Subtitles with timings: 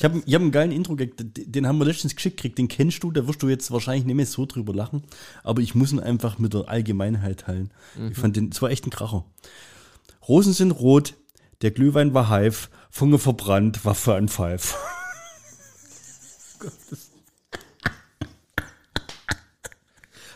[0.00, 2.68] Ich habe ich hab einen geilen intro den, den haben wir letztens geschickt gekriegt, den
[2.68, 5.02] kennst du, da wirst du jetzt wahrscheinlich nicht mehr so drüber lachen,
[5.44, 7.70] aber ich muss ihn einfach mit der Allgemeinheit teilen.
[8.10, 9.26] Ich fand den, es war echt ein Kracher.
[10.26, 11.16] Rosen sind rot,
[11.60, 14.74] der Glühwein war heif, Funge verbrannt, Waffe an Pfeif.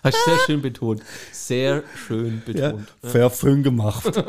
[0.03, 1.03] Hast du sehr schön betont.
[1.33, 2.89] Sehr schön Ja, betont.
[3.03, 4.05] fair Föhn gemacht.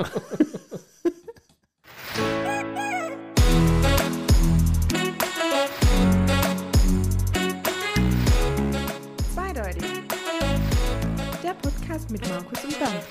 [12.05, 13.03] Podcast mit Markus und Bernd.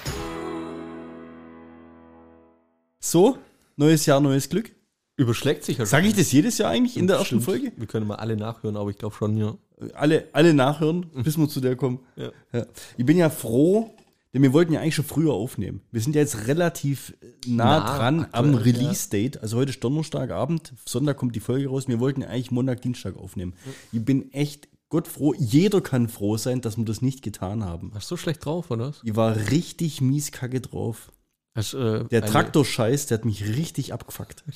[3.01, 3.39] So,
[3.77, 4.73] neues Jahr, neues Glück.
[5.17, 7.45] Überschlägt sich ja Sage ich das jedes Jahr eigentlich in der ersten Stimmt.
[7.45, 7.73] Folge?
[7.77, 9.55] Wir können mal alle nachhören, aber ich glaube schon, ja.
[9.95, 12.01] Alle, alle nachhören, bis wir zu der kommen.
[12.17, 12.31] Ja.
[12.53, 12.67] Ja.
[12.97, 13.95] Ich bin ja froh,
[14.33, 15.83] denn wir wollten ja eigentlich schon früher aufnehmen.
[15.93, 17.15] Wir sind ja jetzt relativ
[17.47, 19.41] nah, Nah, dran am aktuell, Release-Date.
[19.43, 21.87] Also heute ist Donnerstagabend, Sonntag kommt die Folge raus.
[21.87, 23.55] Wir wollten ja eigentlich Montag, Dienstag aufnehmen.
[23.93, 25.35] Ich bin echt Gott froh.
[25.37, 27.93] Jeder kann froh sein, dass wir das nicht getan haben.
[27.93, 29.01] Warst du schlecht drauf, oder was?
[29.03, 31.11] Ich war richtig mies kacke drauf.
[31.57, 34.45] Hast, äh, Der Traktorscheiß, der hat mich richtig abgefuckt.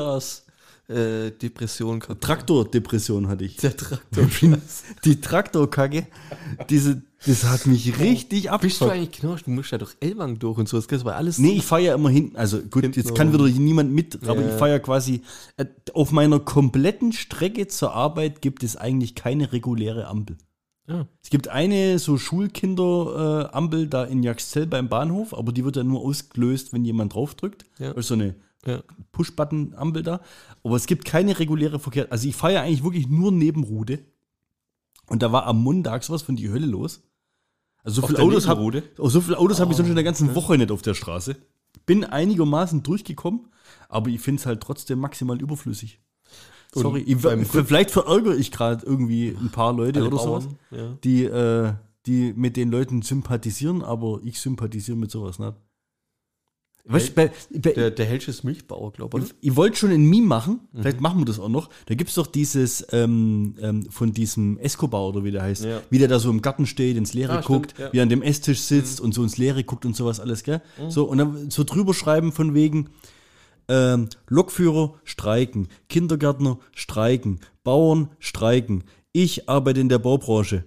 [0.00, 0.47] hast
[0.88, 2.22] eine Frühjahrs-Depression gehabt.
[2.22, 3.56] Traktordepression hatte ich.
[3.56, 4.26] Der Traktor.
[5.04, 6.06] Die Traktorkacke,
[6.70, 9.36] diese, das hat mich richtig Bist du eigentlich genau?
[9.36, 10.80] Du musst ja durch Elwang durch und so.
[10.80, 11.38] Das war alles.
[11.38, 12.36] Nee, ich fahre ja immer hinten.
[12.36, 14.48] Also gut, Hinten jetzt kann wieder niemand mit, aber Ja.
[14.48, 15.22] ich fahre ja quasi.
[15.56, 20.36] äh, Auf meiner kompletten Strecke zur Arbeit gibt es eigentlich keine reguläre Ampel.
[20.86, 21.06] Ja.
[21.22, 26.00] Es gibt eine so Schulkinder-Ampel da in Jaxzell beim Bahnhof, aber die wird ja nur
[26.00, 27.66] ausgelöst, wenn jemand draufdrückt.
[27.78, 27.90] Ja.
[27.90, 28.34] Ist so eine
[28.66, 28.82] Ja.
[29.12, 30.20] Push-Button-Ampel da.
[30.64, 32.08] Aber es gibt keine reguläre Verkehr.
[32.10, 34.00] Also ich fahre ja eigentlich wirklich nur Nebenroute.
[35.06, 37.02] Und da war am Montag sowas von die Hölle los.
[37.82, 40.28] Also so viele Autos habe oh, so viele Autos habe ich sonst in der ganzen
[40.28, 40.34] ja.
[40.34, 41.36] Woche nicht auf der Straße.
[41.86, 43.48] Bin einigermaßen durchgekommen,
[43.88, 46.00] aber ich finde es halt trotzdem maximal überflüssig.
[46.74, 50.98] Sorry, ich, vielleicht verärgere ich gerade irgendwie ein paar Leute oder sowas, Bauern, ja.
[51.02, 51.72] die, äh,
[52.04, 55.54] die mit den Leuten sympathisieren, aber ich sympathisiere mit sowas nicht.
[56.90, 59.24] Weißt, bei, bei, Der, der Helsches Milchbauer, glaube ich.
[59.26, 60.80] ich, ich wollte schon ein Meme machen, Mhm.
[60.82, 61.68] vielleicht machen wir das auch noch.
[61.86, 65.82] Da gibt es doch dieses ähm, ähm, von diesem Escobar oder wie der heißt, Ja.
[65.90, 67.88] wie der da so im Garten steht, ins Leere Ah, stimmt, guckt, ja.
[67.88, 67.92] Mhm.
[67.92, 70.62] wie er an dem Esstisch sitzt und so ins Leere guckt und sowas alles, gell?
[70.88, 72.88] So, und dann so drüber schreiben von wegen
[73.68, 78.84] ähm, Lokführer streiken, Kindergärtner streiken, Bauern streiken.
[79.12, 80.64] Ich arbeite in der Baubranche.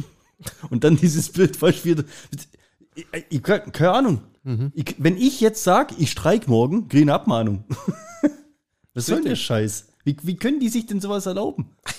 [0.70, 2.04] und dann dieses Bild, du, wieder.
[2.94, 4.20] Ich, ich, keine Ahnung.
[4.42, 4.72] Mhm.
[4.74, 7.64] Ich, wenn ich jetzt sage, ich streik morgen, kriege ich eine Abmahnung.
[8.94, 9.36] Was soll der.
[9.36, 9.88] Scheiß?
[10.04, 11.70] Wie, wie können die sich denn sowas erlauben?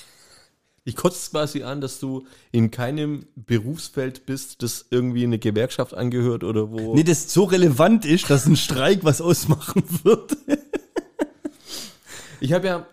[0.83, 6.43] Ich kotze quasi an, dass du in keinem Berufsfeld bist, das irgendwie eine Gewerkschaft angehört
[6.43, 6.95] oder wo.
[6.95, 10.35] Nee, das so relevant ist, dass ein Streik was ausmachen wird.
[12.39, 12.87] Ich habe ja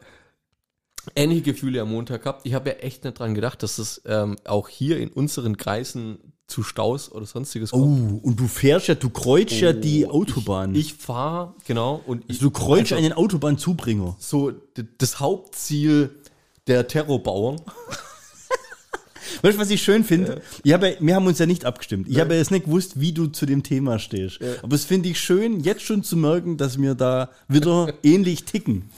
[1.16, 2.42] ähnliche Gefühle am Montag gehabt.
[2.44, 6.18] Ich habe ja echt nicht dran gedacht, dass es ähm, auch hier in unseren Kreisen
[6.46, 7.78] zu Staus oder sonstiges Oh,
[8.22, 10.74] und du fährst ja, du kreuzt ja die Oh, Autobahn.
[10.74, 14.16] Ich, ich fahre, genau, und ich, also du kreuzt also einen Autobahnzubringer.
[14.18, 14.52] so
[14.98, 16.10] das Hauptziel
[16.66, 17.60] der Terrorbauern.
[19.42, 20.40] Weißt du, was ich schön finde?
[20.62, 22.08] Ich habe, ja- wir haben uns ja nicht abgestimmt.
[22.08, 24.38] Ich habe ja jetzt nicht gewusst, wie du zu dem Thema stehst.
[24.62, 28.90] Aber es finde ich schön, jetzt schon zu merken, dass wir da wieder ähnlich ticken.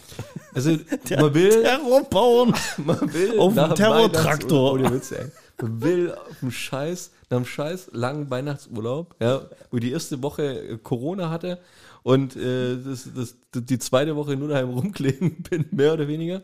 [0.54, 0.70] Also
[1.18, 2.54] man will, Terrorbauern.
[2.84, 4.74] man will auf dem Terrortraktor.
[4.78, 5.26] Weihnachtsurlaub- Ohne Witz, ey.
[5.62, 10.42] Man will auf dem Scheiß, nach dem Scheiß langen Weihnachtsurlaub, ja, wo die erste Woche
[10.68, 11.58] äh, Corona hatte
[12.02, 16.42] und äh, das, das, die zweite Woche nur daheim rumkleben bin, mehr oder weniger.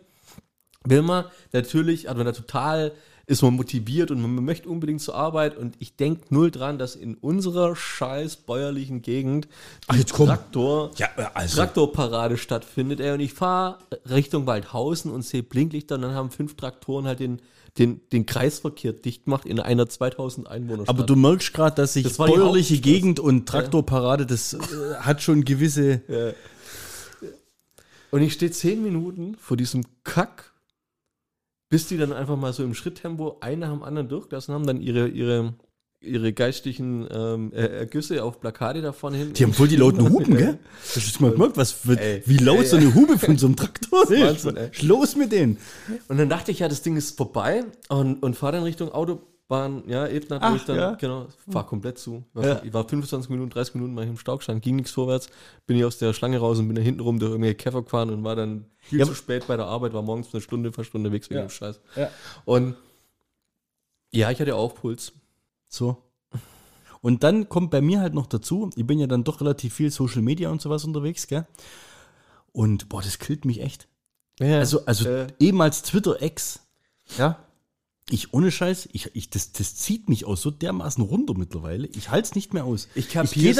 [0.84, 2.92] Will man natürlich, hat man da total,
[3.28, 6.94] ist man motiviert und man möchte unbedingt zur Arbeit und ich denke null dran, dass
[6.94, 9.48] in unserer scheiß bäuerlichen Gegend
[10.12, 10.28] komm.
[10.28, 11.56] Traktor, Ja, also.
[11.56, 13.00] Traktorparade stattfindet.
[13.00, 13.78] Ey, und ich fahre
[14.08, 17.42] Richtung Waldhausen und sehe Blinklichter und dann haben fünf Traktoren halt den,
[17.78, 22.04] den, den Kreisverkehr dicht gemacht in einer 2000 Einwohner Aber du merkst gerade, dass sich
[22.04, 22.78] Das bäuerliche.
[22.78, 24.58] Gegend und Traktorparade, das äh,
[25.00, 26.34] hat schon gewisse.
[28.12, 30.52] Und ich stehe zehn Minuten vor diesem Kack,
[31.68, 34.80] bis die dann einfach mal so im Schritttempo einen nach dem anderen durchgelassen haben, dann
[34.80, 35.54] ihre, ihre,
[36.00, 39.32] ihre geistlichen ähm, Er- Ergüsse auf Plakate da vorne hin.
[39.32, 40.58] Die haben voll die lauten Hupen, gell?
[40.94, 42.22] Hast du mal gemerkt, was, wird- Ey.
[42.26, 44.44] wie laut Ey, so eine Hube von so einem Traktor ist?
[44.44, 45.58] Wahnsinn, ist los mit denen?
[46.08, 48.92] Und dann dachte ich ja, das Ding ist vorbei und, und fahre dann Richtung
[49.48, 50.94] Autobahn, ja, Ebner, Ach, ich dann, ja.
[50.94, 52.24] genau, fahr komplett zu.
[52.30, 52.62] Ich war, Ja.
[52.64, 55.28] ich war 25 Minuten, 30 Minuten mal im Stau gestanden, ging nichts vorwärts,
[55.66, 58.10] bin ich aus der Schlange raus und bin da hinten rum durch irgendwelche Käfer gefahren
[58.10, 60.88] und war dann viel Ja, zu spät bei der Arbeit, war morgens eine Stunde, fast
[60.88, 61.80] Stunde weg wegen dem Scheiß.
[61.94, 62.10] Ja.
[62.44, 62.74] Und
[64.12, 65.12] ja, ich hatte auch Puls.
[65.68, 65.96] So.
[67.00, 69.90] Und dann kommt bei mir halt noch dazu, ich bin ja dann doch relativ viel
[69.92, 71.46] Social Media und sowas unterwegs, gell?
[72.52, 73.86] Und boah, das killt mich echt.
[74.40, 76.60] Ja, Also, also äh, ehemals Twitter-Ex.
[77.18, 77.38] Ja.
[78.08, 81.88] Ich, ohne Scheiß, ich, ich, das, das zieht mich aus so dermaßen runter mittlerweile.
[81.96, 82.86] Ich halte es nicht mehr aus.
[82.94, 83.08] Ich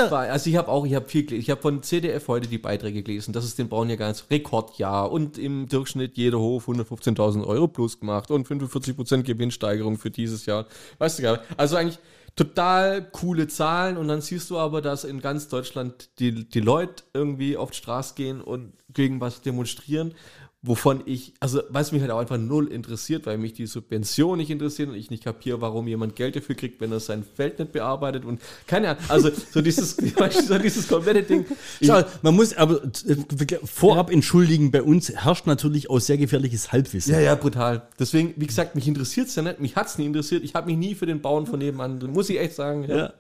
[0.09, 3.03] bei, also ich habe auch, ich habe viel, ich habe von CDF heute die Beiträge
[3.03, 7.67] gelesen, dass es den Bauern ja ganz Rekordjahr und im Durchschnitt jeder Hof 115.000 Euro
[7.67, 10.67] plus gemacht und 45% Gewinnsteigerung für dieses Jahr.
[10.99, 11.45] Weißt du gar nicht.
[11.57, 11.99] Also eigentlich
[12.37, 17.03] total coole Zahlen und dann siehst du aber, dass in ganz Deutschland die, die Leute
[17.15, 20.15] irgendwie auf die Straße gehen und gegen was demonstrieren,
[20.63, 24.51] wovon ich, also was mich halt auch einfach null interessiert, weil mich die Subvention nicht
[24.51, 27.73] interessiert und ich nicht kapiere, warum jemand Geld dafür kriegt, wenn er sein Feld nicht
[27.73, 29.97] bearbeitet und keine Ahnung, also so dieses,
[30.47, 31.45] so dieses komplette Ding.
[31.83, 37.13] Schau, man muss aber äh, vorab entschuldigen, bei uns herrscht natürlich auch sehr gefährliches Halbwissen.
[37.13, 37.87] ja, ja, brutal.
[37.99, 40.43] Deswegen, wie gesagt, mich interessiert es ja nicht, mich hat es nie interessiert.
[40.43, 42.85] Ich habe mich nie für den Bauern von nebenan, muss ich echt sagen.
[42.89, 43.13] Ja.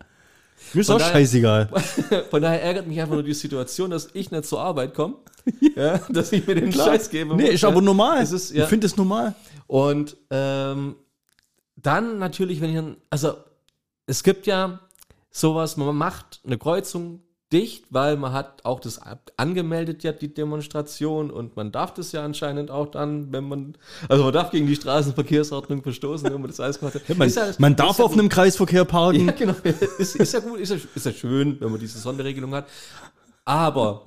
[0.72, 1.68] Mir ist Von auch daher- scheißegal.
[2.30, 5.16] Von daher ärgert mich einfach nur die Situation, dass ich nicht zur Arbeit komme,
[5.76, 6.88] ja, dass ich mir den Klar.
[6.88, 7.36] Scheiß gebe.
[7.36, 8.22] Nee, ist aber normal.
[8.22, 8.64] Ist, ja.
[8.64, 9.34] Ich finde es normal.
[9.66, 10.96] Und ähm,
[11.76, 13.34] dann natürlich, wenn ich dann, also
[14.06, 14.80] es gibt ja
[15.30, 17.20] sowas, man macht eine Kreuzung
[17.52, 19.00] dicht, weil man hat auch das
[19.37, 23.75] angemeldet ja die Demonstration und man darf das ja anscheinend auch dann, wenn man,
[24.08, 27.16] also man darf gegen die Straßenverkehrsordnung verstoßen, wenn man das alles gemacht hat.
[27.16, 28.20] Man, ja- man darf ja auf gut.
[28.20, 29.26] einem Kreisverkehr parken.
[29.26, 29.54] Ja, genau.
[29.98, 32.66] Ist, ist ja gut, ist ja, ist ja schön, wenn man diese Sonderregelung hat.
[33.44, 34.04] Aber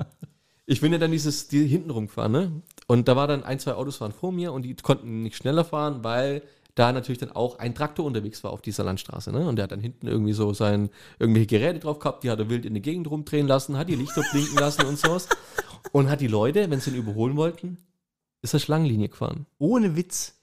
[0.65, 2.51] ich bin ja dann dieses, die hinten rumgefahren, ne?
[2.87, 5.63] Und da war dann ein, zwei Autos waren vor mir und die konnten nicht schneller
[5.63, 6.41] fahren, weil
[6.79, 9.47] da natürlich dann auch ein Traktor unterwegs war auf dieser Landstraße, ne?
[9.47, 10.89] Und der hat dann hinten irgendwie so sein,
[11.19, 13.95] irgendwelche Geräte drauf gehabt, die hat er wild in die Gegend rumdrehen lassen, hat die
[13.95, 15.27] Lichter blinken lassen und sowas.
[15.91, 17.77] Und hat die Leute, wenn sie ihn überholen wollten,
[18.41, 19.45] ist er Schlangenlinie gefahren.
[19.57, 20.35] Ohne Witz.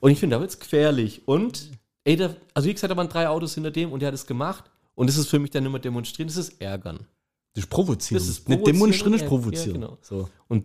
[0.00, 1.26] Und ich finde, da wird's gefährlich.
[1.26, 1.70] Und,
[2.04, 4.26] ey, da, also wie gesagt, da waren drei Autos hinter dem und der hat es
[4.26, 4.64] gemacht.
[4.94, 7.06] Und das ist für mich dann immer demonstrieren, das ist ärgern.
[7.54, 8.20] Das ist provozieren.
[8.20, 9.80] Das ist Nicht provozieren demonstrieren ist und- provozieren.
[9.80, 9.98] ja, genau.
[10.02, 10.28] so.
[10.48, 10.64] Und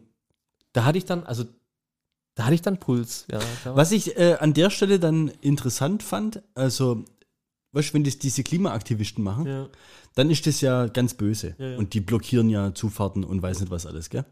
[0.73, 1.45] da hatte ich dann, also,
[2.35, 3.25] da hatte ich dann Puls.
[3.31, 3.39] Ja,
[3.75, 7.05] Was ich äh, an der Stelle dann interessant fand, also,
[7.73, 9.69] weißt du, wenn das diese Klimaaktivisten machen, ja.
[10.15, 11.55] dann ist das ja ganz böse.
[11.57, 11.77] Ja, ja.
[11.77, 14.25] Und die blockieren ja Zufahrten und weiß nicht was alles, gell?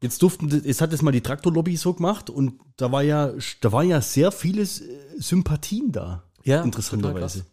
[0.00, 3.72] Jetzt durften, jetzt hat das mal die Traktorlobby so gemacht und da war ja, da
[3.72, 6.22] war ja sehr vieles äh, Sympathien da.
[6.44, 7.44] Ja, interessanterweise.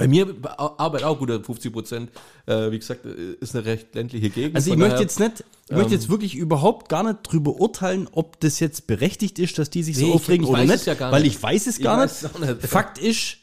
[0.00, 2.10] Bei mir arbeitet auch gut 50 Prozent.
[2.46, 4.56] Äh, wie gesagt, äh, ist eine recht ländliche Gegend.
[4.56, 7.60] Also ich möchte daher- jetzt nicht, ich möchte ähm, jetzt wirklich überhaupt gar nicht drüber
[7.60, 10.62] urteilen, ob das jetzt berechtigt ist, dass die sich so Nee, ich- aufregen ich oder
[10.62, 11.36] nicht, es ja weil nicht.
[11.36, 12.34] ich weiß es Ich gar weiß nicht.
[12.34, 12.66] es nicht.
[12.66, 13.36] Fakt ist,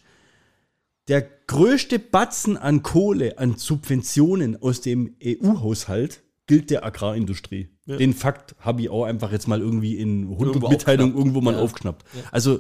[1.08, 7.70] der größte Batzen an Kohle, an Subventionen aus dem EU-Haushalt gilt der Agrarindustrie.
[7.86, 11.54] Den Fakt habe ich auch einfach jetzt mal irgendwie in 100 Irgendwo Mitteilungen irgendwo mal
[11.54, 11.62] Ja.
[11.62, 12.06] aufgeschnappt.
[12.32, 12.60] Also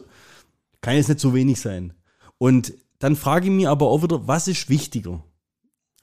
[0.79, 1.91] kann jetzt nicht so wenig sein.
[2.37, 5.23] Und dann frage ich mich aber auch wieder, was ist wichtiger?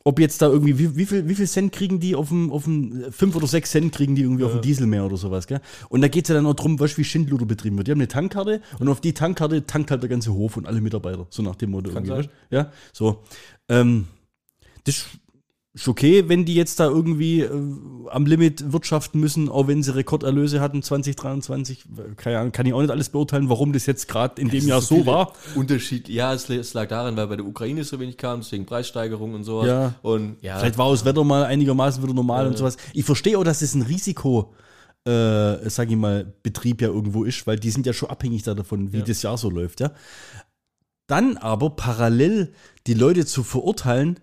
[0.06, 2.64] Ob jetzt da irgendwie, wie, wie, viel, wie viel Cent kriegen die auf dem, auf
[2.64, 5.62] dem, fünf oder sechs Cent kriegen die irgendwie auf dem Diesel mehr oder sowas, gell?
[5.88, 7.86] Und da geht es ja dann auch drum, was wie Schindluder betrieben wird.
[7.86, 10.82] Die haben eine Tankkarte und auf die Tankkarte tankt halt der ganze Hof und alle
[10.82, 11.88] Mitarbeiter, so nach dem Motto.
[11.90, 12.28] irgendwie, sein.
[12.50, 13.22] Ja, so.
[13.70, 14.08] Ähm,
[14.84, 15.06] das
[15.76, 17.50] ist okay, wenn die jetzt da irgendwie äh,
[18.10, 21.84] am Limit wirtschaften müssen, auch wenn sie Rekorderlöse hatten 2023.
[22.16, 24.80] Keine Ahnung, kann ich auch nicht alles beurteilen, warum das jetzt gerade in dem Jahr
[24.80, 25.32] so viele war.
[25.56, 26.08] Unterschied.
[26.08, 29.42] Ja, es, es lag daran, weil bei der Ukraine so wenig kam, deswegen Preissteigerung und
[29.42, 29.66] sowas.
[29.66, 29.94] Ja.
[30.02, 32.76] Und ja, Vielleicht war das Wetter mal einigermaßen wieder normal und sowas.
[32.92, 34.54] Ich verstehe auch, dass es ein Risiko,
[35.04, 38.54] äh, sag ich mal, Betrieb ja irgendwo ist, weil die sind ja schon abhängig da
[38.54, 39.04] davon, wie Ja.
[39.04, 39.90] das Jahr so läuft, ja.
[41.08, 42.52] Dann aber parallel
[42.86, 44.20] die Leute zu verurteilen,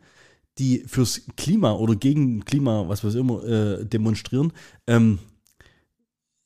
[0.58, 4.54] die fürs Klima oder gegen Klima, was weiß ich immer, äh, demonstrieren,
[4.88, 5.20] ähm,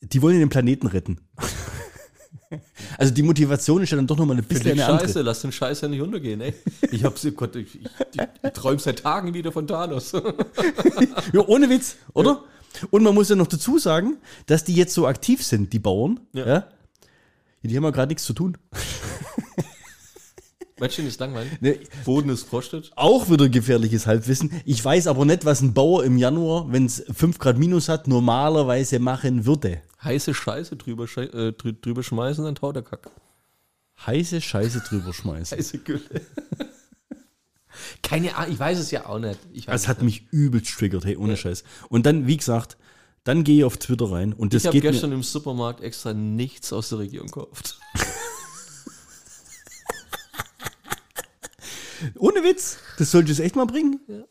[0.01, 1.19] die wollen den Planeten retten.
[2.97, 5.07] also die Motivation ist ja dann doch nochmal ein bisschen ich eine andere.
[5.07, 6.53] scheiße, lass den Scheiß ja nicht untergehen, ey.
[6.91, 10.13] Ich hab's, Gott, ich, ich, ich, träume seit Tagen wieder von Thanos.
[11.33, 12.43] Ja, ohne Witz, oder?
[12.91, 16.19] Und man muss ja noch dazu sagen, dass die jetzt so aktiv sind, die Bauern.
[16.33, 16.45] Ja.
[16.45, 16.53] Ja.
[16.53, 16.67] ja
[17.63, 18.57] die haben ja gerade nichts zu tun.
[20.79, 21.62] Menschen ist langweilig.
[21.62, 22.91] Ne, Boden ist frostet.
[22.96, 24.51] auch wieder gefährliches Halbwissen.
[24.65, 28.08] Ich weiß aber nicht, was ein Bauer im Januar, wenn es 5 Grad minus hat,
[28.08, 29.82] normalerweise machen würde.
[30.03, 33.10] Heiße Scheiße drüber, schei- äh, drü- drüber schmeißen, dann taut der Kack.
[34.05, 35.58] Heiße Scheiße drüber schmeißen.
[35.58, 36.01] Heiße Gülle.
[38.03, 39.39] Keine Ahnung, ich weiß es ja auch nicht.
[39.53, 40.24] Ich Das hat nicht.
[40.24, 41.63] mich übelst triggert, hey, ohne Scheiß.
[41.89, 42.77] Und dann, wie gesagt,
[43.24, 45.82] dann gehe ich auf Twitter rein und das Ich habe geht gestern mir, im Supermarkt
[45.82, 47.79] extra nichts aus der Region gekauft.
[52.17, 54.00] ohne Witz, das sollte es echt mal bringen.
[54.07, 54.24] Ja.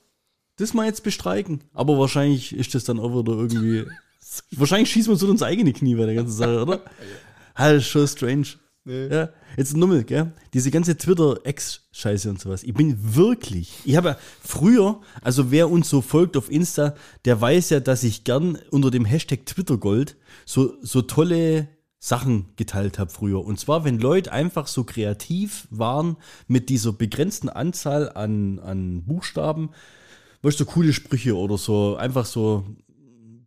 [0.57, 1.65] Das mal jetzt bestreiken.
[1.73, 3.85] Aber wahrscheinlich ist das dann auch wieder irgendwie.
[4.53, 6.85] wahrscheinlich schießen wir uns in uns eigene Knie bei der ganzen Sache, oder?
[7.55, 8.47] Halt, schon strange.
[8.87, 9.07] Nee.
[9.07, 10.33] Ja, jetzt Nummel, gell?
[10.53, 12.63] Diese ganze Twitter-Ex-Scheiße und sowas.
[12.63, 17.41] Ich bin wirklich, ich habe ja früher, also wer uns so folgt auf Insta, der
[17.41, 21.69] weiß ja, dass ich gern unter dem Hashtag Twittergold so, so tolle
[22.05, 23.43] Sachen geteilt habe früher.
[23.43, 29.71] Und zwar, wenn Leute einfach so kreativ waren mit dieser begrenzten Anzahl an, an Buchstaben,
[30.43, 32.67] weißt du, so coole Sprüche oder so, einfach so,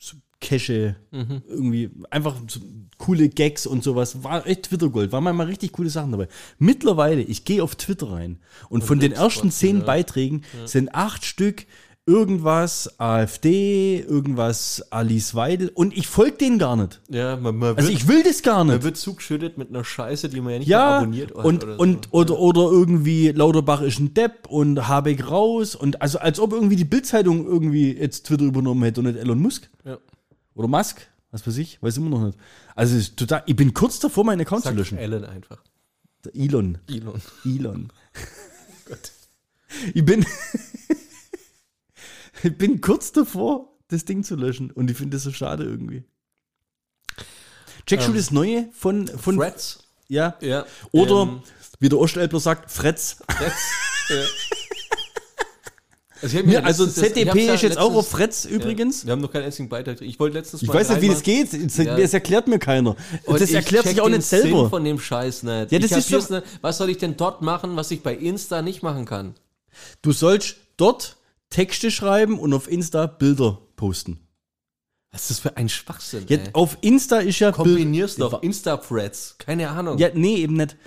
[0.02, 2.60] so Cache, irgendwie, einfach so
[2.98, 4.24] coole Gags und sowas.
[4.24, 6.28] War echt Twitter-Gold, waren manchmal richtig coole Sachen dabei.
[6.58, 11.68] Mittlerweile, ich gehe auf Twitter rein und von den ersten zehn Beiträgen sind acht Stück
[12.08, 17.02] irgendwas AfD, irgendwas Alice Weidel und ich folge denen gar nicht.
[17.10, 18.84] Ja, man, man, Also wird, ich will das gar man nicht.
[18.86, 21.82] wird zugeschüttet mit einer Scheiße, die man ja nicht Ja, abonniert hat und, oder so.
[21.82, 26.54] und oder, oder irgendwie Lauterbach ist ein Depp und Habeck raus und also als ob
[26.54, 29.98] irgendwie die Bildzeitung irgendwie jetzt Twitter übernommen hätte und nicht Elon Musk Ja.
[30.56, 32.38] oder Musk, was weiß ich, weiß immer noch nicht.
[32.74, 34.98] Also ist total, ich bin kurz davor, meinen Account zu Sag löschen.
[34.98, 35.62] Alan einfach.
[36.24, 37.22] Der Elon, Elon.
[37.46, 37.92] Elon.
[39.94, 40.26] Ich bin,
[42.44, 46.04] ich bin kurz davor, das Ding zu löschen und ich finde das so schade irgendwie.
[47.86, 49.80] Checkst du Ähm, das Neue von, von Threads.
[50.10, 50.36] ja?
[50.42, 50.66] Ja.
[50.92, 51.42] Oder, Ähm,
[51.80, 53.18] wie der Ostelbler sagt, Fretz.
[53.28, 53.56] Threads.
[54.10, 54.16] ja.
[56.20, 59.02] Also, ich Ja, also letztens ich ZDP ist jetzt auch auf Fretz übrigens.
[59.04, 60.02] Ja, wir haben noch keinen einzigen Beitrag.
[60.02, 61.54] Ich wollte letztens Ich mal weiß nicht, wie das geht.
[61.54, 61.96] Das, Ja.
[61.96, 62.96] erklärt mir keiner.
[63.26, 64.68] Und das ich erklärt sich auch nicht Sinn selber.
[64.70, 65.72] von dem Scheiß nicht.
[65.72, 66.48] Ja, das ich ist so- nicht.
[66.62, 69.36] Was soll ich denn dort machen, was ich bei Insta nicht machen kann?
[70.02, 71.18] Du sollst dort
[71.58, 74.20] Texte schreiben und auf Insta Bilder posten.
[75.12, 76.26] Was ist das für ein Schwachsinn?
[76.30, 76.50] Ja, ey?
[76.54, 78.44] auf Insta ist ja Kombinier's Bild- doch.
[78.44, 79.38] Insta-Threads.
[79.40, 79.98] Keine Ahnung.
[79.98, 80.78] Ja, nee, eben nicht.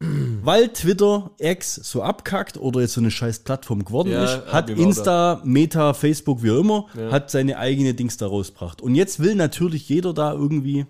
[0.00, 4.70] Weil Twitter, X so abkackt oder jetzt so eine scheiß Plattform geworden Ja, ist, hat
[4.70, 7.10] Insta, Meta, Facebook, wie auch immer, Ja.
[7.10, 8.80] hat seine eigene Dings da rausgebracht.
[8.82, 10.86] Und jetzt will natürlich jeder da irgendwie.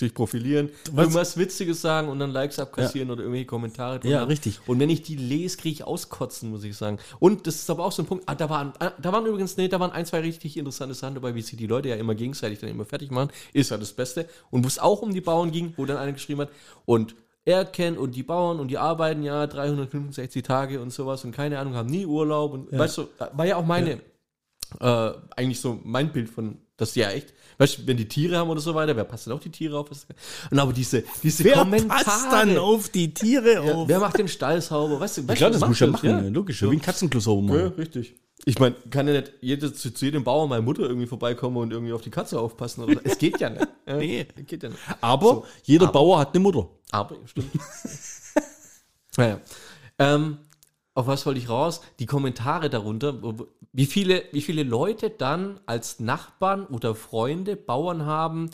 [0.00, 4.00] Sich profilieren, Was- irgendwas Witziges sagen und dann Likes abkassieren oder irgendwelche Kommentare.
[4.08, 4.58] Ja, richtig.
[4.66, 6.98] Und wenn ich die lese, kriege ich auskotzen, muss ich sagen.
[7.20, 9.56] Und das ist aber auch so ein Punkt, ah, da waren, ah, da waren übrigens,
[9.56, 12.14] nee, da waren ein, zwei richtig interessante Sachen dabei, wie sich die Leute ja immer
[12.14, 14.28] gegenseitig dann immer fertig machen, ist ja das Beste.
[14.50, 16.50] Und wo es auch um die Bauern ging, wo dann einer geschrieben hat,
[16.84, 17.14] und
[17.44, 21.58] er kennt und die Bauern und die arbeiten ja 365 Tage und sowas und keine
[21.58, 24.00] Ahnung, haben nie Urlaub und weißt du, war ja auch meine,
[24.80, 28.48] äh, eigentlich so mein Bild von, das ja echt, weißt du, wenn die Tiere haben
[28.50, 29.88] oder so weiter, wer passt denn auf die Tiere auf?
[30.50, 32.02] Und aber diese, diese Wer Kommentare.
[32.04, 33.86] passt dann auf die Tiere Ja, auf?
[33.88, 34.98] wer macht den Stall sauber?
[34.98, 36.62] Weißt du, weißt Klar, das muss ja macht machen, logisch.
[36.62, 37.74] Wie ein Katzenklo sauber Ja, machen.
[37.76, 38.14] richtig.
[38.46, 41.72] Ich meine, kann ja nicht jede, zu, zu jedem Bauer meine Mutter irgendwie vorbeikommen und
[41.72, 42.82] irgendwie auf die Katze aufpassen.
[42.84, 43.00] Oder so.
[43.04, 43.68] Es geht ja nicht.
[43.86, 44.26] Ja, Nee.
[44.46, 44.80] Geht ja nicht.
[45.02, 46.68] Aber jeder aber- Bauer hat eine Mutter.
[46.92, 47.50] Aber, stimmt.
[49.16, 49.40] naja.
[49.98, 50.38] Ähm,
[50.94, 51.80] auf was wollte ich raus?
[51.98, 53.14] Die Kommentare darunter.
[53.72, 58.50] Wie viele, wie viele Leute dann als Nachbarn oder Freunde Bauern haben,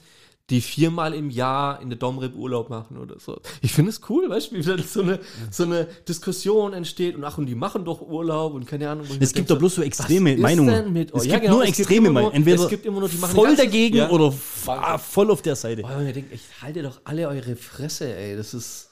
[0.50, 3.40] die viermal im Jahr in der Domrep Urlaub machen oder so.
[3.62, 5.18] Ich finde es cool, weißt du, wie dann so eine,
[5.50, 9.06] so eine Diskussion entsteht und ach, und die machen doch Urlaub und keine Ahnung.
[9.10, 10.92] ich Es gibt doch bloß so extreme Meinungen.
[10.92, 11.22] mit euch?
[11.22, 12.34] es Ja, gibt genau, nur es gibt extreme nur- Meinungen.
[12.36, 14.10] Entweder es gibt immer nur, die machen voll dagegen ja.
[14.10, 15.82] oder voll auf der Seite.
[15.82, 18.36] Weil man denkt, ich halte doch alle eure Fresse, ey.
[18.36, 18.90] Das ist.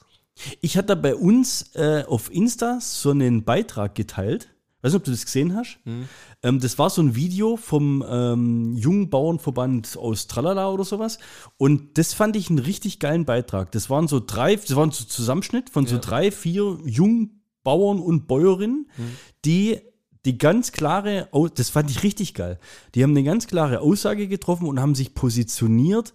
[0.59, 4.49] Ich hatte bei uns äh, auf Insta so einen Beitrag geteilt.
[4.85, 5.79] Weiß nicht, ob du das gesehen hast.
[5.85, 6.07] Hm.
[6.43, 11.17] Ähm, das war so ein Video vom ähm, jungen Bauernverband aus Tralala oder sowas.
[11.57, 13.71] Und das fand ich einen richtig geilen Beitrag.
[13.71, 16.01] Das waren so drei, das waren so Zusammenschnitt von so Ja.
[16.01, 19.05] drei, vier jungen Bauern und Bäuerinnen, Hm.
[19.43, 19.79] die
[20.23, 22.59] die ganz klare, das fand ich richtig geil.
[22.95, 26.13] Die haben eine ganz klare Aussage getroffen und haben sich positioniert,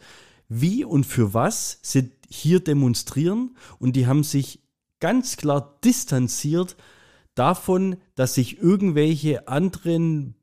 [0.48, 3.56] wie und für was sie hier demonstrieren.
[3.78, 4.60] Und die haben sich
[4.98, 6.76] ganz klar distanziert
[7.40, 10.34] davon, dass sich irgendwelche anderen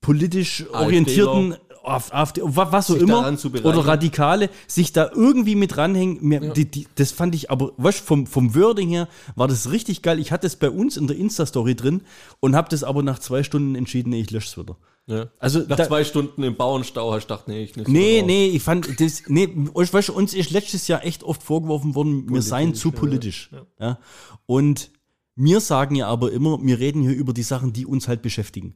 [0.00, 0.80] politisch AfDler.
[0.80, 3.20] orientierten Af- AfD, wa- was so immer
[3.62, 6.32] oder Radikale sich da irgendwie mit ranhängen.
[6.32, 6.40] Ja.
[6.52, 10.18] die, die, das fand ich aber, weißt, vom, vom Wording her war das richtig geil.
[10.18, 12.02] Ich hatte es bei uns in der Insta-Story drin
[12.40, 14.76] und habe das aber nach zwei Stunden entschieden, nee, ich lösche es wieder.
[15.08, 15.26] Ja.
[15.38, 17.86] Also Nach da- zwei Stunden im Bauernstau hast du gedacht, nee, ich nicht.
[17.88, 19.48] Nee, nee, ich fand das, nee,
[19.92, 22.94] weißt uns ist letztes Jahr echt oft vorgeworfen worden, wir seien zu ja.
[22.98, 23.50] politisch.
[23.78, 24.00] Ja.
[24.46, 24.90] Und
[25.36, 28.74] wir sagen ja aber immer, wir reden hier über die Sachen, die uns halt beschäftigen.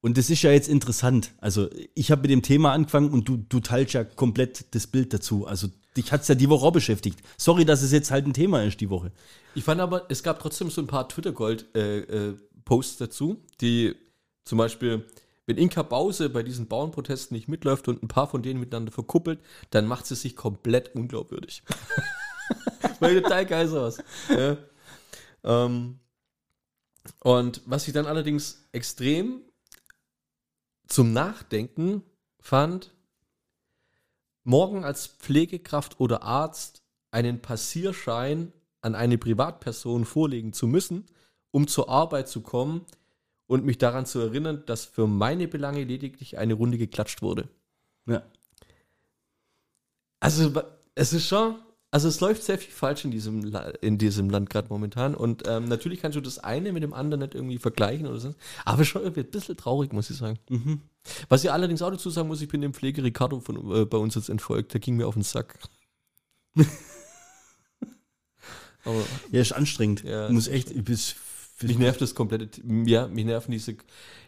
[0.00, 1.32] Und das ist ja jetzt interessant.
[1.38, 5.14] Also, ich habe mit dem Thema angefangen und du, du teilst ja komplett das Bild
[5.14, 5.46] dazu.
[5.46, 7.20] Also, dich hat es ja die Woche auch beschäftigt.
[7.36, 9.12] Sorry, dass es jetzt halt ein Thema ist, die Woche.
[9.54, 13.94] Ich fand aber, es gab trotzdem so ein paar Twitter-Gold-Posts dazu, die
[14.44, 15.06] zum Beispiel,
[15.46, 19.38] wenn Inka Bause bei diesen Bauernprotesten nicht mitläuft und ein paar von denen miteinander verkuppelt,
[19.70, 21.62] dann macht sie sich komplett unglaubwürdig.
[22.98, 23.98] Weil total geil sowas.
[24.30, 24.56] Ja.
[25.44, 25.98] Ähm,
[27.20, 29.42] und was ich dann allerdings extrem
[30.86, 32.02] zum Nachdenken
[32.40, 32.94] fand,
[34.44, 41.06] morgen als Pflegekraft oder Arzt einen Passierschein an eine Privatperson vorlegen zu müssen,
[41.50, 42.84] um zur Arbeit zu kommen
[43.46, 47.48] und mich daran zu erinnern, dass für meine Belange lediglich eine Runde geklatscht wurde.
[48.06, 48.22] Ja.
[50.20, 50.52] Also
[50.94, 51.60] es ist schon,
[51.92, 55.44] also es läuft sehr viel falsch in diesem, La- in diesem Land gerade momentan und
[55.46, 58.34] ähm, natürlich kannst du das eine mit dem anderen nicht irgendwie vergleichen oder so,
[58.64, 60.38] aber schon irgendwie ein bisschen traurig, muss ich sagen.
[61.28, 63.98] Was ich allerdings auch dazu sagen muss, ich bin dem Pflege Ricardo von, äh, bei
[63.98, 65.56] uns jetzt entfolgt, der ging mir auf den Sack.
[68.84, 70.02] aber Ja, ist anstrengend.
[70.02, 71.14] Ja, du musst echt, bis,
[71.62, 73.76] mich nervt das komplette, ja, mich nerven diese,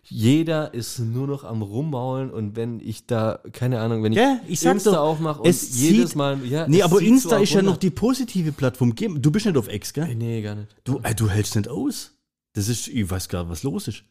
[0.04, 4.40] jeder ist nur noch am Rummaulen und wenn ich da, keine Ahnung, wenn ich, Ja,
[4.46, 7.52] ich Insta doch, aufmache und es jedes zieht- Mal, ja, Nee, aber Insta so ist
[7.52, 8.94] ja noch die positive Plattform.
[8.94, 10.14] Du bist nicht auf Ex, gell?
[10.14, 10.68] Nee, gar nicht.
[10.84, 12.12] Du, äh, du hältst nicht aus.
[12.52, 14.04] Das ist, ich weiß gar nicht, was los ist.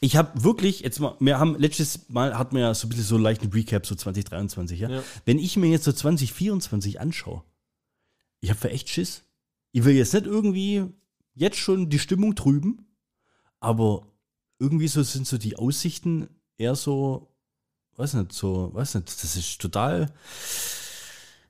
[0.00, 3.04] Ich habe wirklich, jetzt mal, wir haben letztes Mal hatten wir ja so ein bisschen
[3.04, 4.90] so leichten Recap, so 2023, ja?
[4.90, 5.02] Ja.
[5.24, 7.44] Wenn ich mir jetzt so 2024 anschaue,
[8.40, 9.22] ich habe für echt Schiss.
[9.72, 10.86] Ich will jetzt nicht irgendwie
[11.36, 12.86] jetzt schon die Stimmung trüben,
[13.60, 14.06] aber
[14.58, 17.28] irgendwie so sind so die Aussichten eher so,
[17.96, 20.12] weiß nicht, so, weiß nicht, das ist total.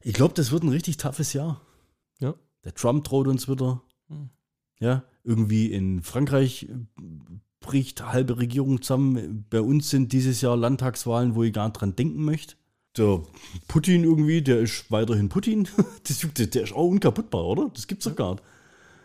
[0.02, 1.60] Ich glaube, das wird ein richtig toughes Jahr.
[2.20, 2.34] Ja.
[2.64, 3.82] Der Trump droht uns wieder.
[4.08, 4.28] Hm.
[4.78, 6.68] Ja, irgendwie in Frankreich
[7.60, 9.46] bricht halbe Regierung zusammen.
[9.48, 12.56] Bei uns sind dieses Jahr Landtagswahlen, wo ich gar nicht dran denken möchte.
[12.96, 13.22] Der
[13.68, 15.68] Putin irgendwie, der ist weiterhin Putin.
[16.38, 17.70] Der ist auch unkaputtbar, oder?
[17.74, 18.44] Das gibt's doch gar nicht.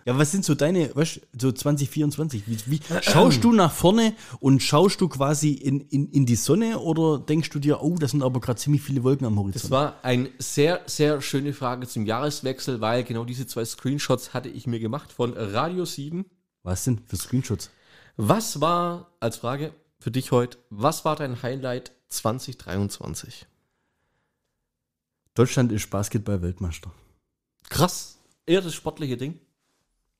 [0.05, 2.43] Ja, was sind so deine, weißt du, so 2024?
[2.47, 6.79] Wie, wie, schaust du nach vorne und schaust du quasi in, in, in die Sonne
[6.79, 9.63] oder denkst du dir, oh, da sind aber gerade ziemlich viele Wolken am Horizont?
[9.63, 14.49] Das war eine sehr, sehr schöne Frage zum Jahreswechsel, weil genau diese zwei Screenshots hatte
[14.49, 16.25] ich mir gemacht von Radio 7.
[16.63, 17.69] was denn für Screenshots?
[18.17, 23.45] Was war, als Frage für dich heute, was war dein Highlight 2023?
[25.33, 26.91] Deutschland ist Basketball-Weltmeister.
[27.69, 28.17] Krass.
[28.45, 29.39] Eher das sportliche Ding.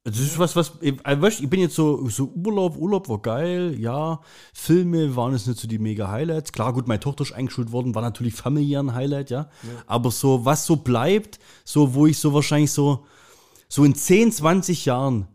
[0.04, 3.76] Das ist was, was, ich, äh, ich bin jetzt so, so Urlaub, Urlaub war geil,
[3.80, 4.20] ja.
[4.52, 6.52] Filme waren jetzt nicht so die mega Highlights.
[6.52, 9.50] Klar, gut, meine Tochter ist eingeschult worden, war natürlich familiär ein Highlight, ja.
[9.86, 13.06] Aber so, was so bleibt, so, wo ich so wahrscheinlich so,
[13.70, 15.28] so in 10, 20 Jahren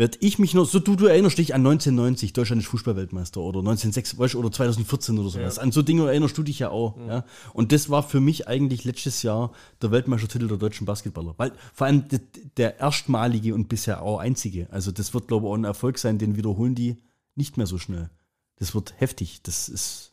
[0.00, 3.58] werd ich mich noch, so du, du erinnerst dich an 1990, Deutschland ist Fußballweltmeister oder
[3.58, 5.58] 1906, weißt, du, oder 2014 oder sowas.
[5.58, 7.24] An so Dinge erinnerst du dich ja auch, ja.
[7.52, 11.34] Und das war für mich eigentlich letztes Jahr der Weltmeistertitel der deutschen Basketballer.
[11.36, 12.18] Weil vor allem d-
[12.56, 14.68] der erstmalige und bisher auch einzige.
[14.70, 16.96] Also das wird, glaube ich, auch ein Erfolg sein, den wiederholen die
[17.34, 18.08] nicht mehr so schnell.
[18.56, 19.42] Das wird heftig.
[19.42, 20.12] Das ist,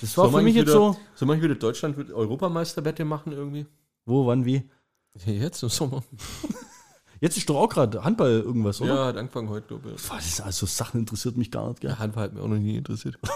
[0.00, 2.10] das war Soll für mich nicht jetzt wieder, so, Soll man nicht wieder Deutschland mit
[2.10, 3.66] Europameisterwette machen irgendwie?
[4.04, 4.62] wo, wann, wie?
[5.26, 6.02] Jetzt im Sommer.
[7.20, 8.94] Jetzt ist doch auch gerade Handball irgendwas, oder?
[8.94, 9.96] Ja, hat angefangen heute, glaube ich.
[10.18, 11.90] Ist also Sachen interessiert mich gar nicht, gell?
[11.90, 13.18] Ja, Handball hat mich auch noch nie interessiert.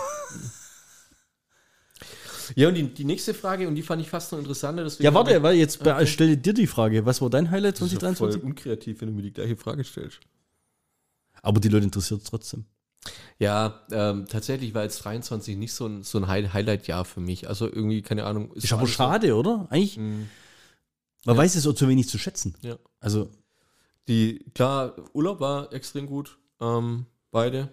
[2.55, 4.87] ja, und die, die nächste Frage, und die fand ich fast noch interessanter.
[5.01, 6.07] Ja, warte, weil jetzt okay.
[6.07, 8.43] stelle dir die Frage, was war dein Highlight ich- das ist voll 2023?
[8.45, 10.21] unkreativ, wenn du mir die gleiche Frage stellst.
[11.43, 12.65] Aber die Leute interessiert es trotzdem.
[13.41, 17.49] Ja, ähm, tatsächlich war jetzt 23 nicht so ein, so ein High- Highlight-Jahr für mich.
[17.49, 18.53] Also irgendwie, keine Ahnung.
[18.53, 19.67] Ist war aber alles so- schade, oder?
[19.71, 20.29] Eigentlich, Mhm.
[21.25, 22.55] man weiß es auch zu wenig zu schätzen.
[22.61, 22.77] Ja.
[23.01, 23.29] Also,
[24.09, 26.39] Die, klar, Urlaub war extrem gut.
[26.61, 27.71] Ähm, beide.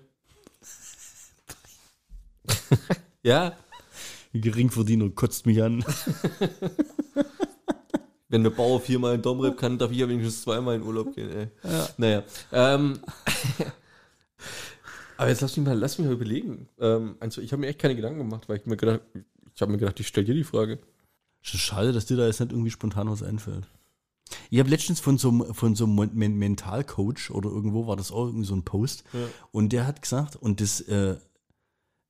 [3.24, 3.56] ja,
[4.34, 5.84] Geringverdiener kotzt mich an.
[8.30, 11.30] wenn der Bauer viermal in Domrep kann, darf ich ja wenigstens zweimal in Urlaub gehen,
[11.32, 11.48] ey.
[11.98, 12.24] Naja.
[12.52, 13.00] Ähm,
[15.18, 16.70] aber jetzt lass mich mal, lass mich mal überlegen.
[16.80, 19.02] Ähm, also ich habe mir echt keine Gedanken gemacht, weil ich mir gedacht,
[19.54, 20.80] ich habe mir gedacht, ich stelle dir die Frage.
[21.42, 23.68] Schade, dass dir da jetzt nicht irgendwie spontan was einfällt.
[24.50, 27.96] Ich habe letztens von so, einem- von so einem Men- Men- Mentalcoach oder irgendwo war
[27.96, 29.20] das auch irgendwie so ein Post Ja.
[29.52, 31.18] und der hat gesagt, und das, äh,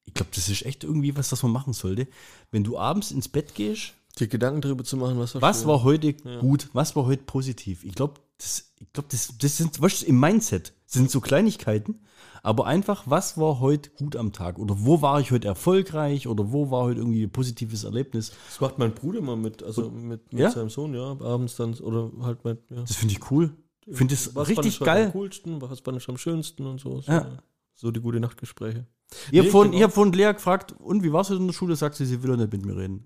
[0.05, 2.07] ich glaube, das ist echt irgendwie was, was man machen sollte.
[2.51, 5.83] Wenn du abends ins Bett gehst, Dir Gedanken darüber zu machen, was war was war
[5.83, 7.85] heute gut, was war heute positiv?
[7.85, 11.99] Ich glaube, das, ich das, das sind, was im Mindset sind so Kleinigkeiten,
[12.43, 14.59] aber einfach, was war heute gut am Tag?
[14.59, 16.27] Oder wo war ich heute erfolgreich?
[16.27, 18.31] Oder wo war heute irgendwie ein positives Erlebnis?
[18.47, 20.51] Das macht mein Bruder mal mit, also mit, mit Ja?
[20.51, 22.81] seinem Sohn, ja, abends dann, oder halt mit, ja.
[22.81, 23.55] Das finde ich cool.
[23.85, 25.05] Ich finde Was fand richtig geil.
[25.07, 27.01] am coolsten, was fand ich am schönsten und so.
[27.01, 27.27] So, Ja.
[27.75, 28.85] so die gute Nachtgespräche.
[29.31, 29.85] Ich habe vorhin, genau.
[29.85, 31.75] hab vorhin Lea gefragt, und wie war es in der Schule?
[31.75, 33.03] Sagt sie, sie will doch nicht mit mir reden.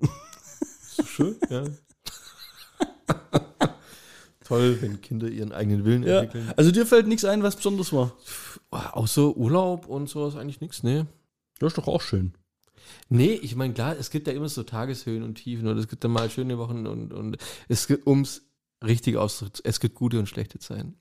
[0.96, 1.64] So schön, ja.
[4.44, 6.22] Toll, wenn Kinder ihren eigenen Willen Ja.
[6.22, 6.52] entwickeln.
[6.58, 8.14] Also dir fällt nichts ein, was besonders war.
[8.72, 11.08] Außer Urlaub und sowas eigentlich nichts, ne?
[11.60, 12.34] Das ist doch auch schön.
[13.10, 16.04] Nee, ich meine, klar, es gibt ja immer so Tageshöhen und Tiefen und es gibt
[16.04, 17.38] dann mal schöne Wochen und, und
[17.70, 18.42] es gibt, ums
[18.86, 20.96] richtig auszudrücken, es gibt gute und schlechte Zeiten.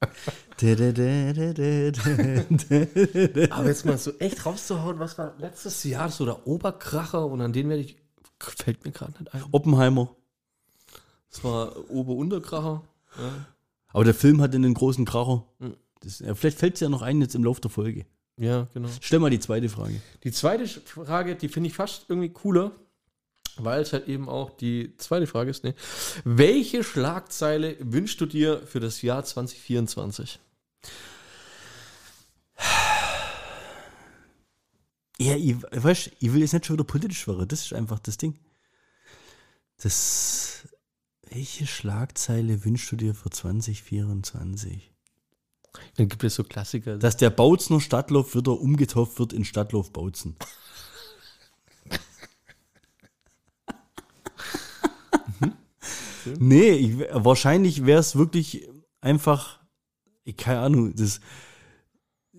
[3.50, 7.52] Aber jetzt mal so echt rauszuhauen, was war letztes Jahr so der Oberkracher und an
[7.52, 7.96] den werde ich,
[8.38, 9.44] fällt mir gerade nicht ein.
[9.52, 10.14] Oppenheimer.
[11.34, 12.82] Das war Ober-Unterkracher.
[13.18, 13.46] Ja.
[13.88, 15.44] Aber der Film hatte einen großen Kracher.
[15.58, 15.74] Mhm.
[15.98, 18.06] Das, vielleicht fällt es ja noch ein jetzt im Laufe der Folge.
[18.36, 18.88] ja, genau.
[19.00, 20.00] Stell mal die zweite Frage.
[20.22, 22.70] Die zweite Frage, die finde ich fast irgendwie cooler,
[23.56, 25.64] weil es halt eben auch die zweite Frage ist.
[25.64, 25.74] Ne?
[26.24, 30.38] Welche Schlagzeile wünschst du dir für das Jahr 2024?
[35.18, 37.48] Ja, ich, weißt, ich will jetzt nicht schon wieder politisch werden.
[37.48, 38.38] Das ist einfach das Ding.
[39.82, 40.68] Das.
[41.34, 44.92] Welche Schlagzeile wünschst du dir für 2024?
[45.96, 46.96] Dann gibt es so Klassiker.
[46.96, 50.36] Dass der Bautzner Stadtlauf wieder umgetauft wird in Stadtlauf Bautzen.
[56.38, 58.68] nee, ich, wahrscheinlich wäre es wirklich
[59.00, 59.58] einfach,
[60.22, 61.18] ich, keine Ahnung, das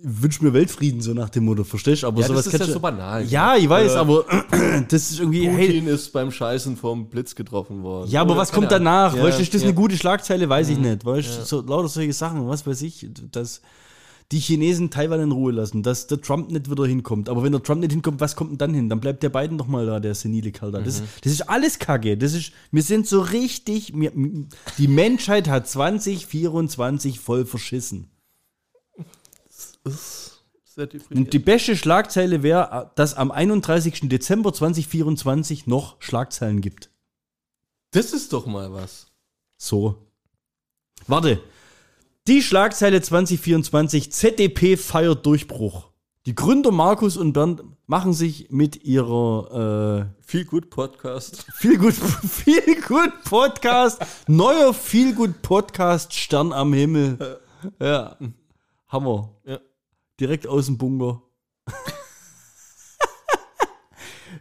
[0.01, 2.07] wünsch mir Weltfrieden so nach dem Motto, verstehst du?
[2.07, 3.25] Aber ja, sowas das ist ja so banal.
[3.25, 4.25] Ja, ich weiß, Oder aber
[4.89, 8.09] das ist irgendwie, hey, Putin ist beim Scheißen vom Blitz getroffen worden.
[8.11, 9.13] ja, aber Oder was kommt danach?
[9.13, 9.25] Ahnung.
[9.25, 9.67] weißt du, ist das ja.
[9.67, 9.71] Mhm.
[9.71, 10.49] eine gute Schlagzeile?
[10.49, 11.05] Weiß ich nicht.
[11.05, 13.61] Weißt du, so lauter solche Sachen, was weiß ich, dass
[14.31, 17.29] die Chinesen Taiwan in Ruhe lassen, dass der Trump nicht wieder hinkommt.
[17.29, 18.89] Aber wenn der Trump nicht hinkommt, was kommt denn dann hin?
[18.89, 20.79] Dann bleibt der Biden doch mal da, der senile Kerl da.
[20.79, 20.85] Mhm.
[20.85, 22.17] Das, das ist alles Kacke.
[22.17, 24.11] Das ist, wir sind so richtig, wir,
[24.77, 28.09] die Menschheit hat 2024 voll verschissen.
[29.85, 31.27] Sehr deprimierend.
[31.27, 34.09] Und die beste Schlagzeile wäre, dass am 31.
[34.09, 36.89] Dezember 2024 noch Schlagzeilen gibt.
[37.91, 39.07] Das ist doch mal was.
[39.57, 40.07] So.
[41.07, 41.41] Warte.
[42.27, 45.91] Die Schlagzeile 2024, ZDP feiert Durchbruch.
[46.25, 51.45] Die Gründer Markus und Bernd machen sich mit ihrer Viel gut Podcast.
[51.47, 57.39] äh, viel gut viel gut Podcast, neuer viel gut Podcast Stern am Himmel.
[57.79, 58.17] Ja.
[58.87, 59.29] Hammer.
[59.45, 59.59] Ja.
[60.19, 61.21] Direkt aus dem Bunker.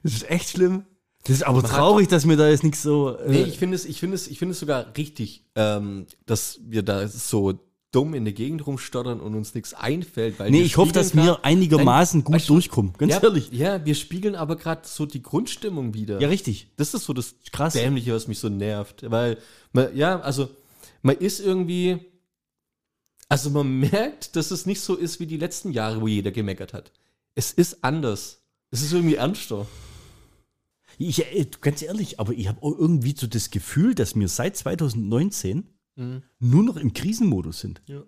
[0.03, 0.85] das ist echt schlimm.
[1.27, 3.17] Das ist aber hat- traurig, dass mir da jetzt nichts so.
[3.17, 6.61] Äh, Nee, ich finde es, ich finde es, ich finde es sogar richtig, ähm, dass
[6.65, 7.55] wir da so
[7.93, 10.39] dumm in der Gegend rumstottern und uns nichts einfällt.
[10.39, 12.93] Weil nee, ich hoffe, dass spiegeln wir grad- einigermaßen Nein, gut weißt du, durchkommen.
[12.99, 13.51] Ganz ja, ehrlich.
[13.53, 16.21] Ja, wir spiegeln aber gerade so die Grundstimmung wieder.
[16.21, 16.69] Ja, richtig.
[16.77, 17.73] Das ist so das Krass.
[17.73, 19.09] Dämliche, was mich so nervt.
[19.11, 19.39] Weil,
[19.73, 20.49] man, ja, also,
[21.03, 22.01] man ist irgendwie,
[23.35, 26.73] also man merkt, dass es nicht so ist wie die letzten Jahre, wo jeder gemeckert
[26.73, 26.93] hat.
[27.35, 28.45] Es ist anders.
[28.71, 29.67] Es ist irgendwie ernster.
[30.99, 35.69] Ich, äh, ganz ehrlich, aber ich habe irgendwie so das Gefühl, dass wir seit 2019
[36.39, 37.83] nur noch im Krisenmodus sind.
[37.87, 38.05] Ja.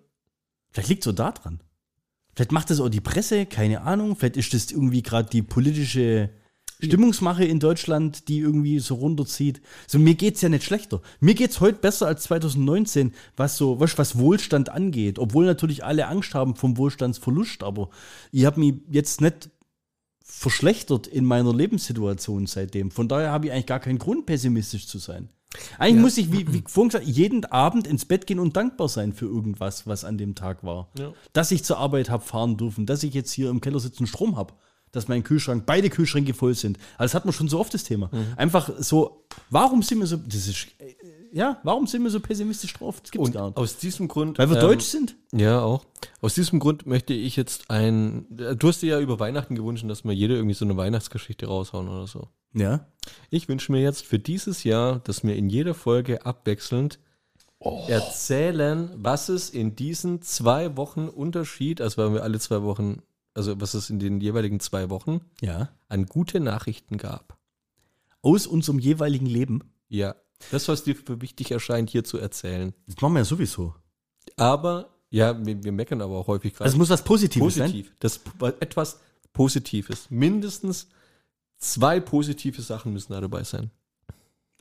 [0.71, 1.59] Vielleicht liegt es so da dran.
[2.33, 4.15] Vielleicht macht das auch die Presse, keine Ahnung.
[4.15, 6.29] Vielleicht ist das irgendwie gerade die politische
[6.79, 9.61] Stimmungsmache in Deutschland, die irgendwie so runterzieht.
[9.87, 11.01] So, mir geht's ja nicht schlechter.
[11.19, 15.19] Mir geht's heute besser als 2019, was so, du, was Wohlstand angeht.
[15.19, 17.89] Obwohl natürlich alle Angst haben vom Wohlstandsverlust, aber
[18.31, 19.49] ich habe mich jetzt nicht
[20.23, 22.91] verschlechtert in meiner Lebenssituation seitdem.
[22.91, 25.29] Von daher habe ich eigentlich gar keinen Grund, pessimistisch zu sein.
[25.79, 26.01] Eigentlich Ja.
[26.01, 29.25] muss ich, wie, wie vorhin gesagt, jeden Abend ins Bett gehen und dankbar sein für
[29.25, 30.89] irgendwas, was an dem Tag war.
[30.99, 31.13] Ja.
[31.33, 34.35] Dass ich zur Arbeit habe fahren dürfen, dass ich jetzt hier im Keller sitzen Strom
[34.35, 34.53] habe,
[34.91, 36.77] dass mein Kühlschrank, beide Kühlschränke voll sind.
[36.97, 38.09] Also das hat man schon so oft das Thema.
[38.11, 38.33] Mhm.
[38.37, 40.67] Einfach so, warum sind wir so, das ist,
[41.31, 43.01] ja, warum sind wir so pessimistisch drauf?
[43.01, 43.57] Das gibt's Und gar nicht.
[43.57, 44.37] aus diesem Grund.
[44.37, 45.15] Weil wir ähm, deutsch sind?
[45.31, 45.85] Ja, auch.
[46.21, 48.25] Aus diesem Grund möchte ich jetzt ein.
[48.29, 51.89] Du hast dir ja über Weihnachten gewünscht, dass wir jeder irgendwie so eine Weihnachtsgeschichte raushauen
[51.89, 52.29] oder so.
[52.53, 52.87] Ja.
[53.29, 56.99] Ich wünsche mir jetzt für dieses Jahr, dass wir in jeder Folge abwechselnd
[57.87, 63.01] erzählen, was es in diesen zwei Wochen Unterschied, also weil wir alle zwei Wochen,
[63.37, 65.69] also was es in den jeweiligen zwei Wochen Ja.
[65.89, 67.37] an gute Nachrichten gab.
[68.21, 69.61] Aus unserem jeweiligen Leben.
[69.87, 70.15] Ja.
[70.51, 72.73] Das, was dir für wichtig erscheint, hier zu erzählen.
[72.85, 73.73] Das machen wir ja sowieso.
[74.35, 76.65] Aber, ja, wir, wir meckern aber auch häufig gerade.
[76.65, 77.71] Also es muss was Positives sein.
[77.71, 77.93] Positiv.
[77.99, 78.19] Das
[78.59, 78.99] etwas
[79.33, 80.09] Positives.
[80.09, 80.87] Mindestens
[81.57, 83.71] zwei positive Sachen müssen da dabei sein.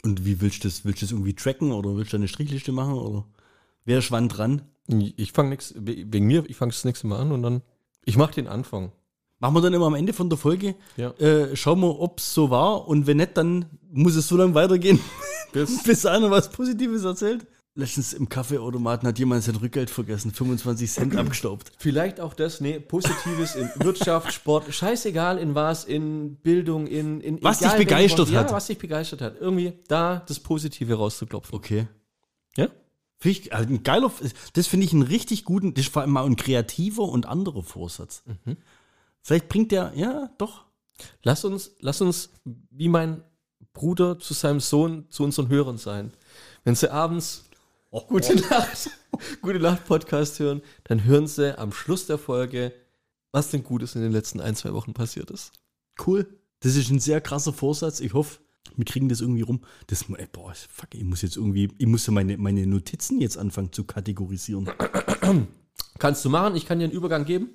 [0.04, 0.84] Und wie willst du das?
[0.84, 2.94] Willst du das irgendwie tracken oder willst du eine Strichliste machen?
[2.94, 3.26] Oder
[3.84, 4.62] wer ist wann dran?
[5.16, 7.62] Ich fange nichts, wegen mir, ich fange das nächste Mal an und dann,
[8.06, 8.92] ich mache den Anfang.
[9.38, 11.10] Machen wir dann immer am Ende von der Folge, Ja.
[11.18, 14.54] äh, schauen wir, ob es so war und wenn nicht, dann muss es so lange
[14.54, 14.98] weitergehen,
[15.52, 17.46] Bis- bis einer was Positives erzählt.
[17.78, 21.70] Letztens im Kaffeeautomaten hat jemand sein Rückgeld vergessen, 25 Cent abgestaubt.
[21.76, 27.38] Vielleicht auch das, nee, Positives in Wirtschaft, Sport, scheißegal in was, in Bildung, in, in
[27.44, 28.48] Was dich begeistert hat.
[28.48, 29.34] Ja, was dich begeistert hat.
[29.38, 31.54] Irgendwie da das Positive rauszuklopfen.
[31.54, 31.86] Okay.
[33.18, 34.12] Finde ich, also ein geiler,
[34.52, 37.62] das finde ich einen richtig guten, das ist vor allem mal ein kreativer und anderer
[37.62, 38.22] Vorsatz.
[38.26, 38.58] Mhm.
[39.22, 40.64] Vielleicht bringt der, ja, doch.
[41.22, 43.22] Lass uns, lass uns wie mein
[43.72, 46.12] Bruder zu seinem Sohn, zu unseren Hörern sein.
[46.64, 47.44] Wenn sie abends
[47.90, 48.90] gute Nacht,
[49.42, 52.72] gute Nacht Podcast hören, dann hören sie am Schluss der Folge,
[53.32, 55.52] was denn Gutes in den letzten ein, zwei Wochen passiert ist.
[56.06, 56.26] Cool.
[56.60, 58.00] Das ist ein sehr krasser Vorsatz.
[58.00, 58.40] Ich hoffe,
[58.76, 59.60] Wir kriegen das irgendwie rum.
[59.86, 63.38] Das, ey, boah, fuck, ich muss jetzt irgendwie, ich muss ja meine, meine Notizen jetzt
[63.38, 64.70] anfangen zu kategorisieren.
[65.98, 67.50] Kannst du machen, ich kann dir einen Übergang geben.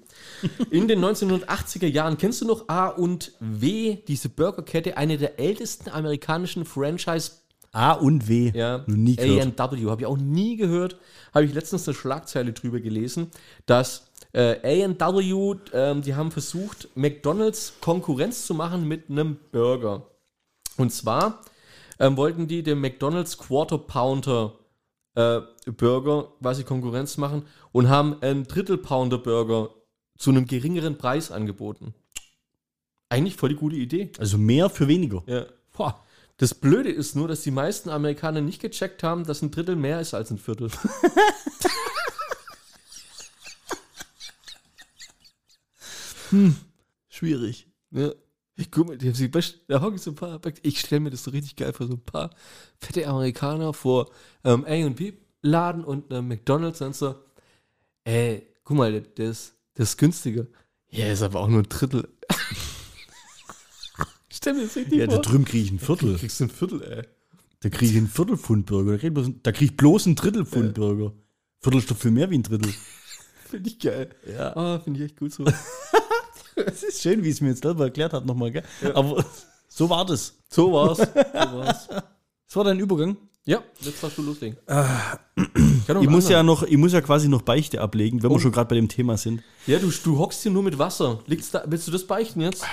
[0.72, 5.90] In den 1980er Jahren kennst du noch A und W, diese Burgerkette, eine der ältesten
[5.90, 7.34] amerikanischen Franchise
[7.72, 8.52] A und W.
[8.54, 9.60] Ja, nie gehört.
[9.60, 10.98] A&W habe ich auch nie gehört.
[11.34, 13.32] Habe ich letztens eine Schlagzeile drüber gelesen,
[13.66, 20.08] dass äh, A&W, ähm, die haben versucht, McDonald's Konkurrenz zu machen mit einem Burger.
[20.82, 21.42] Und zwar
[22.00, 24.58] ähm, wollten die dem McDonald's Quarter Pounder
[25.14, 29.70] äh, Burger quasi Konkurrenz machen und haben einen Drittel Pounder Burger
[30.18, 31.94] zu einem geringeren Preis angeboten.
[33.10, 34.12] Eigentlich voll die gute Idee.
[34.18, 35.22] Also mehr für weniger.
[35.28, 35.46] Ja.
[35.72, 36.04] Boah.
[36.38, 40.02] Das Blöde ist nur, dass die meisten Amerikaner nicht gecheckt haben, dass ein Drittel mehr
[40.02, 40.72] ist als ein Viertel.
[47.10, 47.68] Schwierig.
[47.92, 48.14] Ja.
[48.58, 51.10] Ich guck mal, die haben sich best- da hocken so ein paar, ich stelle mir
[51.10, 52.30] das so richtig geil vor, so ein paar
[52.78, 54.12] fette Amerikaner vor
[54.44, 57.16] ähm, A&B Laden und einem McDonalds und so,
[58.04, 60.46] ey, guck mal, das, das ist günstiger.
[60.90, 62.08] Ja, ist aber auch nur ein Drittel.
[64.32, 65.22] stell mir das richtig Ja, da vor.
[65.24, 66.18] drüben kriege ich ein Viertel.
[66.18, 67.04] kriegst du ein Viertel, ey.
[67.62, 68.94] Da kriege ich einen Viertelpfund-Burger.
[68.94, 71.14] Da krieg ich bloß- Da kriege ich bloß einen Drittelpfund-Burger.
[71.62, 72.74] Viertel ist doch viel mehr wie ein Drittel.
[73.50, 74.10] Finde ich geil.
[74.32, 74.56] Ja.
[74.56, 75.46] Ah, finde ich echt gut so.
[76.56, 78.64] Es ist schön, wie es mir jetzt selber erklärt hat nochmal, gell?
[78.94, 79.24] Aber
[79.68, 80.36] so war das.
[80.50, 80.98] So war's.
[81.00, 81.88] So war's.
[81.88, 83.18] Das war dein Übergang.
[83.46, 84.58] Ja, jetzt darfst du loslegen.
[86.02, 88.36] Ich muss ja noch, ich muss ja quasi noch Beichte ablegen, wenn Oh.
[88.36, 89.42] wir schon gerade bei dem Thema sind.
[89.66, 91.24] Ja, du, du hockst hier nur mit Wasser.
[91.26, 92.64] Liegt's da, willst du das beichten jetzt?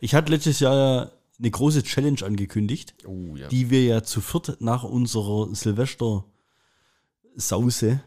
[0.00, 3.48] Ich hatte letztes Jahr ja eine große Challenge angekündigt, Oh ja.
[3.48, 8.00] die wir ja zu viert nach unserer Silvester-Sause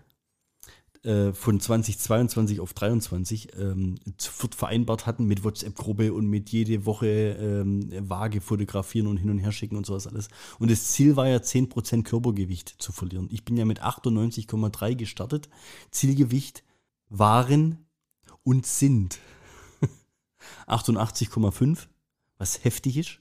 [1.06, 7.91] äh, von 2022 auf 23 ähm, vereinbart hatten mit WhatsApp-Gruppe und mit jede Woche ähm,
[8.10, 10.30] Waage fotografieren und hin und her schicken und sowas alles.
[10.58, 13.28] Und das Ziel war ja 10% Körpergewicht zu verlieren.
[13.32, 15.48] Ich bin ja mit 98,3 gestartet.
[15.91, 16.63] Zielgewicht
[17.10, 17.86] waren
[18.44, 19.20] und sind
[20.68, 21.88] 88,5,
[22.39, 23.20] was heftig ist.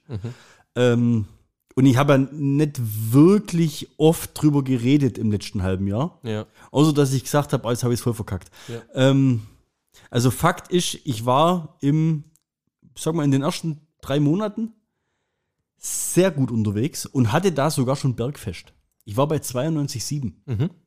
[0.75, 1.27] Ähm,
[1.75, 2.81] und ich habe ja nicht
[3.13, 6.21] wirklich oft drüber geredet im letzten halben Jahr.
[6.23, 6.47] Ja.
[6.71, 8.51] Außer, dass ich gesagt habe, alles habe ich voll verkackt.
[8.69, 8.83] Ja.
[8.95, 9.43] Ähm,
[10.11, 12.25] also Fakt ist, ich war im,
[12.97, 14.73] sag mal, in den ersten drei Monaten
[15.79, 18.73] sehr gut unterwegs und hatte da sogar schon Bergfest.
[19.05, 20.33] Ich war bei 92,7.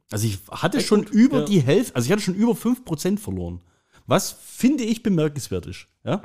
[0.10, 1.46] Also ich hatte schon über ja.
[1.46, 3.62] die Hälfte, also ich hatte schon über 5% verloren.
[4.06, 5.88] Was finde ich bemerkenswert ist.
[6.06, 6.22] Ja?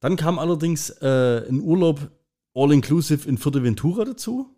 [0.00, 2.10] Dann kam allerdings äh, ein Urlaub
[2.54, 4.48] all-inclusive in Fuerteventura dazu.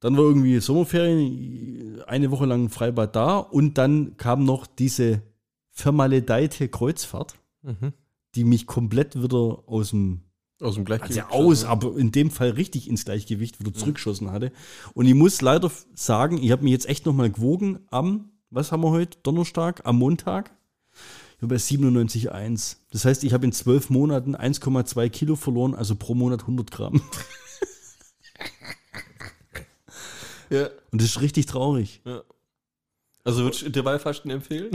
[0.00, 5.22] Dann war irgendwie Sommerferien, eine Woche lang Freibad da und dann kam noch diese
[5.70, 7.92] vermaledeite Kreuzfahrt, Mhm.
[8.34, 10.20] die mich komplett wieder aus dem
[10.60, 11.30] Aus dem also Gleichgewicht.
[11.30, 14.52] aus, aber in dem Fall richtig ins Gleichgewicht wieder zurückgeschossen hatte.
[14.94, 18.82] Und ich muss leider sagen, ich habe mich jetzt echt nochmal gewogen am, was haben
[18.82, 20.54] wir heute, Donnerstag, am Montag.
[21.36, 22.76] Ich bin bei 97,1.
[22.90, 27.02] Das heißt, ich habe in zwölf Monaten 1,2 Kilo verloren, also pro Monat 100 Gramm.
[30.48, 30.68] Ja.
[30.92, 32.02] Und das ist richtig traurig.
[33.24, 34.70] Also würdest du Intervallfasten empfehlen?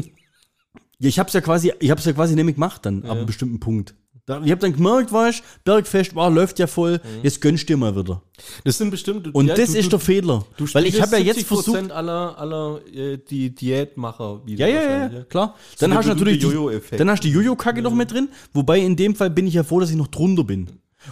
[1.00, 3.12] Ja, ich habe es ja quasi, ich habe es ja quasi nämlich gemacht dann, ab
[3.12, 3.95] einem bestimmten Punkt.
[4.27, 7.95] Da, ich habe dann gemerkt, weißt, Bergfest war, läuft ja voll, jetzt gönnst dir mal
[7.95, 8.21] wieder.
[8.63, 9.34] Das sind bestimmt.
[9.34, 10.45] Und ja, das du- ist du, der Fehler.
[10.57, 14.67] Du weil ich habe ja jetzt 70% versucht, aller, aller äh, die Diätmacher wieder.
[14.67, 15.55] Ja, ja, ja, klar.
[15.75, 16.99] So Dann hast du natürlich Jojo-Effekt.
[16.99, 18.29] dann hast du die Jojo-Kacke noch mit drin.
[18.53, 20.67] Wobei in dem Fall bin ich ja froh, dass ich noch drunter bin.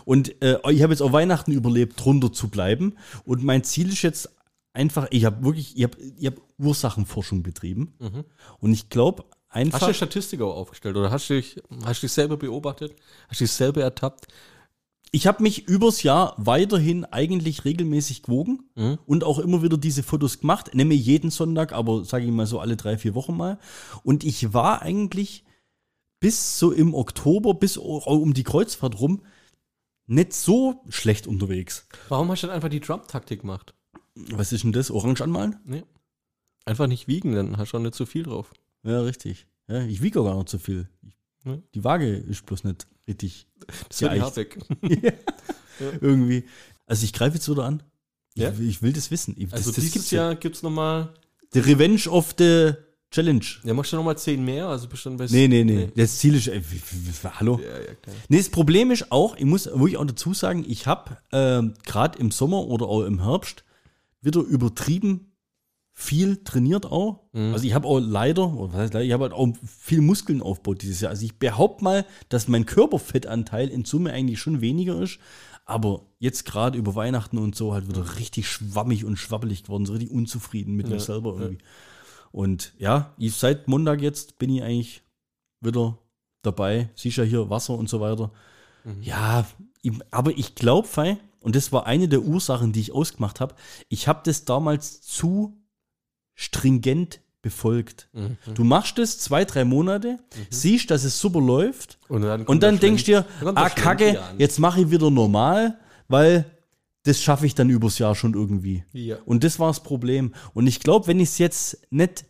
[0.06, 2.94] Und äh, ich habe jetzt auch Weihnachten überlebt, drunter zu bleiben.
[3.26, 4.30] Und mein Ziel ist jetzt
[4.74, 7.94] einfach, ich habe wirklich, ich habe ich hab Ursachenforschung betrieben.
[8.60, 12.08] Und ich glaube Hast du einfach, Statistik auch aufgestellt oder hast du dich, hast du
[12.08, 12.96] dich selber beobachtet?
[13.28, 14.28] Hast du dich selber ertappt?
[15.12, 18.70] ich habe mich übers Jahr weiterhin eigentlich regelmäßig gewogen
[19.06, 20.76] und auch immer wieder diese Fotos gemacht.
[20.76, 23.58] Nämlich jeden Sonntag, aber sage ich mal so alle drei, vier Wochen mal.
[24.04, 25.46] Und ich war eigentlich
[26.20, 29.24] bis so im Oktober, bis um die Kreuzfahrt rum,
[30.06, 31.88] nicht so schlecht unterwegs.
[32.10, 33.74] Warum hast du dann einfach die Trump-Taktik gemacht?
[34.16, 34.92] Was ist denn das?
[34.92, 35.56] Orange anmalen?
[35.66, 35.84] Nee.
[36.66, 38.52] Einfach nicht wiegen, dann hast du auch nicht zu viel drauf.
[38.84, 39.46] Ja, richtig.
[39.68, 40.88] Ja, ich wiege auch gar nicht so viel.
[41.46, 41.58] Ja.
[41.74, 43.48] Die Waage ist bloß nicht richtig
[43.90, 44.26] Das wird die geeicht.
[44.26, 44.58] Habeck.
[46.02, 46.44] irgendwie.
[46.86, 47.84] Also ich greife jetzt wieder an.
[48.36, 48.54] Ich, Ja?
[48.60, 49.36] ich will das wissen.
[49.38, 50.24] Ich, Also das, das dieses gibt's ja.
[50.24, 51.14] Jahr gibt es nochmal,
[51.54, 52.74] The Revenge of the
[53.12, 53.44] Challenge.
[53.64, 55.90] ja, machst du nochmal 10 mehr, also bist du dann bei Nee, nee, nee.
[55.96, 56.48] Das Ziel ist.
[56.48, 56.80] Ey, wie-
[57.28, 57.60] hallo?
[57.60, 58.16] Ja, ja, klar.
[58.28, 62.20] Nee, das Problem ist auch, ich muss wirklich auch dazu sagen, ich habe ähm, gerade
[62.20, 63.64] im Sommer oder auch im Herbst
[64.22, 65.29] wieder übertrieben
[66.02, 67.26] viel trainiert auch.
[67.34, 70.42] Also ich habe auch leider, oder was heißt leider, ich habe halt auch viel Muskeln
[70.42, 71.10] aufgebaut dieses Jahr.
[71.10, 75.20] Also ich behaupte mal, dass mein Körperfettanteil in Summe eigentlich schon weniger ist.
[75.66, 79.92] Aber jetzt gerade über Weihnachten und so halt wieder richtig schwammig und schwabbelig geworden, so
[79.92, 81.64] richtig unzufrieden mit mir Ja, selber irgendwie.
[82.32, 85.04] Und ja, ich, seit Montag jetzt bin ich eigentlich
[85.60, 85.98] wieder
[86.44, 86.90] dabei.
[86.96, 88.32] Siehst ja hier Wasser und so weiter.
[89.02, 89.46] Ja,
[89.82, 90.88] ich, aber ich glaube,
[91.42, 93.54] und das war eine der Ursachen, die ich ausgemacht habe,
[93.90, 95.59] ich habe das damals zu
[96.40, 98.08] stringent befolgt.
[98.14, 98.38] Mhm.
[98.56, 102.80] Du machst es zwei, drei Monate, siehst, dass es super läuft Und dann, und dann
[102.80, 103.26] denkst du dir,
[103.56, 106.46] ah kacke, jetzt mache ich wieder normal, weil
[107.04, 108.86] das schaffe ich dann übers Jahr schon irgendwie.
[108.94, 109.18] Ja.
[109.26, 110.34] Und das war das Problem.
[110.54, 112.26] Und ich glaube, wenn ich es jetzt nicht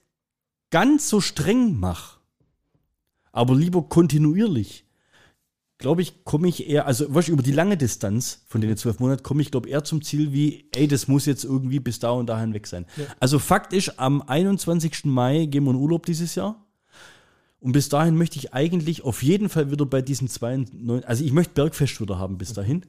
[0.71, 2.19] ganz so streng mache,
[3.31, 4.85] aber lieber kontinuierlich,
[5.79, 9.23] glaube ich, komme ich eher, also weißt, über die lange Distanz von den zwölf Monaten
[9.23, 12.27] komme ich, glaube eher zum Ziel wie, ey, das muss jetzt irgendwie bis da und
[12.27, 12.85] dahin weg sein.
[13.19, 15.05] Also Fakt ist, am 21.
[15.05, 16.63] Mai gehen wir in Urlaub dieses Jahr.
[17.61, 21.23] Und bis dahin möchte ich eigentlich auf jeden Fall wieder bei diesen zwei, neun- also
[21.25, 22.85] ich möchte Bergfest wieder haben bis dahin.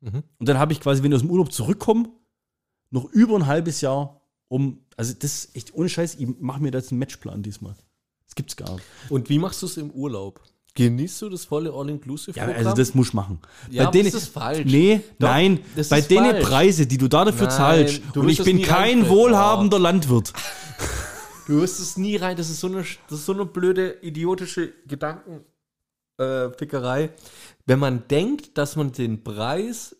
[0.00, 0.22] Mhm.
[0.38, 2.08] Und dann habe ich quasi, wenn ich aus dem Urlaub zurückkomme,
[2.90, 6.70] noch über ein halbes Jahr um, also das ist echt ohne Scheiß, ich mache mir
[6.70, 7.74] da jetzt einen Matchplan diesmal.
[8.26, 8.84] Das gibt's gar nicht.
[9.08, 10.40] Und wie machst du es im Urlaub?
[10.76, 12.36] Genießt du das volle All-Inclusive?
[12.38, 13.38] Ja, also das muss ich machen.
[13.70, 14.64] Ja, bei denen, das ist falsch.
[14.64, 16.46] Nee, Doch, nein, bei ist denen falsch.
[16.48, 18.02] Preise, die du da dafür Nein, zahlst.
[18.12, 20.32] du Und ich bin kein wohlhabender Landwirt.
[21.46, 22.38] Du wirst es nie rein.
[22.38, 27.02] Das ist so eine, das ist so eine blöde, idiotische Gedankenfickerei.
[27.04, 27.08] Äh.
[27.66, 29.94] Wenn man denkt, dass man den Preis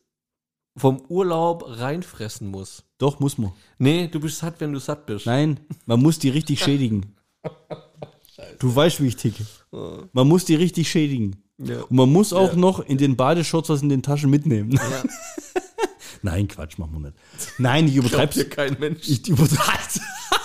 [0.74, 2.84] vom Urlaub reinfressen muss.
[2.96, 3.52] Doch, muss man.
[3.78, 5.26] Nee, du bist satt, wenn du satt bist.
[5.26, 7.14] Nein, man muss die richtig schädigen.
[8.58, 9.44] Du weißt, wie ich ticke.
[10.12, 11.36] Man muss die richtig schädigen.
[11.58, 11.82] Ja.
[11.82, 12.58] Und man muss auch Ja.
[12.58, 14.72] noch in den Badeshorts was in den Taschen mitnehmen.
[14.72, 14.80] Ja.
[16.22, 17.16] Nein, Quatsch, machen wir nicht.
[17.58, 18.34] Nein, ich Glaubt übertreib's.
[18.36, 19.08] dir kein Mensch.
[19.08, 20.00] Ich übertreib's.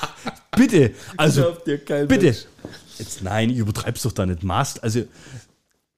[0.56, 0.94] Bitte.
[1.16, 2.26] Also, Glaubt dir kein bitte.
[2.26, 2.46] Mensch.
[2.98, 4.44] Jetzt, nein, ich übertreib's doch da nicht.
[4.44, 5.04] Maß, also,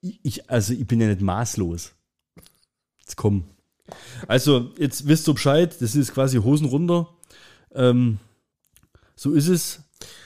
[0.01, 1.93] ich- ich, also, ich bin ja nicht maßlos.
[2.99, 3.45] Jetzt komm.
[4.27, 7.09] Also, jetzt wisst ihr Bescheid, das ist quasi Hosen runter.
[7.73, 8.19] Ähm,
[9.15, 9.79] so ist es.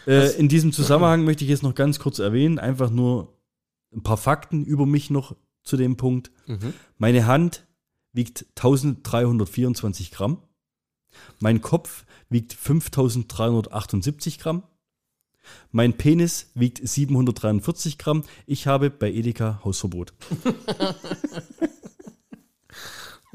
[0.07, 3.33] Äh, in diesem Zusammenhang möchte ich jetzt noch ganz kurz erwähnen, einfach nur
[3.93, 6.31] ein paar Fakten über mich noch zu dem Punkt.
[6.47, 6.73] Mhm.
[6.97, 7.65] Meine Hand
[8.13, 10.41] wiegt 1324 Gramm.
[11.39, 14.63] Mein Kopf wiegt 5378 Gramm.
[15.71, 18.23] Mein Penis wiegt 743 Gramm.
[18.45, 20.13] Ich habe bei Edeka Hausverbot.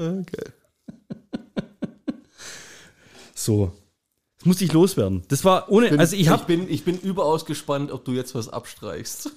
[0.01, 0.53] Okay.
[3.35, 3.73] So.
[4.41, 5.23] Das musste ich loswerden.
[5.29, 8.49] Das war ohne, also ich habe bin, ich bin überaus gespannt, ob du jetzt was
[8.49, 9.31] abstreichst.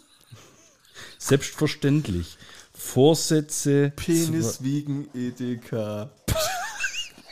[1.17, 2.37] selbstverständlich
[2.73, 3.91] Vorsätze.
[3.97, 6.09] Penis wiegen EDK.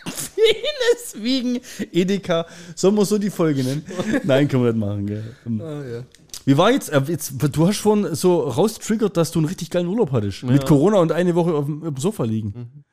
[0.03, 1.59] Penis wiegen
[1.93, 2.45] Edeka.
[2.75, 3.85] Sollen wir so die Folge nennen?
[4.25, 5.07] Nein, können wir nicht machen.
[5.07, 5.35] Gell.
[5.61, 6.03] Ah, ja.
[6.43, 9.87] Wie war jetzt, äh, jetzt, du hast vorhin so raustriggert, dass du einen richtig geilen
[9.87, 10.43] Urlaub hattest.
[10.43, 12.83] Mit Corona und eine Woche auf dem, auf dem Sofa liegen.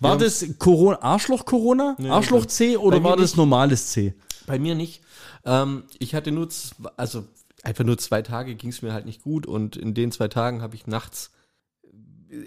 [0.00, 1.96] War das Corona, Arschloch-Corona?
[2.08, 3.36] Arschloch-C oder war das nicht.
[3.36, 4.14] normales C?
[4.46, 5.02] Bei mir nicht.
[5.44, 6.48] Ähm, ich hatte nur,
[6.96, 7.24] also
[7.62, 10.62] einfach nur zwei Tage ging es mir halt nicht gut und in den zwei Tagen
[10.62, 11.30] habe ich nachts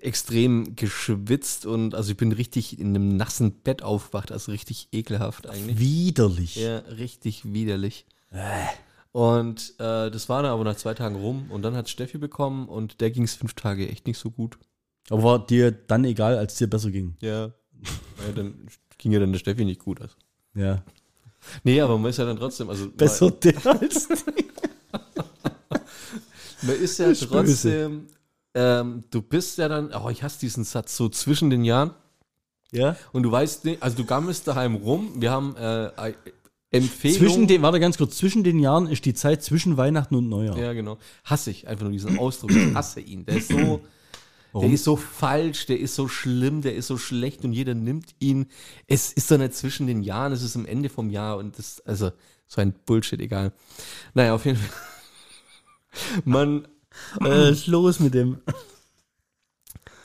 [0.01, 5.47] extrem geschwitzt und also ich bin richtig in einem nassen Bett aufgewacht, also richtig ekelhaft
[5.47, 5.79] eigentlich.
[5.79, 6.55] Widerlich.
[6.57, 8.05] Ja, richtig widerlich.
[9.11, 12.67] Und äh, das war dann aber nach zwei Tagen rum und dann hat Steffi bekommen
[12.67, 14.57] und der ging es fünf Tage echt nicht so gut.
[15.09, 17.15] Aber war dir dann egal, als es dir besser ging?
[17.21, 17.45] Ja.
[17.45, 17.53] ja
[18.35, 18.67] dann
[18.97, 20.01] ging ja dann der Steffi nicht gut.
[20.01, 20.15] Also.
[20.55, 20.83] Ja.
[21.63, 24.09] Nee, aber man ist ja dann trotzdem, also Besser der als
[26.63, 28.07] Man ist ja ist trotzdem,
[28.53, 31.91] ähm, du bist ja dann, oh, ich hasse diesen Satz, so zwischen den Jahren
[32.71, 32.95] Ja.
[33.13, 35.91] und du weißt nicht, also du gammelst daheim rum, wir haben äh,
[36.71, 37.17] Empfehlung.
[37.19, 40.57] Zwischen den, warte ganz kurz, zwischen den Jahren ist die Zeit zwischen Weihnachten und Neujahr.
[40.57, 40.97] Ja, genau.
[41.23, 42.51] Hasse ich einfach nur diesen Ausdruck.
[42.51, 43.25] Ich hasse ihn.
[43.25, 43.81] Der ist so,
[44.61, 48.15] der ist so falsch, der ist so schlimm, der ist so schlecht und jeder nimmt
[48.19, 48.47] ihn.
[48.87, 51.81] Es ist doch nicht zwischen den Jahren, es ist am Ende vom Jahr und das,
[51.81, 52.11] also,
[52.47, 53.51] so ein Bullshit, egal.
[54.13, 54.69] Naja, auf jeden Fall.
[56.25, 56.67] Man,
[57.21, 58.37] Äh, ist los mit dem.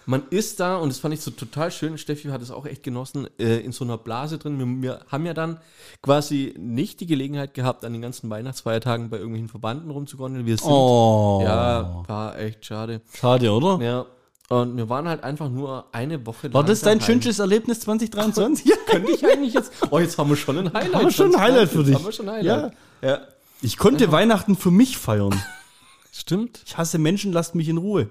[0.05, 2.83] Man ist da, und das fand ich so total schön, Steffi hat es auch echt
[2.83, 4.59] genossen, äh, in so einer Blase drin.
[4.59, 5.59] Wir, wir haben ja dann
[6.03, 10.45] quasi nicht die Gelegenheit gehabt, an den ganzen Weihnachtsfeiertagen bei irgendwelchen Verbanden rumzugondeln.
[10.45, 11.41] Wir sind, Oh.
[11.45, 13.01] ja, war echt schade.
[13.15, 13.81] Schade, oder?
[13.85, 14.07] Ja,
[14.49, 17.13] und wir waren halt einfach nur eine Woche War lang das dein daheim.
[17.15, 18.67] schönstes Erlebnis 2023?
[18.67, 18.77] ja.
[18.87, 19.73] Könnte ich eigentlich jetzt.
[19.90, 20.95] Oh, jetzt haben wir schon ein Highlight.
[20.95, 21.95] Haben wir schon ein Highlight für dich.
[21.95, 22.73] Haben wir schon ein Highlight.
[23.01, 23.21] Ja.
[23.63, 25.40] Ich konnte Weihnachten für mich feiern.
[26.13, 26.63] Stimmt.
[26.67, 28.11] Ich hasse Menschen, lasst mich in Ruhe.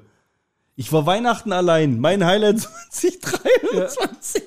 [0.75, 1.99] Ich war Weihnachten allein.
[1.99, 2.59] Mein Highlight
[2.91, 4.41] 2023.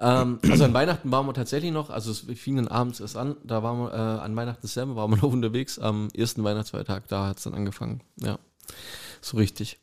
[0.00, 3.36] Ähm, also an Weihnachten waren wir tatsächlich noch, also es fing dann abends erst an,
[3.42, 7.26] da waren wir, äh, an Weihnachten selber waren wir noch unterwegs, am ersten Weihnachtsfeiertag, da
[7.26, 8.38] hat es dann angefangen, ja.
[9.20, 9.80] So richtig.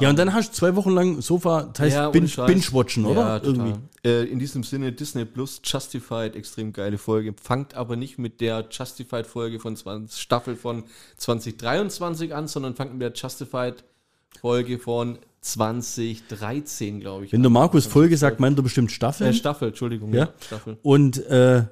[0.00, 2.46] Ja, und dann hast du zwei Wochen lang Sofa, das heißt Ja, Binge-.
[2.46, 3.20] Binge-Watchen, oder?
[3.20, 3.66] Ja, total.
[3.66, 3.80] Irgendwie.
[4.04, 7.34] Äh, in diesem Sinne Disney Plus Justified, extrem geile Folge.
[7.42, 10.84] Fangt aber nicht mit der Justified-Folge von 20, Staffel von
[11.16, 17.32] 2023 an, sondern fangt mit der Justified-Folge von 2013, glaube ich.
[17.32, 17.52] Wenn der an.
[17.54, 19.28] Markus Folge sagt, meint er bestimmt Staffel.
[19.28, 20.12] Äh, Staffel, Entschuldigung.
[20.12, 20.28] Ja.
[20.40, 20.76] Staffel.
[20.82, 21.64] Und äh,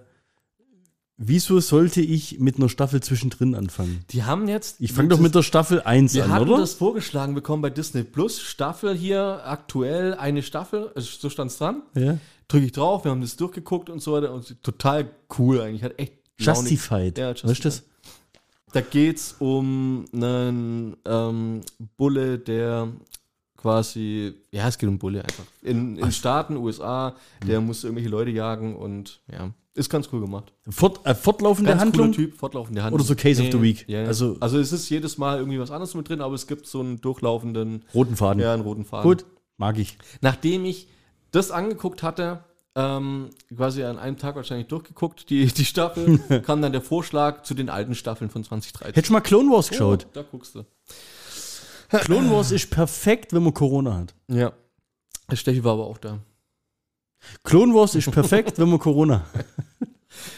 [1.16, 4.04] wieso sollte ich mit einer Staffel zwischendrin anfangen?
[4.10, 4.80] Die haben jetzt.
[4.80, 6.58] Ich fange doch mit der Staffel 1 Wir an, hatten oder?
[6.58, 8.40] das vorgeschlagen bekommen bei Disney Plus.
[8.40, 11.82] Staffel hier, aktuell eine Staffel, also so stand es dran.
[11.94, 12.18] ja.
[12.46, 14.30] Drücke ich drauf, wir haben das durchgeguckt und so weiter.
[14.34, 15.82] Und total cool eigentlich.
[15.82, 16.12] Hat echt.
[16.38, 17.16] launig- Justified.
[17.16, 17.84] Ja, Weißt du das?
[18.72, 21.60] Da geht es um einen ähm,
[21.96, 22.88] Bulle, der
[23.56, 25.44] quasi, ja, es geht um Bulle einfach.
[25.62, 27.14] In, in Staaten, USA,
[27.46, 30.52] der muss irgendwelche Leute jagen und ja, ist ganz cool gemacht.
[30.68, 32.12] Fort, äh, fortlaufende Ganz Handlung?
[32.12, 33.00] Typ, fortlaufende Handlung.
[33.00, 33.84] Oder so Case of the Week.
[33.88, 34.04] Ja.
[34.04, 36.80] Also- Also, es ist jedes Mal irgendwie was anderes mit drin, aber es gibt so
[36.80, 38.40] einen durchlaufenden, Roten Faden.
[38.42, 39.02] ja, einen roten Faden.
[39.08, 39.24] Gut,
[39.56, 39.96] mag ich.
[40.20, 40.88] Nachdem ich
[41.32, 42.44] das angeguckt hatte,
[42.76, 47.54] ähm, quasi an einem Tag wahrscheinlich durchgeguckt, die, die Staffel, kam dann der Vorschlag zu
[47.54, 48.94] den alten Staffeln von 2013.
[48.94, 50.06] Hättest du mal Clone Wars geschaut?
[50.06, 50.64] Oh, da guckst du.
[51.88, 54.14] Clone Wars ist perfekt, wenn man Corona hat.
[54.28, 54.52] Ja.
[55.30, 56.18] Der Steffi war aber auch da.
[57.42, 59.24] Clone Wars ist perfekt, wenn man Corona.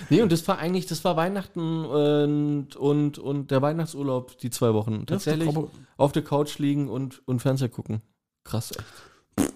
[0.08, 4.72] Nee, und das war eigentlich, das war Weihnachten und, und, und der Weihnachtsurlaub, die zwei
[4.72, 5.04] Wochen.
[5.04, 5.68] Tatsächlich aber-
[5.98, 8.00] auf der Couch liegen und, und Fernseher gucken.
[8.44, 9.52] Krass, echt.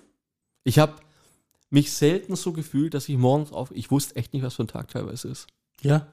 [0.63, 0.95] Ich habe
[1.71, 4.69] mich selten so gefühlt, dass ich morgens auf, ich wusste echt nicht, was für ein
[4.69, 5.47] Tag teilweise ist.
[5.81, 6.07] Ja.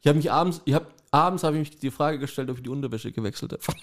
[0.00, 2.62] Ich habe mich abends, ich hab, abends habe ich mich die Frage gestellt, ob ich
[2.62, 3.62] die Unterwäsche gewechselt habe.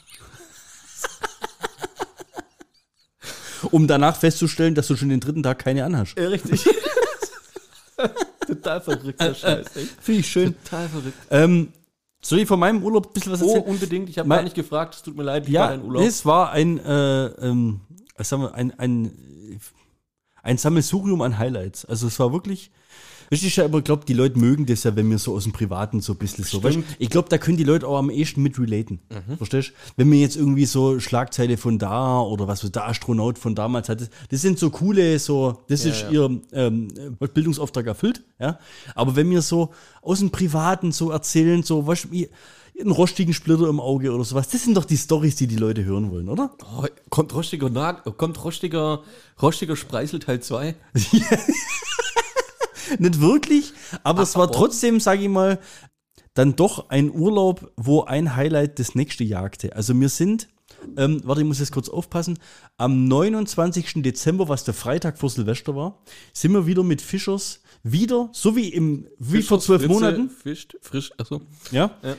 [3.72, 6.18] Um danach festzustellen, dass du schon den dritten Tag keine anhast.
[6.18, 6.68] Ja, richtig.
[8.48, 9.96] Total verrückter Scheiß, echt.
[10.02, 10.56] Finde ich schön.
[10.64, 11.18] Total verrückt.
[11.32, 11.70] Ähm,
[12.22, 13.64] soll ich von meinem Urlaub ein bisschen was Oh, erzählen?
[13.66, 14.10] unbedingt.
[14.10, 16.04] Ich habe gar nicht gefragt, es tut mir leid, wie war ja, dein Urlaub?
[16.04, 17.82] es war ein, äh, ähm,
[18.16, 19.12] was sagen wir, ein, ein,
[20.44, 21.86] ein Sammelsurium an Highlights.
[21.86, 22.72] Also es war wirklich,
[23.30, 25.54] weißt du, ich aber glaube, die Leute mögen das ja, wenn wir so aus dem
[25.54, 28.42] Privaten so ein bisschen so, weißt, ich glaube, da können die Leute auch am ehesten
[28.42, 29.00] mit relaten.
[29.38, 29.74] Verstehst du?
[29.98, 34.10] Wenn mir jetzt irgendwie so Schlagzeile von da oder was, der Astronaut von damals hat,
[34.30, 36.12] das, sind so coole, so, das ist ja.
[36.12, 36.88] ihr ähm,
[37.34, 38.60] Bildungsauftrag erfüllt, ja.
[38.96, 39.72] Aber wenn wir so
[40.02, 42.30] aus dem Privaten so erzählen, so, weißt du, wie,
[42.80, 45.84] einen rostigen Splitter im Auge oder sowas, das sind doch die Stories, die die Leute
[45.84, 46.52] hören wollen, oder?
[46.64, 49.02] Oh, kommt rostiger Nag kommt rostiger,
[49.42, 50.76] rostiger Spreisel Teil 2?
[53.00, 53.74] Nicht wirklich,
[54.04, 55.60] aber es war aber- trotzdem, sage ich mal,
[56.34, 59.76] dann doch ein Urlaub, wo ein Highlight das nächste jagte.
[59.76, 60.48] Also wir sind,
[60.96, 62.38] ähm, warte, ich muss jetzt kurz aufpassen,
[62.78, 64.04] am 29.
[64.04, 66.00] Dezember, was der Freitag vor Silvester war,
[66.34, 71.12] sind wir wieder mit Fischers wieder, so wie im wie vor zwölf Monaten, Fisch, frisch,
[71.18, 71.42] achso.
[71.72, 72.16] ja, Ja.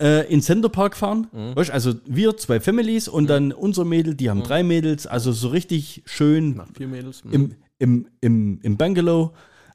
[0.00, 1.28] Äh, in Centerpark fahren.
[1.32, 5.30] Weißt, du, also wir zwei Families und dann unser Mädel, die haben drei Mädels, also
[5.32, 7.22] so richtig schön Nach vier Mädels.
[7.30, 9.32] im, im, im, im Bungalow.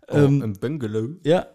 [0.10, 1.16] Oh, im Bungalow.
[1.24, 1.48] Ja,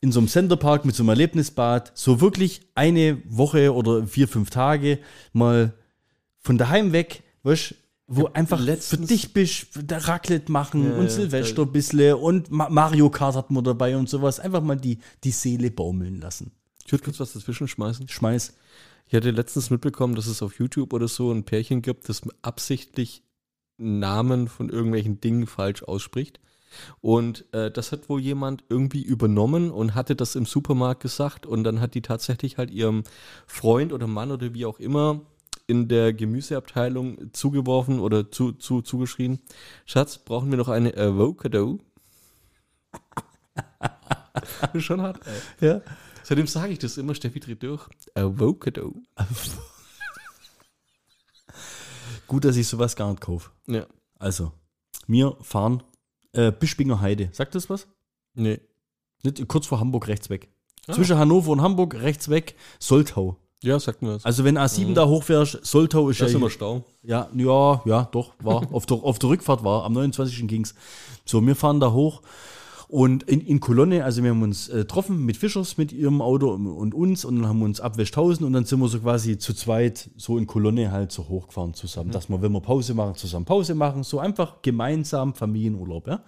[0.00, 4.50] in so einem Centerpark mit so einem Erlebnisbad, so wirklich eine Woche oder vier, fünf
[4.50, 4.98] Tage
[5.32, 5.74] mal
[6.38, 7.74] von daheim weg, weißt,
[8.12, 12.50] wo einfach für dich bist, der Raclette machen Ja, und ja, Silvester ein bisschen und
[12.50, 14.40] Ma Mario Kart hatten wir dabei und sowas.
[14.40, 16.50] Einfach mal die, die Seele baumeln lassen.
[16.84, 18.08] Ich würde kurz was dazwischen schmeißen.
[18.08, 18.54] Schmeiß.
[19.06, 23.22] Ich hatte letztens mitbekommen, dass es auf YouTube oder so ein Pärchen gibt, das absichtlich
[23.76, 26.40] Namen von irgendwelchen Dingen falsch ausspricht.
[27.00, 31.46] Und äh, das hat wohl jemand irgendwie übernommen und hatte das im Supermarkt gesagt.
[31.46, 33.04] Und dann hat die tatsächlich halt ihrem
[33.46, 35.20] Freund oder Mann oder wie auch immer
[35.70, 39.38] in der Gemüseabteilung zugeworfen oder zu, zu, zugeschrien,
[39.86, 41.78] Schatz, brauchen wir noch eine Avocado?
[44.78, 45.20] Schon hart,
[45.60, 45.68] ey.
[45.68, 45.80] Ja.
[46.24, 47.86] Seitdem sage ich das immer, Steffi dreht durch.
[48.14, 48.94] Avocado.
[52.26, 53.50] Gut, dass ich sowas gar nicht kaufe.
[53.66, 53.86] Ja.
[54.18, 54.52] Also,
[55.06, 55.84] wir fahren
[56.32, 57.28] äh, Bispinger Heide.
[57.32, 57.86] Sagt das was?
[58.34, 58.60] Nee.
[59.22, 60.48] Nicht, kurz vor Hamburg rechts weg.
[60.86, 60.94] Ah.
[60.94, 63.36] Zwischen Hannover und Hamburg rechts weg, Soltau.
[63.62, 64.24] Ja, sagt mir was.
[64.24, 66.84] Also wenn A7 da hochfährst, Soltau ist da ist ja immer hier- Stau.
[67.02, 68.66] Ja, ja, ja, doch, war.
[68.72, 70.46] auf, der, auf der Rückfahrt war, am 29.
[70.48, 70.74] ging's.
[71.26, 72.22] So, wir fahren da hoch
[72.90, 76.50] und in, in Kolonne, also wir haben uns äh, getroffen mit Fischers, mit ihrem Auto
[76.50, 77.24] und, uns.
[77.24, 80.10] Und dann haben wir uns ab Westhausen und dann sind wir so quasi zu zweit
[80.16, 83.76] so in Kolonne halt so hochgefahren zusammen, dass wir, wenn wir Pause machen, zusammen Pause
[83.76, 86.24] machen, so einfach gemeinsam Familienurlaub, ja.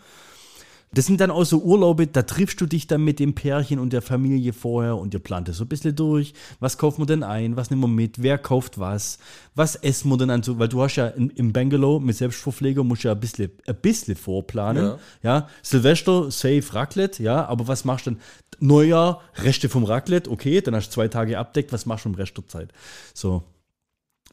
[0.95, 3.95] Das sind dann auch so Urlaube, da triffst du dich dann mit dem Pärchen und
[3.95, 6.35] der Familie vorher und ihr plant es so ein bisschen durch.
[6.61, 7.57] Was kaufen wir denn ein?
[7.57, 8.23] Was nehmen wir mit?
[8.23, 9.19] Wer kauft was?
[9.55, 10.59] Was essen wir denn an so?
[10.59, 13.77] Weil du hast ja in, im Bungalow mit Selbstverpfleger musst du ja ein bisschen, ein
[13.77, 14.85] bisschen vorplanen.
[14.85, 14.99] Ja.
[15.23, 15.49] Ja.
[15.63, 18.21] Silvester, safe Raclette, ja, aber was machst du denn?
[18.61, 22.15] Neujahr, Reste vom Raclette, okay, dann hast du zwei Tage abdeckt, was machst du im
[22.15, 22.73] Rest der Zeit?
[23.15, 23.43] So,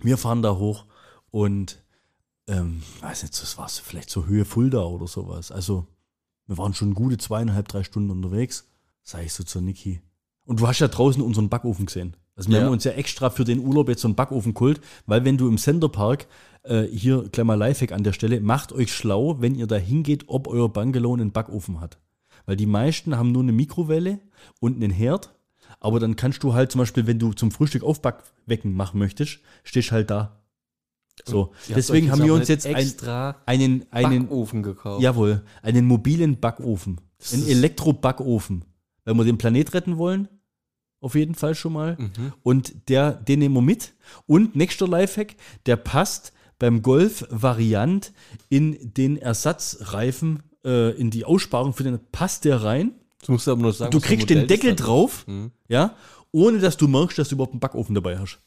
[0.02, 0.86] wir fahren da hoch
[1.32, 1.82] und
[2.48, 5.52] ähm, weiß nicht, das war so vielleicht so Höhe Fulda oder sowas.
[5.52, 5.88] Also,
[6.50, 8.66] wir waren schon gute zweieinhalb, drei Stunden unterwegs,
[9.04, 10.02] sag ich so zur Niki.
[10.46, 12.18] Und du hast ja draußen unseren Backofen gesehen.
[12.36, 12.64] Also, wir Ja.
[12.66, 15.48] haben uns ja extra für den Urlaub jetzt so einen Backofen geholt, weil wenn du
[15.48, 16.26] im Centerpark,
[16.64, 20.48] äh, hier mal Lifehack an der Stelle, macht euch schlau, wenn ihr da hingeht, ob
[20.48, 22.00] euer Bungalow einen Backofen hat.
[22.48, 24.20] Weil die meisten haben nur eine Mikrowelle
[24.60, 25.36] und einen Herd.
[25.80, 29.92] Aber dann kannst du halt zum Beispiel, wenn du zum Frühstück Aufbackwecken machen möchtest, stehst
[29.92, 30.39] halt da.
[31.26, 32.76] So, deswegen haben wir uns jetzt ein,
[33.46, 35.02] einen, einen, Backofen gekauft.
[35.02, 37.00] jawohl, einen mobilen Backofen.
[37.34, 38.66] Einen ist- Elektro-Backofen.
[39.06, 40.28] Wenn wir den Planet retten wollen,
[41.02, 41.96] auf jeden Fall schon mal.
[42.00, 42.34] Mhm.
[42.44, 43.94] Und der, den nehmen wir mit.
[44.28, 48.12] Und nächster Lifehack, der passt beim Golf-Variant
[48.50, 52.92] in den Ersatzreifen, äh, in die Aussparung für den, passt der rein.
[53.26, 55.52] Du musst aber nur sagen, Du kriegst den das Deckel drauf, Mhm.
[55.68, 55.96] ja,
[56.32, 58.40] ohne dass du merkst, dass du überhaupt einen Backofen dabei hast.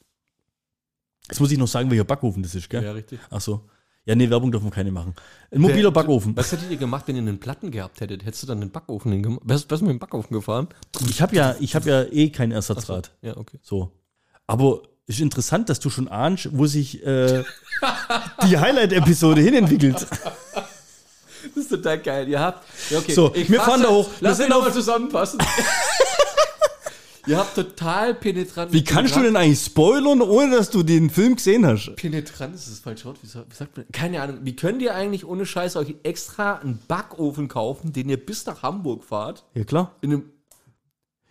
[1.29, 2.83] Jetzt muss ich noch sagen, welcher Backofen das ist, gell?
[2.83, 3.21] Ja, richtig.
[3.31, 3.69] Ach so.
[4.05, 5.15] Ja, nee, Werbung dürfen wir keine machen.
[5.53, 6.37] Ein mobiler Backofen.
[6.37, 8.25] Was hättet ihr gemacht, wenn ihr einen Platten gehabt hättet?
[8.25, 9.43] Hättest du dann einen Backofen hingemacht?
[9.45, 10.69] Wärst, wärst du mit dem Backofen gefahren?
[11.09, 13.13] Ich habe ja, ich hab ja eh kein Ersatzrad.
[13.23, 13.59] Ja, okay.
[13.63, 13.93] So.
[14.49, 17.45] Aber ist interessant, dass du schon ahnst, wo sich äh,
[18.49, 20.07] die Highlight-Episode hinentwickelt.
[21.55, 22.29] Das ist total geil.
[22.29, 22.65] Ihr habt.
[22.89, 23.13] Ja, okay.
[23.13, 24.09] So, wir fahren da hoch.
[24.21, 25.41] Wir Lass sind mich nochmal zusammenpassen.
[27.27, 28.73] ihr habt total penetrant.
[28.73, 31.95] Wie kannst du denn eigentlich spoilern, ohne dass du den Film gesehen hast?
[31.97, 33.19] Penetrant ist das falsche Wort.
[33.23, 33.87] Wie, sa- wie sagt man?
[33.93, 34.39] Keine Ahnung.
[34.43, 38.63] Wie könnt ihr eigentlich ohne Scheiß euch extra einen Backofen kaufen, den ihr bis nach
[38.63, 39.45] Hamburg fahrt?
[39.55, 39.93] Ja, klar.
[40.01, 40.23] In einem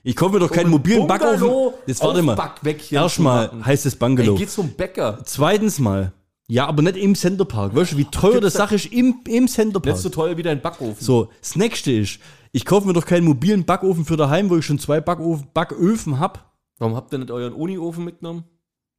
[0.04, 1.80] Ich kaufe mir doch keinen um mobilen Bungalow Backofen.
[1.88, 2.52] Jetzt warte mal.
[2.92, 4.36] Erstmal heißt es Ey, Bungalow.
[4.36, 5.20] geht zum Bäcker.
[5.26, 6.14] Zweitens mal.
[6.48, 7.74] Ja, aber nicht im Centerpark.
[7.74, 9.94] Weißt du, wie teuer das Sache ist im, im Centerpark?
[9.96, 10.98] Nicht so teuer wie dein Backofen.
[11.00, 12.20] So, das nächste ist,
[12.52, 16.20] ich kaufe mir doch keinen mobilen Backofen für daheim, wo ich schon zwei Backofen, Backöfen
[16.20, 16.52] hab.
[16.78, 18.43] Warum habt ihr nicht euren Uni-Ofen mitgenommen?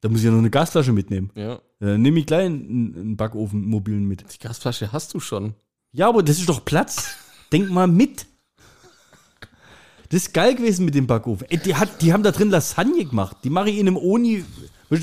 [0.00, 1.30] Da muss ich ja noch eine Gasflasche mitnehmen.
[1.34, 1.60] Ja.
[1.78, 4.24] Dann nehme ich gleich einen, einen Backofen mobilen mit.
[4.32, 5.54] Die Gasflasche hast du schon.
[5.92, 7.16] Ja, aber das ist doch Platz.
[7.52, 8.26] Denk mal mit.
[10.08, 11.46] Das ist geil gewesen mit dem Backofen.
[11.50, 13.38] Ey, die, hat, die haben da drin Lasagne gemacht.
[13.44, 14.02] Die mache ich in einem du,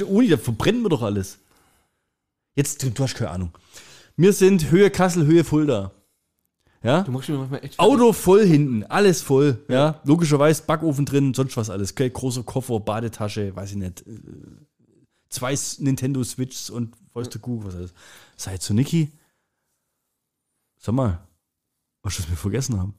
[0.07, 1.39] Uni, da verbrennen wir doch alles.
[2.55, 3.51] Jetzt, du, du hast keine Ahnung.
[4.17, 5.91] Wir sind Höhe Kassel, Höhe Fulda.
[6.81, 7.01] Ja?
[7.01, 9.63] Du machst mir manchmal echt Auto voll hinten, alles voll.
[9.67, 11.91] Ja, logischerweise Backofen drin, sonst was alles.
[11.91, 14.01] Okay, großer Koffer, Badetasche, weiß ich nicht.
[14.07, 14.19] äh,
[15.29, 17.93] Zwei Nintendo Switches und weißt du Kuh, was alles.
[18.35, 19.11] Seid zu Niki.
[20.77, 21.19] Sag mal,
[22.01, 22.95] was wir vergessen haben.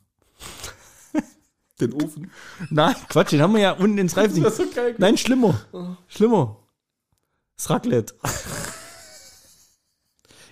[1.81, 2.31] den Ofen.
[2.69, 4.65] Nein, Quatsch, den haben wir ja unten ins ist so.
[4.99, 5.61] Nein, schlimmer.
[6.07, 6.57] Schlimmer.
[7.57, 8.15] Das Raclette.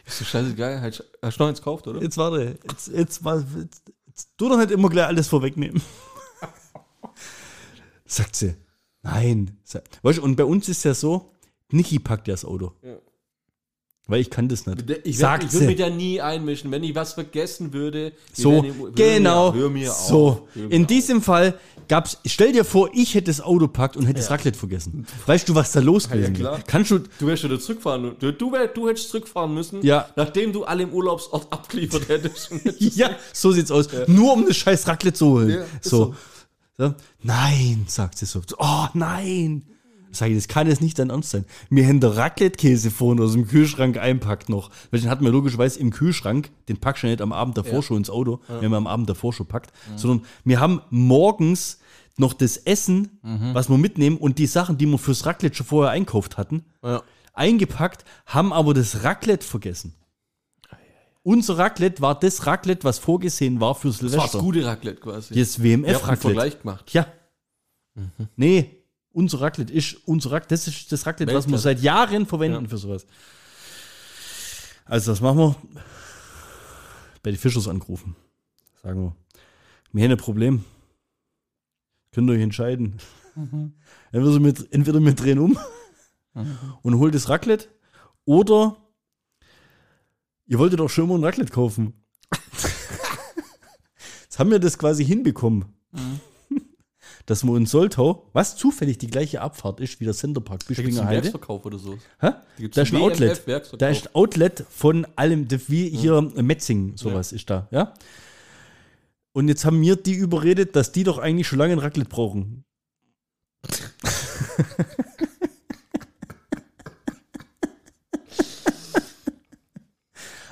[0.08, 0.80] Ist so scheißegal.
[0.80, 1.00] Hast
[1.38, 2.00] du noch eins gekauft, oder?
[2.00, 2.58] Jetzt warte.
[2.68, 3.22] Jetzt, jetzt, jetzt,
[4.06, 5.82] jetzt du doch nicht immer gleich alles vorwegnehmen.
[8.06, 8.56] Sagt sie.
[9.02, 9.58] Nein.
[10.02, 11.32] Weißt du, und bei uns ist ja so,
[11.70, 12.72] Niki packt ja das Auto.
[12.82, 12.96] Ja.
[14.10, 14.84] Weil ich kann das nicht.
[15.04, 16.70] Ich, Sagt ich würde mich da nie einmischen.
[16.72, 19.52] Wenn ich was vergessen würde, So, wären genau.
[19.52, 20.48] Mir, hör mir so.
[20.54, 20.86] Hör mir in auf.
[20.88, 24.58] diesem Fall gab's, stell dir vor, ich hätte das Auto packt und hätte das Raclette
[24.58, 25.06] vergessen.
[25.26, 26.58] Weißt du, was da los gewesen wäre?
[26.66, 28.16] Kannst du, Du wärst wieder zurückfahren.
[28.18, 30.08] Du, du, wär, du hättest zurückfahren müssen, Ja.
[30.16, 32.50] nachdem du alle im Urlaubsort abgeliefert hättest.
[32.78, 33.88] ja, so sieht's aus.
[34.06, 35.50] Nur um das scheiß Raclette zu holen.
[35.50, 36.14] Ja, so.
[36.78, 36.94] so.
[37.22, 38.40] Nein, sagt sie so.
[38.58, 39.64] Oh, nein.
[40.10, 41.44] Sag ich, das kann jetzt nicht dein Ernst sein.
[41.70, 44.70] Wir haben den Raclette-Käse vorhin aus dem Kühlschrank einpackt noch.
[44.90, 46.50] Weil den hatten wir logischerweise im Kühlschrank.
[46.68, 47.82] Den packst du ja nicht am Abend davor Ja.
[47.82, 49.72] schon ins Auto, wenn man am Abend davor schon packt.
[49.96, 51.78] Sondern wir haben morgens
[52.16, 55.92] noch das Essen, was wir mitnehmen und die Sachen, die wir fürs Raclette schon vorher
[55.92, 57.02] einkauft hatten, ja.
[57.34, 59.94] eingepackt, haben aber das Raclette vergessen.
[61.22, 64.38] Unser Raclette war das Raclette, was vorgesehen war für Das war Silvester.
[64.38, 65.34] das gute Raclette quasi.
[65.34, 66.16] Das WMF-Raclette.
[66.22, 66.92] Vergleich gemacht.
[66.94, 67.06] Ja.
[68.36, 68.77] Nee,
[69.18, 70.54] unser Raclette ist unser Raclette.
[70.54, 72.68] Das ist das Raclette, was wir seit Jahren verwenden Ja.
[72.70, 73.04] für sowas.
[74.84, 75.56] Also, das machen wir.
[77.22, 78.14] Bei den Fischers angerufen.
[78.82, 79.16] Sagen wir.
[79.92, 80.64] Wir haben ein Problem.
[82.12, 82.96] Könnt ihr euch entscheiden.
[84.12, 85.58] Entweder, wir, entweder wir drehen um
[86.82, 87.68] und holt das Raclette
[88.24, 88.76] oder
[90.46, 91.92] ihr wolltet doch schon mal ein Raclette kaufen.
[94.22, 95.66] Jetzt haben wir das quasi hinbekommen
[97.28, 100.70] dass wir in Soltau, was zufällig die gleiche Abfahrt ist wie der Centerpark Da gibt
[100.70, 101.98] es Bischwinger einen Heide, Werksverkauf oder so.
[102.20, 102.30] Hä?
[102.30, 102.32] da
[102.82, 103.30] ist ein einen Outlet.
[103.46, 103.78] WMF-Werksverkauf.
[103.78, 107.92] Da ist ein Outlet von allem, das wie hier Metzing, sowas ist da, ja?
[109.32, 112.64] Und jetzt haben wir die überredet, dass die doch eigentlich schon lange ein Raclette brauchen.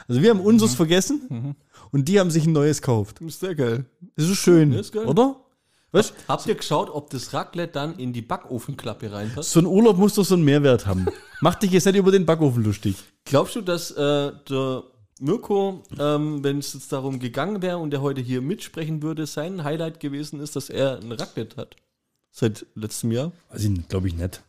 [0.09, 1.57] also wir haben unseres vergessen
[1.91, 3.17] und die haben sich ein neues gekauft.
[3.23, 3.87] Das ist sehr geil.
[4.15, 5.07] Das ist schön, Ja, ist geil.
[5.07, 5.41] oder?
[5.97, 9.51] Weißt Habt ihr geschaut, ob das Raclette dann in die Backofenklappe reinpasst?
[9.51, 11.07] so ein Urlaub muss doch so einen Mehrwert haben.
[11.41, 12.97] Mach dich jetzt nicht über den Backofen lustig.
[13.25, 14.83] Glaubst du, dass äh, der
[15.21, 19.65] Mirko, ähm, wenn es jetzt darum gegangen wäre und er heute hier mitsprechen würde, sein
[19.65, 21.77] Highlight gewesen ist, dass er ein Raclette hat?
[22.31, 23.33] Seit letztem Jahr?
[23.49, 24.43] Also, glaube ich nicht.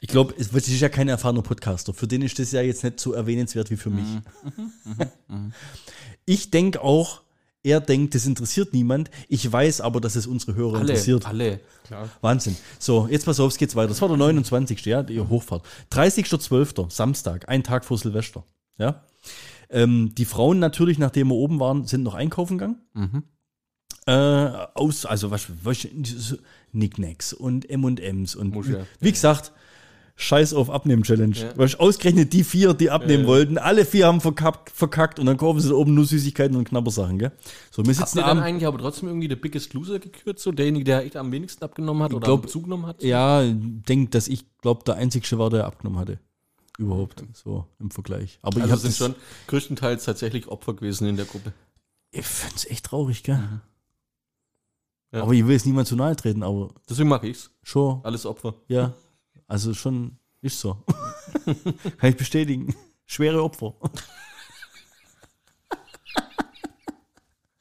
[0.00, 1.92] Ich glaube, es es ist ja kein erfahrener Podcaster.
[1.92, 4.06] Für den ist das ja jetzt nicht so erwähnenswert wie für mich.
[6.26, 7.22] Ich denke auch,
[7.62, 9.10] er denkt, das interessiert niemand.
[9.28, 11.26] Ich weiß aber, dass es unsere Hörer interessiert.
[11.26, 11.60] alle.
[11.84, 12.08] Klar.
[12.20, 12.56] Wahnsinn.
[12.78, 13.88] So, jetzt pass auf, es geht's weiter.
[13.88, 14.84] Das war der 29.
[14.86, 15.64] Ja, die Hochfahrt.
[15.92, 16.90] 30.12.
[16.90, 18.44] Samstag, ein Tag vor Silvester.
[18.78, 19.02] Ja.
[19.68, 23.24] Ähm, die Frauen natürlich, nachdem wir oben waren, sind noch einkaufen gegangen.
[24.06, 24.12] Äh,
[24.74, 26.36] aus, also was, was so
[26.72, 28.86] Knickknacks und M&M's und ja.
[29.00, 29.52] wie gesagt,
[30.22, 31.34] Scheiß auf Abnehmen-Challenge.
[31.34, 31.56] Ja.
[31.56, 33.28] Weißt, du, ausgerechnet die vier, die abnehmen Ja.
[33.28, 36.64] wollten, alle vier haben verkackt, verkackt und dann kaufen sie da oben nur Süßigkeiten und
[36.68, 37.32] Knabbersachen, gell?
[37.70, 40.52] So, wir Habt sitzen ihr dann eigentlich aber trotzdem irgendwie der Biggest Loser gekürt, so
[40.52, 43.02] derjenige, der echt am wenigsten abgenommen hat oder glaub- am zugenommen hat?
[43.02, 46.18] Ja, denk, dass ich glaube, der einzigste war, der abgenommen hatte.
[46.78, 48.38] Überhaupt, so im Vergleich.
[48.42, 49.14] Aber ich Also habe sind schon
[49.46, 51.52] größtenteils tatsächlich Opfer gewesen in der Gruppe.
[52.10, 53.40] Ich find's echt traurig, gell?
[55.12, 55.22] Ja.
[55.22, 57.50] Aber ich will jetzt niemand zu nahe treten, aber Deswegen mache ich's.
[57.62, 58.54] schon, Alles Opfer.
[58.68, 58.92] ja.
[59.50, 60.74] Also schon ist so.
[61.98, 62.72] Kann ich bestätigen.
[63.04, 63.74] Schwere Opfer.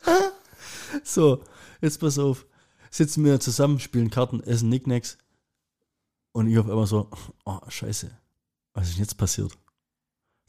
[1.04, 1.44] so,
[1.82, 2.46] jetzt pass auf.
[2.92, 5.18] Sitzen wir zusammen, spielen Karten, essen Nicknacks.
[6.32, 7.10] Und ich auf einmal so,
[7.46, 8.16] oh, scheiße.
[8.74, 9.58] Was ist denn jetzt passiert?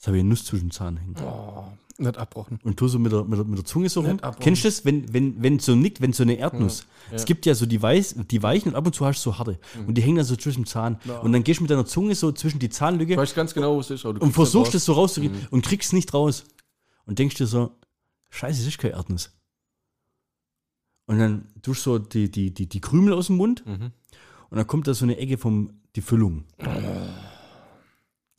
[0.01, 1.15] Jetzt habe ich eine Nuss zwischen den Zahn hängen.
[1.23, 1.65] Oh,
[1.99, 2.59] nicht abbrochen.
[2.63, 4.19] und tu so mit der, mit der, mit der Zunge so rum.
[4.41, 7.27] Kennst du das, wenn, wenn, wenn so nickt, wenn so eine Erdnuss, Ja, es ja.
[7.27, 9.59] gibt ja so die, Weiß, die weichen und ab und zu hast du so harte
[9.87, 12.15] und die hängen dann so zwischen dem Zahn und dann gehst du mit deiner Zunge
[12.15, 14.05] so zwischen die Zahnlücke weiß ganz genau, wo es ist.
[14.05, 16.45] du und versuchst es so rauszukriegen und kriegst es nicht raus
[17.05, 17.77] und denkst dir so,
[18.31, 19.33] scheiße, es ist keine Erdnuss.
[21.05, 23.91] Und dann tust du so die, die, die, die Krümel aus dem Mund Mhm.
[24.49, 26.45] und dann kommt da so eine Ecke vom, die Füllung.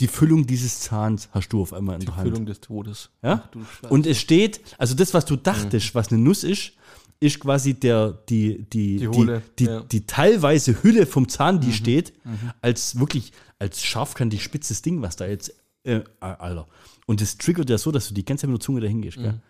[0.01, 2.27] Die Füllung dieses Zahns hast du auf einmal in Die der Hand.
[2.27, 3.09] Füllung des Todes.
[3.23, 3.49] Ja?
[3.83, 3.89] Ach.
[3.89, 5.97] Und es steht, also das, was du dachtest, Mhm.
[5.97, 6.73] was eine Nuss ist,
[7.19, 9.79] ist quasi der, die, die, Die die, die, ja.
[9.81, 9.87] Mhm.
[9.89, 12.13] die teilweise Hülle vom Zahn, die steht,
[12.61, 16.67] als wirklich, als scharfkantig spitzes Ding, was da jetzt, äh, Alter.
[17.05, 19.17] Und das triggert ja so, dass du die ganze Zeit mit der Zunge dahin gehst,
[19.17, 19.21] Mhm.
[19.23, 19.41] gell?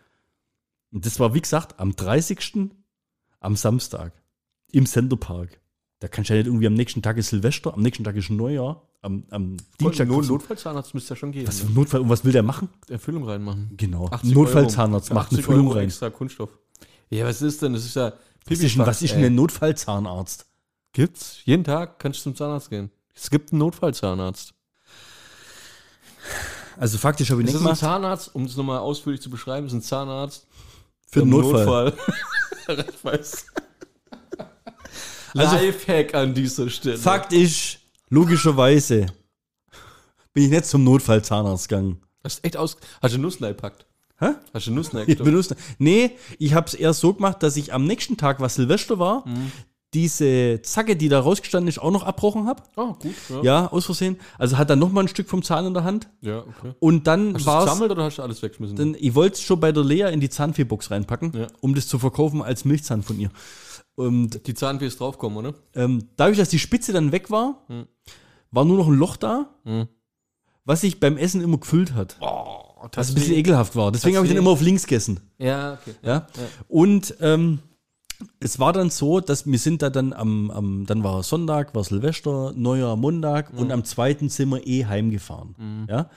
[0.92, 2.72] Und das war, wie gesagt, am 30.
[3.40, 4.12] am Samstag
[4.74, 5.62] im Centerpark.
[6.00, 8.30] Da kannst du ja nicht irgendwie am nächsten Tag ist Silvester, am nächsten Tag ist
[8.30, 10.08] Neujahr, am, am Dienstag.
[10.08, 11.48] Not Notfallzahnarzt müsste ja schon gehen.
[11.48, 11.70] was, ne?
[11.72, 12.70] Notfall, und was will der machen?
[12.90, 13.72] Erfüllung reinmachen.
[13.78, 14.08] Genau.
[14.10, 15.20] 80 Notfallzahnarzt Euro.
[15.20, 15.86] macht eine 80 Füllung Euro rein.
[15.86, 16.50] extra Kunststoff.
[17.10, 17.74] Ja, was ist denn?
[17.74, 18.14] Das ist ja
[18.48, 20.46] Was ist, denn, was ist denn ein Notfallzahnarzt?
[20.94, 21.40] Gibt's.
[21.46, 22.92] Jeden Tag kannst du zum Zahnarzt gehen.
[23.14, 24.54] Es gibt einen Notfallzahnarzt.
[26.78, 27.80] Also faktisch habe ich Das nicht ist ein gemacht.
[27.80, 30.48] Zahnarzt, um es nochmal ausführlich zu beschreiben, ist ein Zahnarzt
[31.08, 31.86] Für den Notfall.
[31.86, 31.94] Notfall.
[35.34, 36.98] Also- Lifehack an dieser Stelle.
[36.98, 37.80] Fakt ist,
[38.12, 39.08] logischerweise
[40.34, 42.02] bin ich nicht zum Notfallzahnarzt gegangen.
[42.24, 42.78] Hast du echt aus.
[43.02, 43.88] Hast du Nusslein packt?
[44.20, 44.34] Hä?
[44.54, 47.86] Hast du Nusslein Ich benutze, nee, ich habe es eher so gemacht, dass ich am
[47.86, 49.52] nächsten Tag, was Silvester war, Mhm.
[49.94, 52.62] diese Zacke, die da rausgestanden ist, auch noch abbrochen habe.
[52.76, 53.14] Oh, gut.
[53.30, 54.18] Ja, Ja, aus Versehen.
[54.38, 56.08] Also hat dann noch mal ein Stück vom Zahn in der Hand.
[56.22, 56.74] ja okay.
[56.80, 58.78] Und dann Hast du es war es, gesammelt oder hast du alles weggeschmissen?
[58.78, 61.48] dann, ich wollte es schon bei der Lea in die Zahnfeebox reinpacken, Ja.
[61.60, 63.32] um das zu verkaufen als Milchzahn von ihr.
[63.96, 65.54] Und die Zahnfee ist draufkommen, oder?
[65.76, 67.86] ähm, dadurch, dass die Spitze dann weg war, Hm.
[68.52, 69.88] war nur noch ein Loch da, Hm.
[70.66, 72.18] was sich beim Essen immer gefüllt hat.
[72.22, 73.92] Oh, Was ein bisschen ekelhaft war.
[73.92, 75.20] Deswegen habe ich dann immer auf links gegessen.
[75.38, 75.94] Ja, okay.
[76.02, 76.28] Ja?
[76.68, 77.60] Und ähm,
[78.40, 81.84] es war dann so, dass wir sind da dann am, am dann war Sonntag, war
[81.84, 85.86] Silvester, Neujahr, Montag und am zweiten sind wir eh heimgefahren.
[85.90, 86.10] Ja?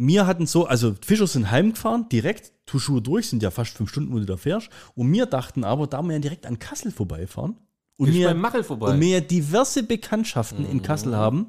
[0.00, 4.12] Wir hatten so, also Fischer sind heimgefahren, direkt, Tuschur durch, sind ja fast fünf Stunden,
[4.12, 4.70] wo du da fährst.
[4.94, 7.56] Und wir dachten aber, da wir ja direkt an Kassel vorbeifahren
[7.96, 8.92] und wir, Machel vorbei.
[8.92, 11.48] und wir ja diverse Bekanntschaften in Kassel haben.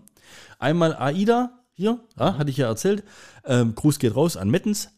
[0.57, 3.03] Einmal AIDA, hier, ja, hatte ich ja erzählt.
[3.45, 4.89] Ähm, Gruß geht raus an Mettens.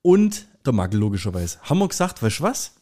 [0.00, 1.58] Und der Magel, logischerweise.
[1.62, 2.76] Haben wir gesagt, weißt du was?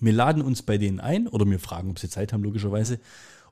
[0.00, 2.98] Wir laden uns bei denen ein oder wir fragen, ob sie Zeit haben, logischerweise.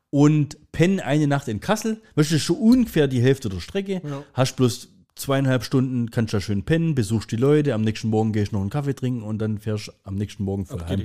[0.08, 2.00] Und pennen eine Nacht in Kassel.
[2.14, 4.00] Weißt du, das ist schon ungefähr die Hälfte der Strecke.
[4.02, 4.24] Ja.
[4.32, 7.74] Hast bloß zweieinhalb Stunden, kannst da schön pennen, besuchst die Leute.
[7.74, 10.66] Am nächsten Morgen gehst du noch einen Kaffee trinken und dann fährst am nächsten Morgen
[10.66, 11.00] voll Okay, heim.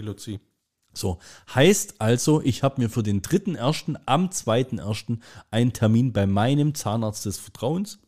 [0.94, 1.20] So,
[1.54, 3.98] heißt also, ich habe mir für den 3.1.
[4.06, 5.20] am 2.1.
[5.52, 8.00] einen Termin bei meinem Zahnarzt des Vertrauens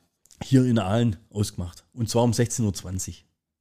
[0.44, 1.86] hier in Aalen ausgemacht.
[1.94, 2.64] Und zwar um 16.20
[3.10, 3.16] Uhr.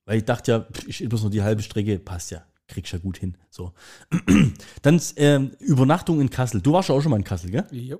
[0.05, 3.18] Weil ich dachte ja, ich bloß noch die halbe Strecke, passt ja, kriegst ja gut
[3.18, 3.37] hin.
[3.51, 3.72] So.
[4.82, 6.61] Dann ähm, Übernachtung in Kassel.
[6.61, 7.66] Du warst ja auch schon mal in Kassel, gell?
[7.72, 7.97] Ja.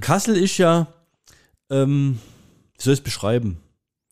[0.00, 0.86] Kassel ist ja,
[1.68, 2.18] ähm,
[2.80, 3.60] wie soll ich es beschreiben?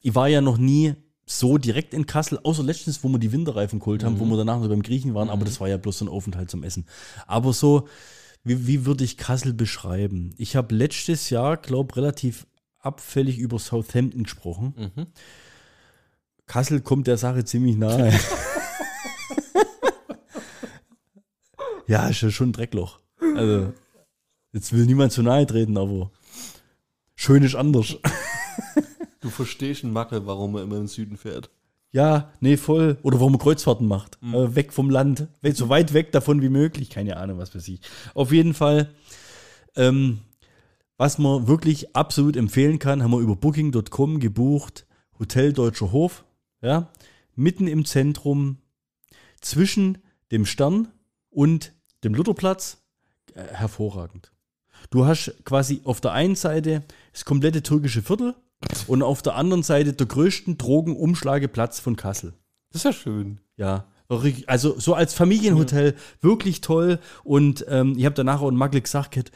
[0.03, 0.95] Ich war ja noch nie
[1.25, 4.61] so direkt in Kassel, außer letztens, wo wir die Winterreifen geholt haben, wo wir danach
[4.61, 6.85] noch beim Griechen waren, aber das war ja bloß so ein Aufenthalt zum Essen.
[7.27, 7.89] Aber so,
[8.45, 10.35] wie, wie würde ich Kassel beschreiben?
[10.37, 12.47] Ich habe letztes Jahr, glaube relativ
[12.79, 14.91] abfällig über Southampton gesprochen.
[16.47, 18.13] Kassel kommt der Sache ziemlich nahe.
[21.87, 23.01] ja, ist ja schon ein Dreckloch.
[23.35, 23.73] Also,
[24.53, 26.11] jetzt will niemand zu nahe treten, aber
[27.15, 27.97] schön ist anders.
[29.21, 31.51] Du verstehst einen Mackel, warum er immer im Süden fährt.
[31.91, 32.99] Ja, nee, voll.
[33.03, 34.19] Oder warum man Kreuzfahrten macht.
[34.23, 35.27] Äh, weg vom Land.
[35.43, 36.91] So weit weg davon wie möglich.
[36.91, 37.81] Keine Ahnung, was weiß ich.
[38.15, 38.95] Auf jeden Fall,
[39.75, 40.21] ähm,
[40.97, 44.87] was man wirklich absolut empfehlen kann, haben wir über Booking.com gebucht.
[45.19, 46.25] Hotel Deutscher Hof.
[46.61, 46.93] Ja,
[47.35, 48.59] mitten im Zentrum,
[49.41, 49.99] zwischen
[50.33, 50.89] dem Stern
[51.31, 51.73] und
[52.05, 52.83] dem Lutherplatz.
[53.35, 54.33] Äh, hervorragend.
[54.91, 56.83] Du hast quasi auf der einen Seite
[57.13, 58.35] das komplette türkische Viertel
[58.87, 62.35] und auf der anderen Seite der größten Drogenumschlageplatz von Kassel.
[62.73, 63.41] Das ist ja schön.
[63.57, 63.87] Ja,
[64.47, 66.99] also so als Familienhotel wirklich toll.
[67.25, 69.33] Und ähm, ich habe danach auch einen Magel gesagt,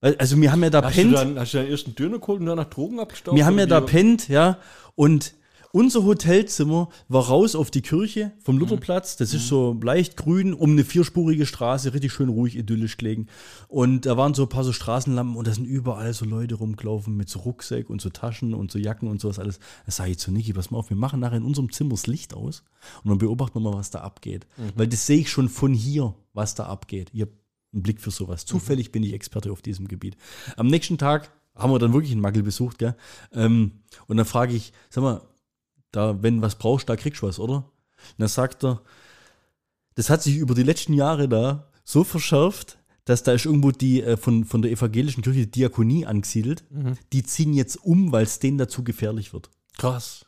[0.00, 2.40] also wir haben ja da Hast du, pennt, dann, hast du deinen ersten Döner geholt
[2.40, 3.36] und danach Drogen abgestaubt?
[3.36, 4.58] wir haben ja da pennt, ja,
[4.94, 5.34] und
[5.72, 8.60] unser Hotelzimmer war raus auf die Kirche vom Mhm.
[8.62, 9.16] Lutherplatz.
[9.16, 13.26] Das ist so leicht grün, um eine vierspurige Straße, richtig schön ruhig, idyllisch gelegen.
[13.68, 17.16] Und da waren so ein paar so Straßenlampen und da sind überall so Leute rumgelaufen
[17.16, 19.60] mit so Rucksack und so Taschen und so Jacken und sowas alles.
[19.86, 22.06] Da sage ich zu Niki, pass mal auf, wir machen nachher in unserem Zimmer das
[22.06, 22.64] Licht aus
[23.04, 24.46] und dann beobachten wir mal, was da abgeht.
[24.56, 24.72] Mhm.
[24.74, 27.10] Weil das sehe ich schon von hier, was da abgeht.
[27.12, 27.32] Ich habe
[27.72, 28.14] einen Blick für Mhm.
[28.14, 28.44] sowas.
[28.44, 30.16] Zufällig bin ich Experte auf diesem Gebiet.
[30.56, 32.96] Am nächsten Tag haben wir dann wirklich einen Magel besucht, gell?
[33.32, 33.72] Ähm,
[34.08, 35.20] und dann frage ich, sag mal,
[35.92, 37.56] da, wenn was brauchst, da kriegst du was, oder?
[37.56, 38.82] Und dann sagt er,
[39.94, 44.02] das hat sich über die letzten Jahre da so verschärft, dass da ist irgendwo die
[44.02, 46.64] äh, von, von der evangelischen Kirche die Diakonie angesiedelt.
[47.12, 49.50] Die ziehen jetzt um, weil es denen dazu gefährlich wird.
[49.76, 50.26] Krass.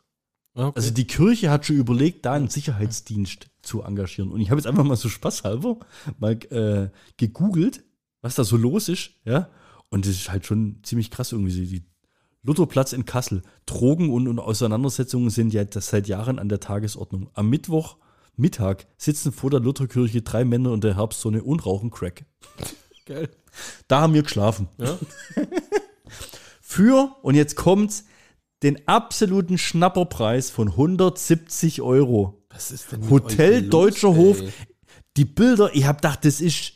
[0.54, 0.72] Okay.
[0.74, 4.30] Also die Kirche hat schon überlegt, da einen Sicherheitsdienst zu engagieren.
[4.30, 5.78] Und ich habe jetzt einfach mal so spaßhalber
[6.18, 7.84] mal äh, gegoogelt,
[8.20, 9.48] was da so los ist, ja.
[9.88, 11.66] Und das ist halt schon ziemlich krass irgendwie.
[11.66, 11.84] Die
[12.42, 13.42] Lutherplatz in Kassel.
[13.66, 17.30] Drogen und, und Auseinandersetzungen sind ja seit Jahren an der Tagesordnung.
[17.34, 17.96] Am Mittwoch
[18.36, 22.24] Mittag sitzen vor der Lutherkirche drei Männer in der Herbstsonne und rauchen Crack.
[23.06, 23.28] Geil.
[23.88, 24.68] Da haben wir geschlafen.
[24.78, 24.98] Ja?
[26.60, 28.06] Für, und jetzt kommt's,
[28.62, 32.42] den absoluten Schnapperpreis von 170 Euro.
[32.48, 34.16] Was ist denn Hotel Deutscher ey?
[34.16, 34.42] Hof.
[35.16, 36.74] Die Bilder, ich hab gedacht, das ist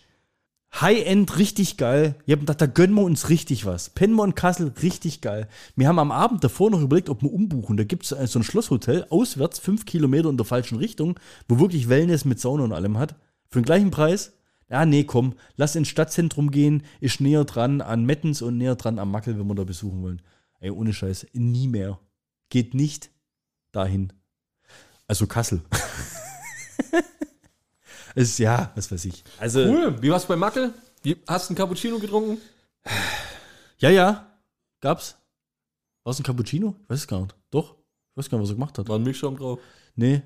[0.81, 2.16] High-End richtig geil.
[2.27, 3.93] Ich hab gedacht, da gönnen wir uns richtig was.
[3.99, 5.49] In Kassel richtig geil.
[5.74, 7.77] Wir haben am Abend davor noch überlegt, ob wir umbuchen.
[7.77, 11.18] Da gibt's äh, so ein Schlosshotel, auswärts, fünf Kilometer in der falschen Richtung,
[11.49, 13.14] wo wirklich Wellness mit Sauna und allem hat.
[13.49, 14.35] Für den gleichen Preis.
[14.68, 18.99] Ja, nee, komm, lass ins Stadtzentrum gehen, ist näher dran an Mettens und näher dran
[18.99, 20.22] am Mackel, wenn wir da besuchen wollen.
[20.59, 22.01] Ey, ohne Scheiß, nie mehr.
[22.51, 23.11] Geht nicht
[23.70, 24.12] dahin.
[25.07, 25.62] Also Kassel.
[28.17, 29.23] es ist, ja, was weiß ich.
[29.39, 30.03] Also, Cool.
[30.03, 30.73] Wie war's bei Mackel?
[31.03, 32.39] Wie, hast du einen Cappuccino getrunken?
[33.79, 34.27] ja, ja,
[34.81, 35.17] gab's.
[36.03, 36.75] War es ein Cappuccino?
[36.83, 37.35] Ich weiß es gar nicht.
[37.51, 37.77] Doch?
[38.11, 38.89] Ich weiß gar nicht, was er gemacht hat.
[38.89, 39.61] War ein Milchschaum drauf.
[39.95, 40.23] Nee.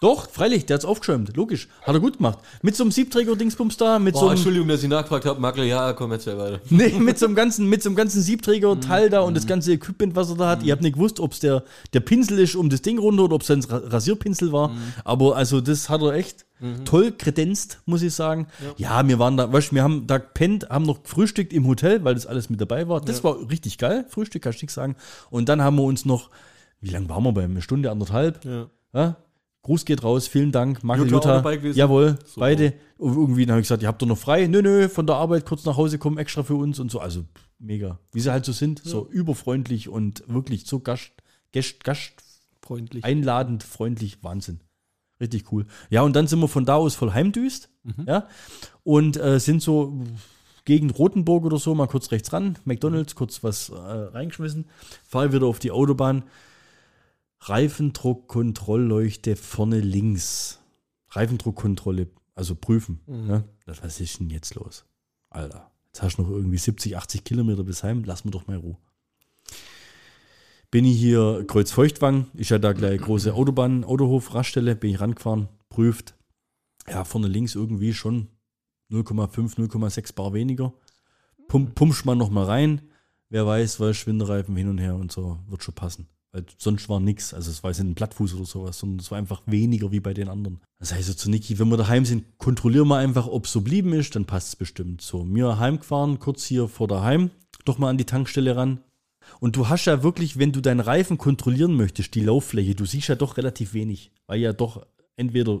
[0.00, 1.36] Doch, freilich, der hat's aufgeschäumt.
[1.36, 1.66] Logisch.
[1.82, 2.38] Hat er gut gemacht.
[2.62, 4.36] Mit so einem Siebträger-Dingsbums da, mit Boah, so einem.
[4.36, 5.40] Entschuldigung, dass ich nachgefragt habe.
[5.40, 6.60] Mackel, ja, komm, erzähl weiter.
[6.70, 10.14] Nee, mit so einem ganzen, mit so einem ganzen Siebträger-Teil da und das ganze Equipment,
[10.14, 10.62] was er da hat.
[10.62, 13.34] Ihr habt nicht gewusst, ob es der, der Pinsel ist um das Ding runter oder
[13.34, 14.70] ob es ein Ra- Rasierpinsel war.
[15.04, 16.46] Aber also, das hat er echt
[16.84, 18.46] toll kredenzt, muss ich sagen.
[18.76, 19.06] Ja.
[19.06, 22.14] wir waren da, weißt du, wir haben da gepennt, haben noch gefrühstückt im Hotel, weil
[22.14, 23.00] das alles mit dabei war.
[23.00, 24.06] Das war richtig geil.
[24.08, 24.94] Frühstück, kann ich nichts sagen.
[25.30, 26.30] Und dann haben wir uns noch,
[26.80, 27.44] wie lange waren wir bei?
[27.44, 28.44] Eine Stunde, anderthalb?
[28.44, 28.66] Ja.
[28.92, 29.16] Ja?
[29.62, 30.82] Gruß geht raus, vielen Dank.
[30.82, 31.34] Marco Jutta auch Jutta.
[31.36, 31.78] dabei gewesen?
[31.78, 32.40] Jawohl, Super.
[32.40, 32.74] beide.
[32.96, 34.46] Und irgendwie dann habe ich gesagt, ihr habt doch noch frei.
[34.46, 37.00] Nö, nö, von der Arbeit kurz nach Hause kommen, extra für uns und so.
[37.00, 37.24] Also
[37.58, 37.98] mega.
[38.12, 41.10] Wie sie halt so sind, so überfreundlich und wirklich so gast,
[41.52, 42.12] gast, gast
[42.62, 43.04] Freundlich.
[43.04, 44.60] einladend, freundlich, Wahnsinn.
[45.20, 45.66] Richtig cool.
[45.90, 47.70] Ja, und dann sind wir von da aus voll heimdüst.
[48.06, 48.28] Ja,
[48.84, 50.04] und äh, sind so
[50.64, 54.66] gegen Rothenburg oder so, mal kurz rechts ran, McDonalds, kurz was äh, reingeschmissen,
[55.06, 56.24] fahre wieder auf die Autobahn.
[57.40, 60.60] Reifendruckkontrollleuchte vorne links.
[61.10, 63.00] Reifendruckkontrolle, also prüfen.
[63.06, 63.44] Ja?
[63.66, 64.84] Das, was ist denn jetzt los?
[65.30, 68.56] Alter, jetzt hast du noch irgendwie 70, 80 Kilometer bis heim, lass mir doch mal
[68.56, 68.76] Ruhe
[70.70, 75.48] bin ich hier Kreuzfeuchtwang, ist ja da gleich große Autobahn, Autohof, Raststelle, bin ich rangefahren,
[75.68, 76.14] prüft.
[76.88, 78.28] Ja, vorne links irgendwie schon
[78.90, 80.72] 0,5, 0,6 Bar weniger.
[81.48, 82.82] Pump, pumpst man noch mal rein.
[83.30, 86.08] Wer weiß, weil Schwindereifen hin und her und so, wird schon passen.
[86.32, 87.32] Weil sonst war nix.
[87.32, 90.12] Also es war jetzt ein Plattfuß oder sowas, sondern es war einfach weniger wie bei
[90.12, 90.60] den anderen.
[90.78, 93.62] Das heißt so zu Niki, wenn wir daheim sind, kontrollieren wir einfach, ob es so
[93.62, 95.00] blieben ist, dann passt es bestimmt.
[95.00, 97.30] So, mir heimgefahren, kurz hier vor daheim,
[97.64, 98.80] doch mal an die Tankstelle ran,
[99.40, 103.08] Und du hast ja wirklich, wenn du deinen Reifen kontrollieren möchtest, die Lauffläche, du siehst
[103.08, 105.60] ja doch relativ wenig, weil ja doch entweder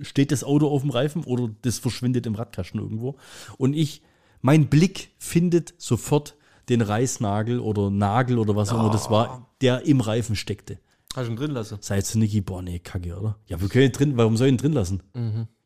[0.00, 3.16] steht das Auto auf dem Reifen oder das verschwindet im Radkasten irgendwo.
[3.58, 4.02] Und ich,
[4.42, 6.35] mein Blick findet sofort
[6.68, 10.78] den Reißnagel oder Nagel oder was auch immer das war, der im Reifen steckte.
[11.14, 11.78] Hast du ihn drin lassen?
[11.80, 13.38] Sei jetzt Niki, boah, nee, kacke, oder?
[13.46, 15.02] Ja, wir können ihn drin, warum soll ich ihn drin lassen?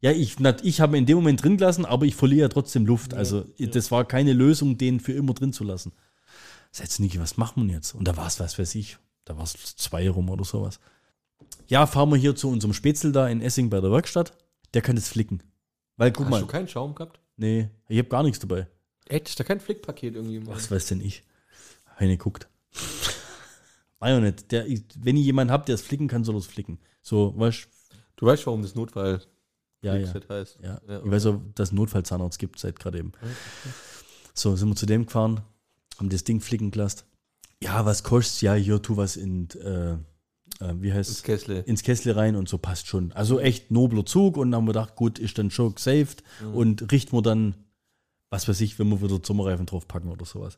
[0.01, 2.87] Ja, ich, ich habe ihn in dem Moment drin gelassen, aber ich verliere ja trotzdem
[2.87, 3.15] Luft.
[3.15, 5.93] Also, das war keine Lösung, den für immer drin zu lassen.
[6.71, 7.95] Sei jetzt Niki, was machen wir jetzt?
[7.95, 10.79] Und da war es, was weiß ich, da war es zwei rum oder sowas.
[11.67, 14.37] Ja, fahren wir hier zu unserem Spätzl da in Essing bei der Werkstatt.
[14.75, 15.43] Der kann das flicken.
[15.97, 17.19] Weil, guck Hast mal, du keinen Schaum gehabt?
[17.37, 18.69] nee, ich habe gar nichts dabei.
[19.11, 19.29] Echt?
[19.29, 20.37] Ist da kein Flickpaket irgendwie?
[20.37, 21.23] im Was weiß denn ich?
[21.99, 22.49] Heine guckt.
[23.99, 24.51] War ja nicht.
[24.53, 26.79] Der, ich- wenn ihr jemanden habt, der es flicken kann, soll es flicken.
[27.03, 27.69] So, weißt
[28.17, 29.23] Du weißt, warum das Notfall
[29.83, 30.13] ja, ja.
[30.29, 30.59] Heißt.
[30.63, 33.13] Ja, Ja, ich weiß auch, dass es Notfallzahnarzt gibt, seit gerade eben.
[34.35, 35.41] So, sind wir zu dem gefahren,
[35.99, 37.05] haben das Ding flicken gelassen.
[37.63, 38.43] Ja, was kostet's?
[38.43, 39.99] Ja, hier, tu was in, äh, äh,
[40.77, 41.63] wie heißt Das Kessel.
[41.67, 43.13] ins Kessel rein und so passt schon.
[43.13, 46.93] Also echt nobler Zug und dann haben wir gedacht, gut, ist dann schon gesaved und
[46.93, 47.55] richten wir dann,
[48.31, 50.57] was weiß ich, wenn wir wieder Sommerreifen draufpacken oder sowas.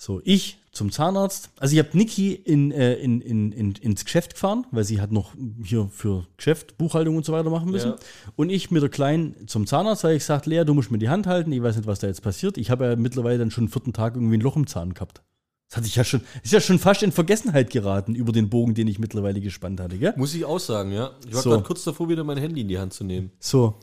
[0.00, 1.50] So, ich zum Zahnarzt.
[1.58, 5.10] Also ich habe Niki in, äh, in, in, in, ins Geschäft gefahren, weil sie hat
[5.10, 5.32] noch
[5.62, 7.90] hier für Geschäft, Buchhaltung und so weiter machen müssen.
[7.90, 7.96] Ja.
[8.36, 11.08] Und ich mit der Kleinen zum Zahnarzt, weil ich gesagt, Lea, du musst mir die
[11.08, 12.58] Hand halten, ich weiß nicht, was da jetzt passiert.
[12.58, 15.22] Ich habe ja mittlerweile dann schon am vierten Tag irgendwie ein Loch im Zahn gehabt.
[15.68, 18.74] Das hatte ich ja schon, ist ja schon fast in Vergessenheit geraten über den Bogen,
[18.74, 20.14] den ich mittlerweile gespannt hatte, gell?
[20.16, 21.10] Muss ich auch sagen, ja.
[21.26, 21.50] Ich war So.
[21.50, 23.32] gerade kurz davor, wieder mein Handy in die Hand zu nehmen.
[23.40, 23.74] So.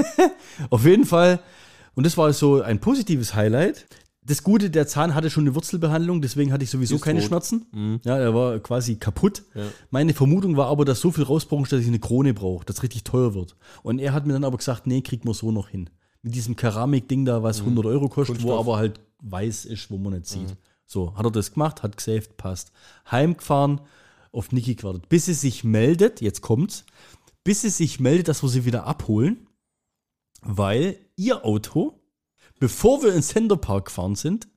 [0.70, 1.40] Auf jeden Fall.
[1.94, 3.86] Und das war so ein positives Highlight.
[4.22, 7.28] Das Gute, der Zahn hatte schon eine Wurzelbehandlung, deswegen hatte ich sowieso Ist keine tot.
[7.28, 8.00] Schmerzen.
[8.04, 9.42] Ja, er war quasi kaputt.
[9.54, 9.62] Ja.
[9.90, 13.02] Meine Vermutung war aber, dass so viel rausbraucht, dass ich eine Krone brauche, das richtig
[13.04, 13.56] teuer wird.
[13.82, 15.88] Und er hat mir dann aber gesagt, nee, kriegt man so noch hin.
[16.22, 18.60] Mit diesem Keramikding da, was 100 Euro kostet, wo Kunststoff.
[18.60, 20.54] aber halt weiß ist, wo man nicht sieht.
[20.86, 22.72] So, hat er das gemacht, hat gesaved, passt.
[23.10, 23.80] Heimgefahren,
[24.32, 26.84] auf Niki gewartet, bis sie sich meldet, jetzt kommt's,
[27.42, 29.46] bis sie sich meldet, dass wir sie wieder abholen,
[30.42, 32.00] weil ihr Auto,
[32.58, 34.48] bevor wir ins Centerpark gefahren sind,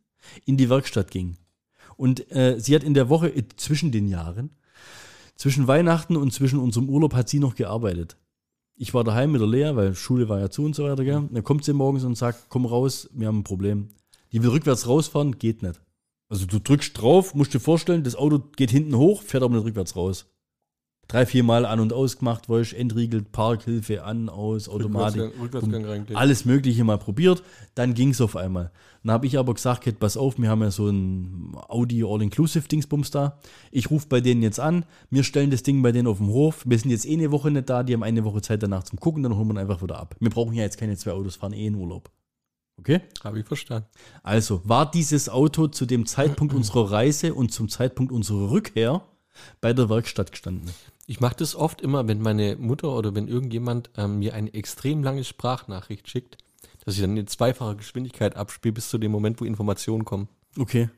[0.46, 1.38] in die Werkstatt ging.
[1.98, 4.52] Und äh, sie hat in der Woche äh, zwischen den Jahren,
[5.36, 8.18] zwischen Weihnachten und zwischen unserem Urlaub, hat sie noch gearbeitet.
[8.76, 11.04] Ich war daheim mit der Lea, weil Schule war ja zu und so weiter.
[11.04, 11.30] Gell?
[11.32, 13.90] Dann kommt sie morgens und sagt, komm raus, wir haben ein Problem.
[14.32, 15.80] Die will rückwärts rausfahren, geht nicht.
[16.28, 19.66] Also du drückst drauf, musst dir vorstellen, das Auto geht hinten hoch, fährt aber nicht
[19.66, 20.33] rückwärts raus.
[21.08, 25.34] Drei, vier Mal an- und ausgemacht, weißt, entriegelt, Parkhilfe an, aus, Automatik.
[25.40, 26.16] Rückwärtsgang, Rückwärtsgang.
[26.18, 27.44] Alles Mögliche mal probiert,
[27.76, 28.72] dann ging es auf einmal.
[29.04, 33.12] Dann habe ich aber gesagt, Kate, pass auf, wir haben ja so ein Audi All-Inclusive-Dingsbums
[33.12, 33.38] da.
[33.70, 36.64] Ich rufe bei denen jetzt an, wir stellen das Ding bei denen auf dem Hof.
[36.66, 39.00] Wir sind jetzt eh eine Woche nicht da, die haben eine Woche Zeit danach zum
[39.00, 40.16] Gucken, dann holen wir einfach wieder ab.
[40.20, 42.10] Wir brauchen ja jetzt keine zwei Autos, fahren eh in Urlaub.
[42.80, 43.02] Okay?
[43.24, 43.88] Habe ich verstanden.
[44.24, 49.04] Also war dieses Auto zu dem Zeitpunkt unserer Reise und zum Zeitpunkt unserer Rückkehr
[49.62, 50.70] bei der Werkstatt gestanden.
[51.06, 55.04] Ich mache das oft immer, wenn meine Mutter oder wenn irgendjemand ähm, mir eine extrem
[55.04, 56.38] lange Sprachnachricht schickt,
[56.86, 60.30] dass ich dann in zweifacher Geschwindigkeit abspiele bis zu dem Moment, wo Informationen kommen.
[60.58, 60.90] Okay.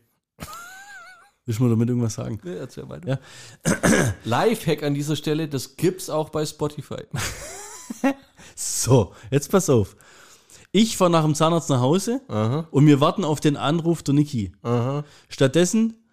[1.45, 2.39] Willst du mir damit irgendwas sagen?
[2.43, 3.20] Ja, erzähl weiter.
[3.66, 4.14] Ja.
[4.24, 7.03] Lifehack an dieser Stelle, das gibt's auch bei Spotify.
[8.56, 9.95] So, jetzt pass auf.
[10.72, 14.14] Ich fahre nach dem Zahnarzt nach Hause Aha, und wir warten auf den Anruf der
[14.14, 14.53] Niki.
[14.62, 16.03] aha, Stattdessen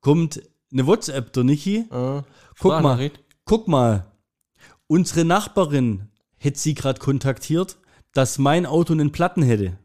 [0.00, 0.42] kommt
[0.74, 1.86] eine WhatsApp der Niki.
[1.90, 2.24] aha.
[2.58, 3.10] Guck mal,
[3.44, 4.12] guck mal.
[4.86, 7.78] Unsere Nachbarin hätte sie gerade kontaktiert,
[8.12, 9.78] dass mein Auto einen Platten hätte.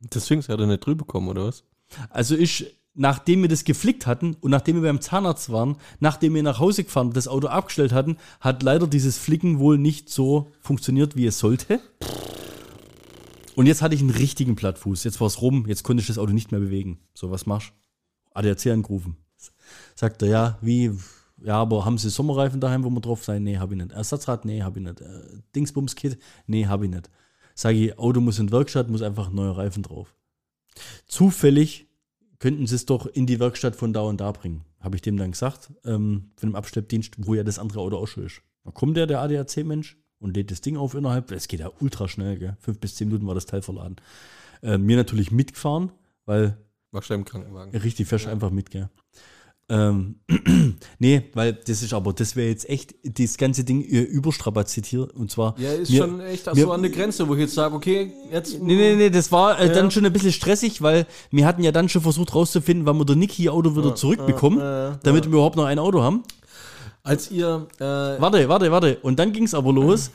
[0.00, 1.64] Deswegen hat er nicht drüber bekommen, oder was?
[2.10, 6.42] Also ich, nachdem wir das geflickt hatten und nachdem wir beim Zahnarzt waren, nachdem wir
[6.42, 10.50] nach Hause gefahren und das Auto abgestellt hatten, hat leider dieses Flicken wohl nicht so
[10.60, 11.80] funktioniert, wie es sollte.
[13.54, 15.04] Und jetzt hatte ich einen richtigen Plattfuß.
[15.04, 16.98] Jetzt war es rum, jetzt konnte ich das Auto nicht mehr bewegen.
[17.14, 18.38] So, was machst du?
[18.38, 19.16] ADAC angerufen.
[19.94, 20.92] Sagt er, ja, wie,
[21.42, 23.42] ja, aber haben Sie Sommerreifen daheim, wo wir drauf sein?
[23.42, 23.92] Nee, habe ich nicht.
[23.92, 24.44] Ersatzrad?
[24.44, 25.00] Nee, habe ich nicht.
[25.00, 26.18] Äh, Dingsbums-Kit?
[26.46, 27.10] Nee, habe ich nicht.
[27.54, 30.14] Sage ich, Auto muss in die Werkstatt, muss einfach ein neuer Reifen drauf.
[31.06, 31.86] Zufällig
[32.38, 34.64] könnten sie es doch in die Werkstatt von da und da bringen.
[34.80, 38.08] Habe ich dem dann gesagt, ähm, von dem Abschleppdienst, wo ja das andere Auto auch
[38.08, 38.42] schon ist.
[38.64, 42.08] Da kommt der, der ADAC-Mensch, und lädt das Ding auf innerhalb, es geht ja ultra
[42.08, 42.56] schnell, gell?
[42.58, 43.96] Fünf bis zehn Minuten war das Teil verladen.
[44.62, 45.92] Äh, mir natürlich mitgefahren,
[46.24, 46.56] weil
[46.92, 47.76] Warst du im Krankenwagen?
[47.76, 48.88] richtig fährst einfach mit, gell?
[49.70, 50.16] Ähm,
[50.98, 55.08] nee, weil das ist aber, das wäre jetzt echt das ganze Ding äh, überstrapaziert hier.
[55.16, 55.54] Und zwar.
[55.58, 58.12] Ja, ist mir- schon echt mir- so an der Grenze, wo ich jetzt sage, okay,
[58.30, 58.60] jetzt.
[58.60, 59.72] Nee, nee, nee, das war äh, Ja.
[59.72, 63.06] dann schon ein bisschen stressig, weil wir hatten ja dann schon versucht rauszufinden, wann wir
[63.06, 66.22] der Niki Auto wieder zurückbekommen, äh, damit wir überhaupt noch ein Auto haben.
[67.02, 68.98] Als ihr, äh, Warte, warte, warte.
[69.02, 70.10] Und dann ging es aber los.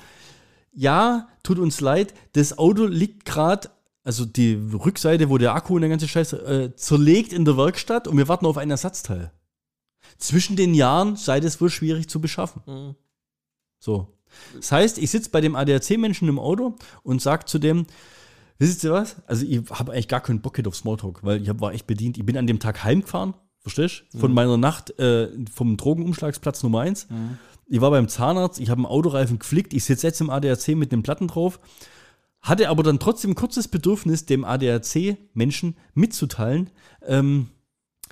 [0.73, 3.69] Ja, tut uns leid, das Auto liegt gerade,
[4.03, 8.07] also die Rückseite, wo der Akku und der ganze Scheiß äh, zerlegt in der Werkstatt
[8.07, 9.31] und wir warten auf ein Ersatzteil.
[10.17, 12.61] Zwischen den Jahren sei das wohl schwierig zu beschaffen.
[12.65, 12.95] Mhm.
[13.79, 14.07] So.
[14.55, 17.85] Das heißt, ich sitze bei dem ADAC-Menschen im Auto und sage zu dem,
[18.57, 19.15] wisst ihr was?
[19.27, 22.17] Also ich habe eigentlich gar keinen Bock auf Smalltalk, weil ich hab, war echt bedient.
[22.17, 24.19] Ich bin an dem Tag heimgefahren, verstehst du?
[24.19, 27.07] Von meiner Nacht äh, vom Drogenumschlagsplatz Nummer eins.
[27.65, 30.91] Ich war beim Zahnarzt, ich habe einen Autoreifen geflickt, ich sitze jetzt im ADAC mit
[30.91, 31.59] den Platten drauf,
[32.41, 36.71] hatte aber dann trotzdem ein kurzes Bedürfnis, dem ADAC-Menschen mitzuteilen,
[37.05, 37.49] ähm,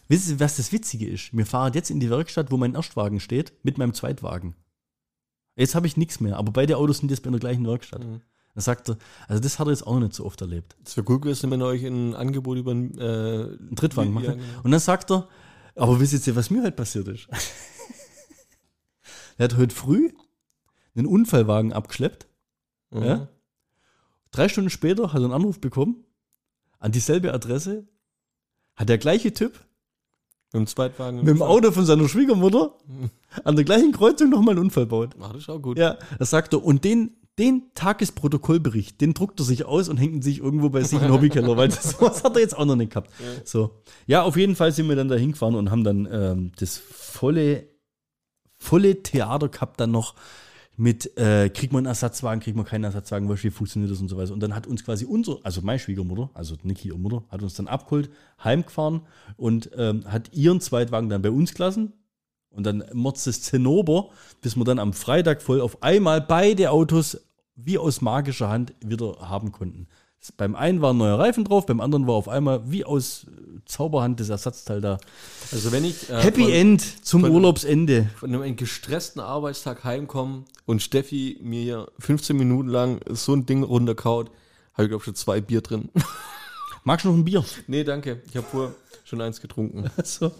[0.07, 1.35] wisst ihr, was das Witzige ist?
[1.35, 4.55] Wir fahren jetzt in die Werkstatt, wo mein Erstwagen steht, mit meinem Zweitwagen.
[5.55, 8.03] Jetzt habe ich nichts mehr, aber beide Autos sind jetzt bei der gleichen Werkstatt.
[8.03, 8.21] Mhm.
[8.53, 8.97] Dann sagt er,
[9.27, 10.75] also das hat er jetzt auch noch nicht so oft erlebt.
[10.83, 14.19] Es wäre cool gewesen, wenn ihr euch ein Angebot über ein äh, Einen Drittwagen Ja,
[14.19, 14.39] machen.
[14.39, 14.61] genau.
[14.63, 15.27] Und dann sagt er,
[15.75, 17.27] aber wisst ihr, was mir halt passiert ist?
[19.37, 20.11] er hat heute früh
[20.95, 22.27] einen Unfallwagen abgeschleppt.
[22.89, 23.03] Mhm.
[23.03, 23.27] Ja?
[24.31, 26.03] Drei Stunden später hat er einen Anruf bekommen,
[26.79, 27.87] an dieselbe Adresse,
[28.75, 29.66] hat der gleiche Typ
[30.53, 31.19] Mit dem Zweitwagen.
[31.19, 32.73] mit dem Auto von seiner Schwiegermutter
[33.43, 35.09] an der gleichen Kreuzung nochmal einen Unfall baut.
[35.19, 35.77] Ach, das ist auch gut.
[35.77, 36.63] Ja, das sagt er.
[36.63, 40.83] Und den, den Tagesprotokollbericht, den druckt er sich aus und hängt ihn sich irgendwo bei
[40.83, 43.11] sich in den Hobbykeller, weil das, sowas hat er jetzt auch noch nicht gehabt.
[43.43, 43.81] So.
[44.05, 47.67] Ja, auf jeden Fall sind wir dann da hingefahren und haben dann ähm, das volle,
[48.57, 50.15] volle Theater gehabt dann noch
[50.77, 54.17] mit, äh, kriegt man einen Ersatzwagen, kriegt man keinen Ersatzwagen, wie funktioniert das und so
[54.17, 54.31] weiter.
[54.31, 57.55] Und dann hat uns quasi unser, also meine Schwiegermutter, also Niki, ihre Mutter, hat uns
[57.55, 58.11] dann abgeholt,
[58.43, 59.01] heimgefahren
[59.37, 61.93] und ähm, hat ihren Zweitwagen dann bei uns gelassen.
[62.51, 64.09] Und dann motzt es Zinnober,
[64.41, 67.19] bis wir dann am Freitag voll auf einmal beide Autos
[67.55, 69.87] wie aus magischer Hand wieder haben konnten.
[70.35, 73.59] Beim einen war ein neuer Reifen drauf, beim anderen war auf einmal wie aus äh,
[73.65, 74.97] Zauberhand das Ersatzteil da.
[75.51, 78.09] Also wenn ich äh, Happy von, End zum von- Urlaubsende.
[78.17, 83.63] von einem gestressten Arbeitstag heimkomme und Steffi mir hier 15 Minuten lang so ein Ding
[83.63, 84.29] runterkaut,
[84.73, 85.89] habe ich glaube schon zwei Bier drin.
[86.83, 87.43] Magst du noch ein Bier?
[87.67, 88.21] nee, danke.
[88.29, 89.89] Ich habe vorher schon eins getrunken.
[90.03, 90.31] So.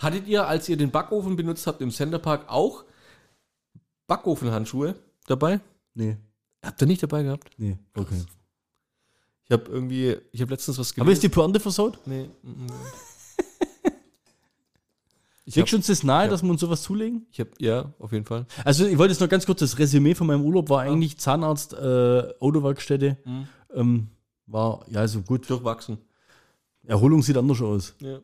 [0.00, 2.84] Hattet ihr, als ihr den Backofen benutzt habt im Centerpark, auch
[4.06, 4.94] Backofenhandschuhe
[5.26, 5.60] dabei?
[5.94, 6.16] Nee,
[6.64, 7.50] Habt ihr nicht dabei gehabt?
[7.56, 8.22] nee, okay.
[9.52, 11.98] Ich habe irgendwie, ich habe letztens was Aber ist die Pointe versaut?
[12.06, 12.30] Nee.
[12.42, 12.66] mm, mm.
[15.44, 16.30] Ich Legst du habe, uns das nahe, ja.
[16.30, 17.26] dass wir uns sowas zulegen?
[17.30, 18.46] ich hab, ja, auf jeden Fall.
[18.64, 21.74] Also ich wollte jetzt noch ganz kurz, das Resümee von meinem Urlaub war eigentlich Zahnarzt,
[21.74, 23.18] äh, Autowerkstätte.
[23.26, 23.48] Mhm.
[23.74, 24.08] Ähm,
[24.46, 25.50] war, ja, so gut.
[25.50, 25.98] Durchwachsen.
[26.86, 27.94] Erholung sieht anders aus.
[28.00, 28.20] Ja.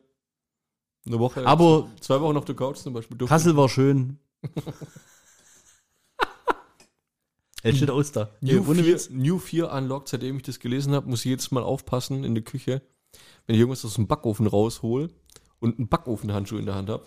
[1.05, 1.45] Eine Woche.
[1.45, 3.17] Aber zwei Wochen auf der Couch zum Beispiel.
[3.17, 4.17] Kassel war schön.
[7.63, 8.29] Er steht da.
[8.41, 9.09] New, ohne 4, Witz.
[9.09, 12.43] New 4 Unlocked, seitdem ich das gelesen habe, muss ich jedes Mal aufpassen in der
[12.43, 12.81] Küche,
[13.45, 15.09] wenn ich irgendwas aus dem Backofen raushol
[15.59, 17.03] und einen Backofenhandschuh in der Hand habe.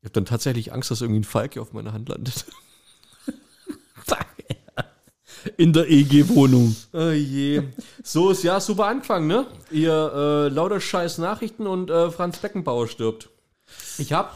[0.00, 2.46] Ich habe dann tatsächlich Angst, dass irgendwie ein Falke auf meiner Hand landet.
[5.56, 6.74] In der EG-Wohnung.
[6.92, 7.62] Oh je.
[8.02, 9.46] So ist ja super angefangen, ne?
[9.70, 13.28] Ihr äh, lauter scheiß Nachrichten und äh, Franz Beckenbauer stirbt.
[13.98, 14.30] Ich habe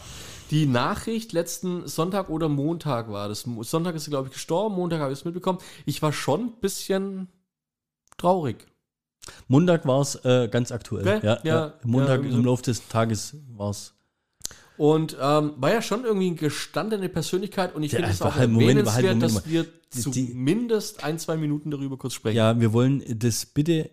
[0.51, 3.45] die Nachricht letzten Sonntag oder Montag war das.
[3.61, 5.59] Sonntag ist sie, glaube ich, gestorben, Montag habe ich es mitbekommen.
[5.85, 7.27] Ich war schon ein bisschen
[8.17, 8.65] traurig.
[9.47, 11.05] Montag war es äh, ganz aktuell.
[11.05, 12.41] Ja, Ja, ja, Montag ja, im so.
[12.41, 13.93] Laufe des Tages war es.
[14.77, 18.49] Und ähm, war ja schon irgendwie eine gestandene Persönlichkeit und ich finde es auch halt-
[18.49, 22.37] Moment, halt- Moment dass wir zumindest ein, zwei Minuten darüber kurz sprechen.
[22.37, 23.89] Ja, wir wollen das bitte,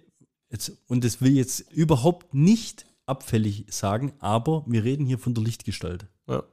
[0.49, 5.43] jetzt, und das will jetzt überhaupt nicht abfällig sagen, aber wir reden hier von der
[5.45, 6.07] Lichtgestalt.
[6.27, 6.45] Ja.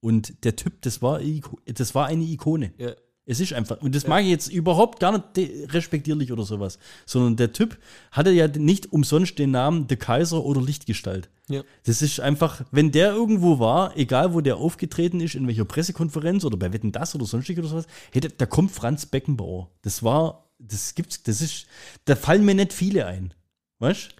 [0.00, 1.20] Und der Typ, das war,
[1.66, 2.72] das war eine Ikone.
[2.78, 2.94] Ja.
[3.26, 7.36] Es ist einfach, und das mag ich jetzt überhaupt gar nicht respektierlich oder sowas, sondern
[7.36, 7.78] der Typ
[8.10, 11.28] hatte ja nicht umsonst den Namen The Kaiser oder Lichtgestalt.
[11.48, 11.62] Ja.
[11.84, 16.44] Das ist einfach, wenn der irgendwo war, egal wo der aufgetreten ist, in welcher Pressekonferenz
[16.44, 19.70] oder bei Wetten das oder sonstig oder sowas, hey, da, da kommt Franz Beckenbauer.
[19.82, 21.66] Das war, das gibt's, das ist,
[22.06, 23.32] da fallen mir nicht viele ein.
[23.78, 24.14] Weißt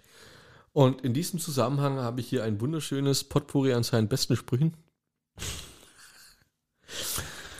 [0.71, 4.73] Und in diesem Zusammenhang habe ich hier ein wunderschönes Potpourri an seinen besten Sprüchen.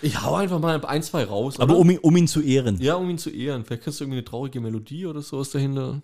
[0.02, 1.60] Ich hau einfach mal ein, zwei raus.
[1.60, 2.80] Aber um ihn, um ihn zu ehren.
[2.82, 3.64] ja, um ihn zu ehren.
[3.66, 6.02] Vielleicht kannst du irgendwie eine traurige Melodie oder sowas dahinter.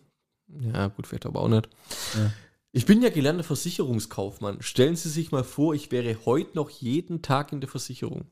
[0.47, 1.67] Ja, gut, vielleicht aber auch nicht.
[2.15, 2.31] Ja.
[2.71, 4.61] Ich bin ja gelernter Versicherungskaufmann.
[4.61, 8.29] Stellen Sie sich mal vor, ich wäre heute noch jeden Tag in der Versicherung.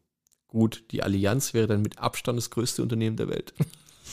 [0.48, 3.54] Gut, die Allianz wäre dann mit Abstand das größte Unternehmen der Welt.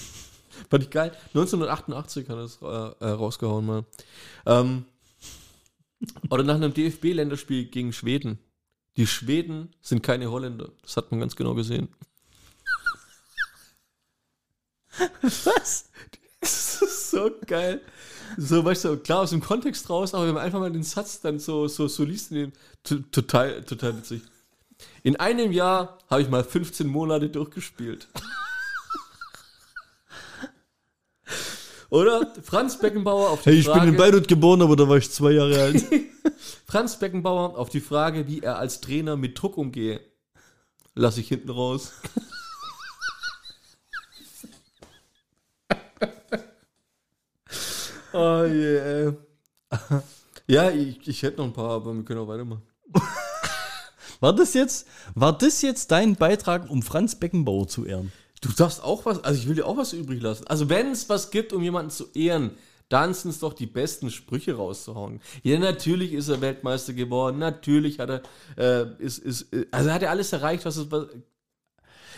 [0.70, 1.12] Fand ich geil.
[1.34, 3.84] 1988 hat er das äh, äh, rausgehauen mal.
[4.46, 4.86] Ähm,
[6.30, 8.38] oder nach einem DFB-Länderspiel gegen Schweden.
[8.96, 10.70] Die Schweden sind keine Holländer.
[10.82, 11.88] Das hat man ganz genau gesehen.
[15.22, 15.90] Was?
[16.40, 17.80] Das ist so geil.
[18.36, 21.20] So, weißt du, klar aus dem Kontext raus, aber wenn man einfach mal den Satz
[21.20, 24.22] dann so, so, so liest, den, total, total witzig.
[25.02, 28.08] In einem Jahr habe ich mal 15 Monate durchgespielt.
[31.92, 33.80] Oder Franz Beckenbauer auf die Hey, ich Frage.
[33.80, 35.84] bin in Beirut geboren, aber da war ich zwei Jahre alt.
[36.66, 40.00] Franz Beckenbauer auf die Frage, wie er als Trainer mit Druck umgehe.
[40.94, 41.92] Lass ich hinten raus.
[48.14, 49.14] oh yeah.
[50.46, 52.62] Ja, ich, ich hätte noch ein paar, aber wir können auch weitermachen.
[54.20, 58.12] War das jetzt, war das jetzt dein Beitrag, um Franz Beckenbauer zu ehren?
[58.42, 60.46] Du darfst auch was, also ich will dir auch was übrig lassen.
[60.48, 62.50] Also wenn es was gibt, um jemanden zu ehren,
[62.90, 65.20] dann sind es doch die besten Sprüche rauszuhauen.
[65.42, 68.22] Ja, natürlich ist er Weltmeister geworden, natürlich hat er,
[68.58, 71.06] äh, ist, ist, äh, also hat er alles erreicht, was es, was,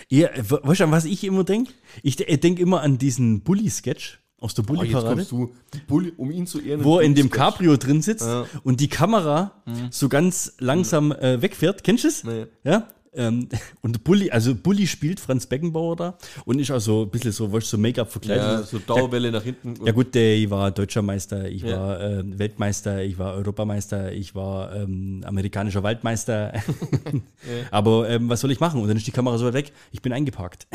[0.09, 1.73] Ja, we- weißt du, an was ich immer denke?
[2.03, 5.25] Ich denke immer an diesen Bully-Sketch aus der oh, Bully-Parade.
[5.31, 5.55] du,
[5.87, 6.83] Bulli, um ihn zu ehren.
[6.85, 7.31] wo er in dem.
[7.31, 8.47] Cabrio drin sitzt Ja.
[8.65, 11.85] und die Kamera so ganz langsam äh, wegfährt.
[11.85, 12.25] Kennst du es?
[12.25, 12.47] Nee.
[12.65, 12.89] Ja.
[13.17, 13.49] Ähm,
[13.83, 17.47] und Bully, also Bully spielt Franz Beckenbauer da und ist auch so ein bisschen so,
[17.47, 18.45] du, so Make-up verkleidet.
[18.45, 19.75] Ja, so Dauerwelle nach hinten.
[19.85, 21.79] Ja gut, der, ich war deutscher Meister, ich Ja.
[21.79, 26.53] war äh, Weltmeister, ich war Europameister, ich war ähm, amerikanischer Waldmeister.
[27.71, 28.81] Aber ähm, was soll ich machen?
[28.81, 30.67] Und dann ist die Kamera so weit weg, ich bin eingeparkt.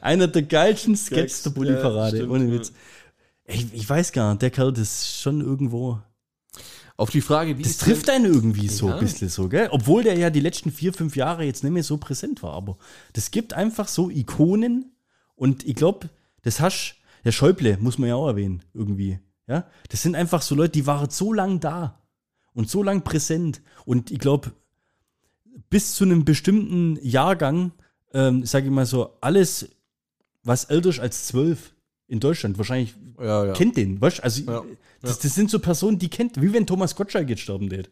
[0.00, 2.52] Einer der geilsten Sketches der Ja, Bulli-Parade, stimmt, ohne ja.
[2.52, 2.72] Witz.
[3.46, 6.00] Ich, ich weiß gar nicht, der Kerl, das ist schon irgendwo.
[6.98, 8.94] Auf die Frage, wie Das ist trifft einen irgendwie so Ja.
[8.94, 9.68] ein bisschen so, gell?
[9.70, 12.54] Obwohl der ja die letzten vier, fünf Jahre jetzt nicht mehr so präsent war.
[12.54, 12.78] Aber
[13.12, 14.92] das gibt einfach so Ikonen
[15.34, 16.08] und ich glaube,
[16.42, 19.18] das hast der Schäuble, muss man ja auch erwähnen, irgendwie.
[19.46, 19.66] Ja?
[19.90, 22.00] Das sind einfach so Leute, die waren so lang da
[22.54, 23.60] und so lang präsent.
[23.84, 24.52] Und ich glaube,
[25.68, 27.72] bis zu einem bestimmten Jahrgang,
[28.14, 29.68] ähm, sage ich mal so, alles,
[30.42, 31.74] was älter ist als zwölf
[32.08, 33.52] in Deutschland, wahrscheinlich Ja, ja.
[33.52, 34.22] kennt den, weißt?
[34.22, 34.62] Also, Ja,
[35.02, 37.90] Das, das sind so Personen, die kennt, wie wenn Thomas Gottschalk jetzt sterben wird.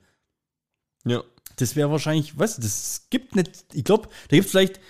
[1.04, 1.22] ja.
[1.56, 4.80] Das wäre wahrscheinlich, was, das gibt nicht, ich glaube, da gibt es vielleicht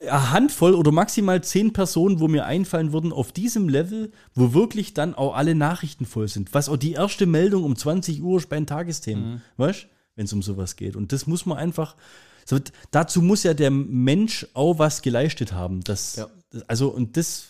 [0.00, 4.92] eine Handvoll oder maximal zehn Personen, wo mir einfallen würden, auf diesem Level, wo wirklich
[4.92, 6.52] dann auch alle Nachrichten voll sind.
[6.52, 10.32] Was auch die erste Meldung um 20 Uhr ist bei den Tagesthemen, weißt wenn es
[10.34, 10.94] um sowas geht.
[10.96, 11.96] Und das muss man einfach,
[12.44, 12.58] so,
[12.90, 15.80] dazu muss ja der Mensch auch was geleistet haben.
[15.82, 16.28] Das, Ja.
[16.50, 17.46] das, also, und das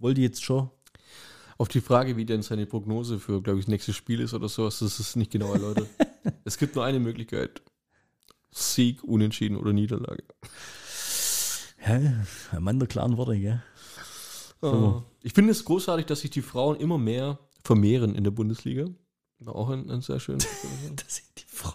[0.00, 0.70] wollte jetzt schon.
[1.58, 4.48] Auf die Frage, wie denn seine Prognose für, glaube ich, das nächste Spiel ist oder
[4.48, 5.88] sowas, das ist nicht genau erläutert.
[6.44, 7.62] es gibt nur eine Möglichkeit.
[8.50, 10.24] Sieg, Unentschieden oder Niederlage.
[11.86, 11.94] Ja,
[12.52, 13.62] ein Mann der klaren Worte, gell?
[14.62, 15.02] Oh.
[15.22, 18.86] Ich finde es großartig, dass sich die Frauen immer mehr vermehren in der Bundesliga.
[19.38, 20.46] War auch ein, ein sehr schönes.
[20.96, 21.74] Das sind die Frauen.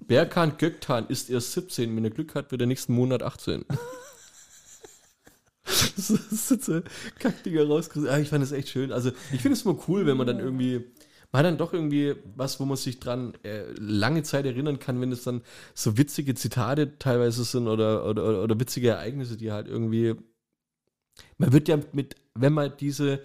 [0.00, 1.94] Berkan Göktan ist erst 17.
[1.94, 3.64] Wenn er Glück hat, wird er nächsten Monat 18.
[6.08, 6.84] jetzt ein
[7.18, 8.08] Kackdinger rausgerissen.
[8.08, 8.92] Ah, ich fand das echt schön.
[8.92, 10.86] Also, ich finde es immer cool, wenn man dann irgendwie.
[11.32, 15.00] Man hat dann doch irgendwie was, wo man sich dran äh, lange Zeit erinnern kann,
[15.00, 15.42] wenn es dann
[15.74, 20.16] so witzige Zitate teilweise sind oder, oder, oder, oder witzige Ereignisse, die halt irgendwie.
[21.38, 23.20] Man wird ja mit, wenn man diese,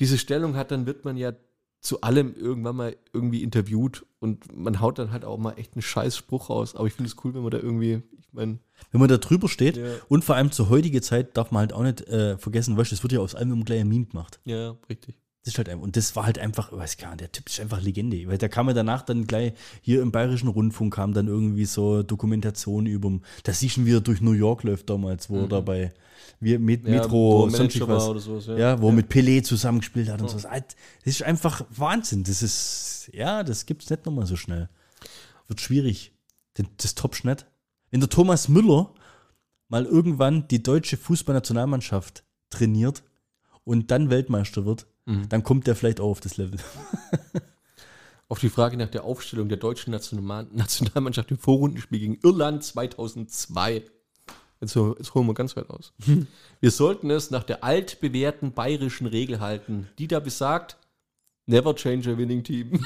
[0.00, 1.32] diese Stellung hat, dann wird man ja
[1.80, 5.82] zu allem irgendwann mal irgendwie interviewt und man haut dann halt auch mal echt einen
[5.82, 6.74] scheiß Spruch raus.
[6.74, 8.58] Aber ich finde es cool, wenn man da irgendwie, ich meine,
[8.90, 9.86] Wenn man da drüber steht Ja.
[10.08, 13.02] und vor allem zur heutigen Zeit darf man halt auch nicht äh, vergessen, du, es
[13.02, 14.40] wird ja aus allem gleich ein Meme gemacht.
[14.44, 15.16] ja, richtig.
[15.44, 17.60] Das ist halt und das war halt einfach, ich weiß gar nicht, der Typ ist
[17.60, 18.26] einfach Legende.
[18.26, 22.02] Weil da kam ja danach dann gleich, hier im Bayerischen Rundfunk kam dann irgendwie so
[22.02, 25.92] Dokumentation über, da siehst du, wie er durch New York läuft damals, wo er dabei,
[26.40, 26.92] wie mit Mhm.
[26.92, 28.08] Ja, Metro, er sonst was.
[28.08, 28.58] oder sowas, ja.
[28.58, 28.80] ja.
[28.80, 30.38] wo er mit Pelé zusammengespielt hat und so.
[30.38, 30.74] Das
[31.04, 32.24] ist einfach Wahnsinn.
[32.24, 34.68] Das ist, ja, das gibt's nicht nochmal so schnell.
[35.46, 36.12] Wird schwierig.
[36.54, 37.46] Das, das nicht.
[37.90, 38.92] Wenn der Thomas Müller
[39.68, 43.02] mal irgendwann die deutsche Fußballnationalmannschaft trainiert
[43.64, 44.86] und dann Weltmeister wird,
[45.28, 46.58] dann kommt der vielleicht auch auf das Level.
[48.30, 53.84] Auf die Frage nach der Aufstellung der deutschen National Nationalmannschaft im Vorrundenspiel gegen Irland 2002.
[54.60, 55.94] Jetzt, jetzt holen wir ganz weit aus.
[56.60, 60.76] Wir sollten es nach der altbewährten bayerischen Regel halten, die da besagt,
[61.46, 62.72] never change a winning team.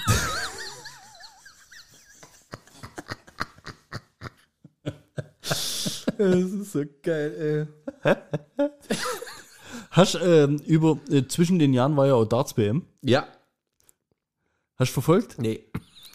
[6.19, 7.67] das ist so geil,
[8.05, 8.17] ey.
[9.93, 12.83] Hast ähm, über äh, zwischen den Jahren war ja auch Darts BM.
[13.03, 13.27] Ja,
[14.77, 15.39] Hast du verfolgt?
[15.39, 15.61] nee.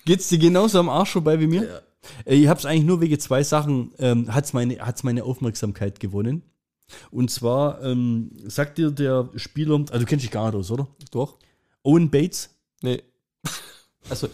[0.05, 1.63] Geht's dir genauso am Arsch vorbei wie mir?
[1.67, 1.81] Ja.
[2.25, 6.43] Äh, Ich hab's eigentlich nur wegen zwei Sachen, ähm, hat's meine, hat's meine Aufmerksamkeit gewonnen.
[7.11, 10.87] Und zwar ähm, sagt dir der Spieler, also du kennst dich gar nicht aus, oder?
[11.11, 11.37] Doch.
[11.83, 12.49] Owen Bates,
[12.81, 13.03] Nee.
[14.09, 14.29] Also,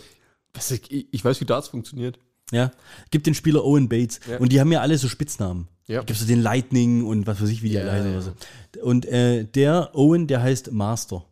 [0.90, 2.20] ich, ich weiß, wie Darts funktioniert.
[2.54, 2.72] Ja,
[3.12, 4.20] gibt den Spieler Owen Bates.
[4.30, 4.38] Ja.
[4.38, 5.68] Und die haben ja alle so Spitznamen.
[5.88, 6.02] Ja.
[6.04, 8.14] Gibt's so den Lightning und was weiß ich, wie die Ja, alle heißen.
[8.14, 8.22] ja.
[8.22, 8.82] so.
[8.82, 11.26] Und äh, der Owen, der heißt Master.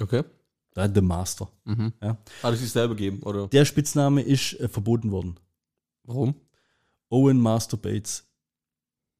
[0.00, 0.22] Okay.
[0.76, 1.48] Ja, The Master.
[1.64, 1.92] Mhm.
[2.00, 2.16] Ja.
[2.42, 3.48] Hat es sich selber gegeben, oder?
[3.48, 5.36] Der Spitzname ist äh, verboten worden.
[6.04, 6.34] Warum?
[7.10, 8.24] Owen Master Bates.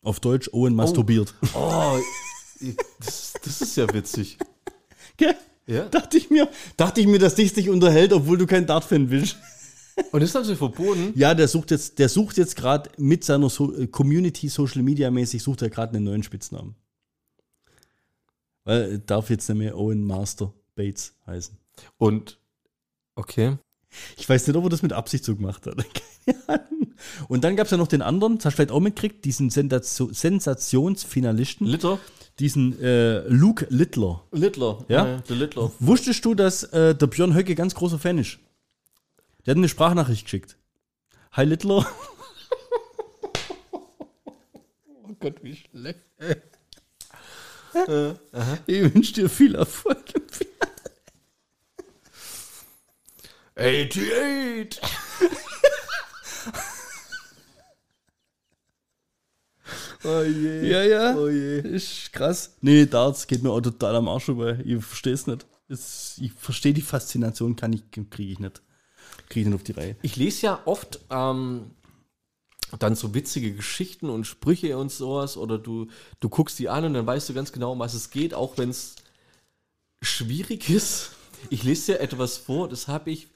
[0.02, 1.34] Auf Deutsch Owen masturbiert.
[1.54, 1.98] Oh,
[3.00, 4.38] Das, das ist ja witzig.
[5.16, 5.34] Gell?
[5.66, 5.88] Ja.
[5.88, 9.36] Dachte ich mir, dachte ich mir, dass dich dich unterhält, obwohl du kein Dart-Fan willst.
[10.12, 11.12] Und das haben sie verboten.
[11.14, 15.10] Ja, der sucht jetzt, der sucht jetzt gerade mit seiner so äh, Community Social Media
[15.10, 16.74] mäßig sucht er gerade einen neuen Spitznamen.
[18.64, 21.56] Weil er darf jetzt nicht mehr Owen Master Bates heißen.
[21.98, 22.38] Und
[23.14, 23.56] okay.
[24.16, 25.76] Ich weiß nicht, ob er das mit Absicht so gemacht hat.
[26.24, 26.94] Keine Ahnung.
[27.28, 29.50] Und dann gab es ja noch den anderen, das hast du vielleicht auch mitgekriegt, diesen
[29.50, 31.98] Sensation, Sensationsfinalisten, Litter?
[32.38, 34.22] diesen äh, Luke Littler.
[34.30, 34.84] Littler.
[34.88, 35.18] Ja?
[35.28, 35.72] der Littler.
[35.80, 38.38] Wusstest du, dass äh, der Björn Höcke ganz großer Fan ist?
[39.44, 40.56] Der hat eine Sprachnachricht geschickt.
[41.32, 41.86] Hi Littler.
[45.04, 46.00] Oh Gott, wie schlecht.
[48.66, 50.02] Ich wünsche dir viel Erfolg.
[53.54, 54.80] 88!
[60.04, 60.68] oh je.
[60.70, 61.14] Ja, ja.
[61.16, 61.60] Oh je.
[61.60, 62.56] Ist krass.
[62.60, 64.58] Nee, Darts geht mir auch total am Arsch vorbei.
[64.64, 65.46] Ich verstehe es nicht.
[65.68, 68.62] Es, ich verstehe die Faszination, kann ich, kriege ich nicht.
[69.32, 69.96] Kriege ich nicht auf die Reihe.
[70.02, 71.70] Ich lese ja oft ähm,
[72.78, 75.86] dann so witzige Geschichten und Sprüche und sowas oder du,
[76.20, 78.58] du guckst die an und dann weißt du ganz genau, um was es geht, auch
[78.58, 78.96] wenn es
[80.02, 81.12] schwierig ist.
[81.48, 83.28] Ich lese dir etwas vor, das habe ich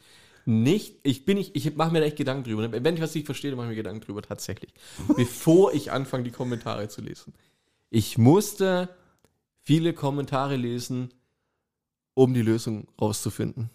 [0.44, 2.70] nicht, ich bin nicht, ich mache mir da echt Gedanken drüber.
[2.70, 4.74] Wenn ich was nicht verstehe, mache ich mir Gedanken drüber, tatsächlich.
[5.16, 7.32] Bevor ich anfange, die Kommentare zu lesen.
[7.88, 8.90] Ich musste
[9.62, 11.14] viele Kommentare lesen,
[12.12, 13.70] um die Lösung rauszufinden.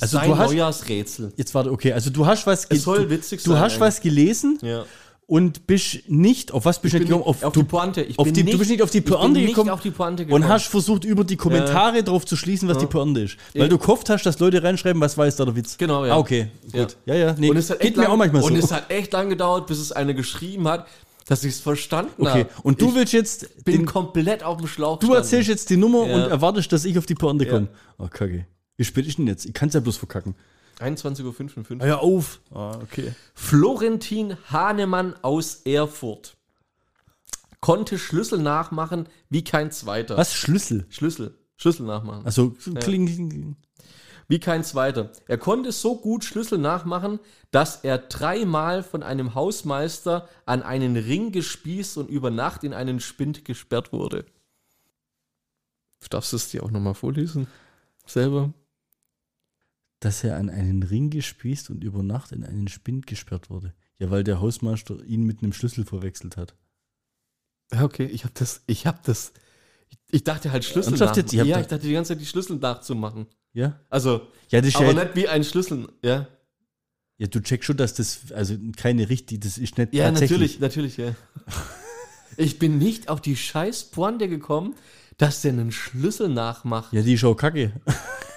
[0.00, 1.32] Also Sein du hast- Neujahrsrätsel.
[1.36, 4.00] Jetzt warte, okay, also du hast was, Es soll du, witzig du sein hast was
[4.00, 4.84] gelesen Ja.
[5.26, 7.28] und bist nicht, auf was bist du Ich nicht gekommen?
[7.34, 8.02] nicht auf du, die Pointe.
[8.02, 9.90] Ich auf die, nicht- du bist nicht auf die ich Pointe nicht gekommen auf die
[9.90, 10.42] Pointe gekommen.
[10.44, 13.36] und hast versucht, über die Kommentare drauf zu schließen, was die Pointe ist.
[13.52, 13.68] Weil Ja.
[13.68, 15.76] du gehofft hast, dass Leute reinschreiben, was weiß da der Witz.
[15.78, 16.14] Genau, ja.
[16.14, 16.82] Ah, okay, Ja.
[16.84, 16.96] gut.
[17.06, 18.48] Ja, ja, nee, und es hat geht echt mir lang, auch manchmal so.
[18.48, 20.86] Und es hat echt lang gedauert, bis es eine geschrieben hat,
[21.26, 22.48] dass ich es verstanden okay, habe.
[22.64, 25.76] und du ich willst jetzt, bin den, komplett auf dem Schlauch du erzählst jetzt die
[25.78, 26.16] Nummer Ja.
[26.16, 27.50] und erwartest, dass ich auf die Pointe Ja.
[27.52, 27.68] komme.
[27.98, 28.46] Oh, kacke.
[28.76, 29.46] Wie spät ist denn jetzt?
[29.46, 30.34] Ich kann es ja bloß verkacken.
[30.80, 31.86] 21.55 Uhr.
[31.86, 32.40] Hör auf.
[32.50, 33.14] Ah, okay.
[33.34, 36.36] Florentin Hahnemann aus Erfurt
[37.64, 40.18] konnte Schlüssel nachmachen wie kein zweiter.
[40.18, 40.34] Was?
[40.34, 40.84] Schlüssel?
[40.90, 41.38] Schlüssel.
[41.56, 42.26] Schlüssel nachmachen.
[42.26, 43.56] Also, kling, kling.
[44.28, 45.12] Wie kein zweiter.
[45.28, 47.20] Er konnte so gut Schlüssel nachmachen,
[47.50, 53.00] dass er dreimal von einem Hausmeister an einen Ring gespießt und über Nacht in einen
[53.00, 54.26] Spind gesperrt wurde.
[56.10, 57.46] Darfst du es dir auch nochmal vorlesen?
[58.06, 58.52] Selber?
[60.00, 63.74] Dass er an einen Ring gespießt und über Nacht in einen Spind gesperrt wurde.
[63.98, 66.54] Ja, weil der Hausmeister ihn mit einem Schlüssel verwechselt hat.
[67.72, 69.32] Ja, okay, ich habe das, ich habe das,
[70.10, 71.32] ich, dachte halt Schlüssel Ernsthaft nach, jetzt?
[71.32, 73.26] Ja, ich dachte die ganze Zeit, die Schlüssel nachzumachen.
[73.52, 73.80] Ja?
[73.88, 76.26] Also, Ja, das aber ja, nicht wie ein Schlüssel, ja?
[77.18, 80.60] ja, du checkst schon, dass das, also keine richtige, das ist nicht Ja, tatsächlich.
[80.60, 81.14] natürlich, natürlich, ja.
[82.36, 84.74] Ich bin nicht auf die scheiß Pointe gekommen,
[85.18, 86.92] dass der einen Schlüssel nachmacht.
[86.92, 87.72] Ja, die ist auch kacke.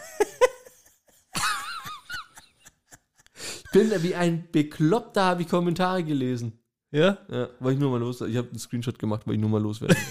[3.72, 6.60] bin wie ein Bekloppter, habe ich Kommentare gelesen.
[6.92, 7.18] Ja?
[7.30, 8.22] Ja, weil ich nur mal los.
[8.22, 9.96] Ich habe einen Screenshot gemacht, weil ich nur mal loswerde.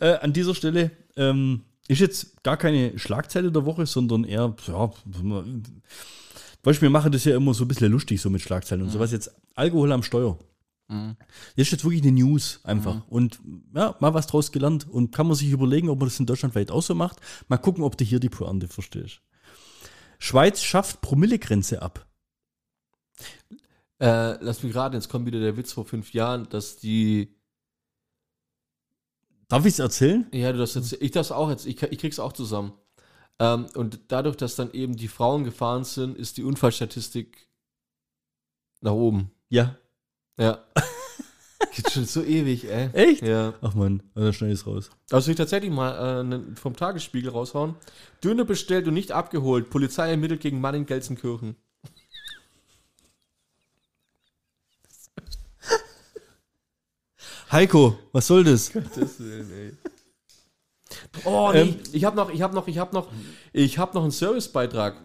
[0.00, 4.90] Äh, an dieser Stelle ähm, ist jetzt gar keine Schlagzeile der Woche, sondern eher, ja,
[6.62, 9.10] weißt wir machen das ja immer so ein bisschen lustig, so mit Schlagzeilen und sowas.
[9.10, 10.38] Jetzt Alkohol am Steuer.
[10.88, 13.06] Das ist jetzt wirklich eine News einfach.
[13.08, 13.40] Und
[13.74, 14.88] ja, mal was draus gelernt.
[14.88, 17.20] Und kann man sich überlegen, ob man das in Deutschland weit auch so macht.
[17.48, 19.20] Mal gucken, ob du hier die Pointe verstehst.
[20.18, 22.06] Schweiz schafft Promillegrenze ab.
[24.00, 27.34] äh, lass mich gerade, jetzt kommt wieder der Witz vor fünf Jahren, dass die.
[29.48, 30.26] Darf ich es erzählen?
[30.32, 30.92] Ja, du das jetzt.
[31.00, 31.66] Ich das auch jetzt.
[31.66, 32.72] Ich, ich krieg's auch zusammen.
[33.38, 37.48] Ähm, und dadurch, dass dann eben die Frauen gefahren sind, ist die Unfallstatistik
[38.80, 39.30] nach oben.
[39.48, 39.76] Ja.
[40.38, 40.64] Ja.
[41.74, 42.88] Geht schon so ewig, ey.
[42.92, 43.22] Echt?
[43.22, 43.54] Ja.
[43.60, 44.90] Ach man, dann schneide ich es raus.
[45.10, 47.74] Also ich tatsächlich mal äh, ne- vom Tagesspiegel raushauen.
[48.24, 49.70] Döner bestellt und nicht abgeholt.
[49.70, 51.56] Polizei ermittelt gegen Mann in Gelsenkirchen.
[57.50, 58.72] Heiko, was soll das?
[61.24, 61.76] Oh, nee, Ähm.
[61.92, 63.08] ich habe noch, ich habe noch, ich habe noch,
[63.52, 64.96] ich habe noch einen Servicebeitrag.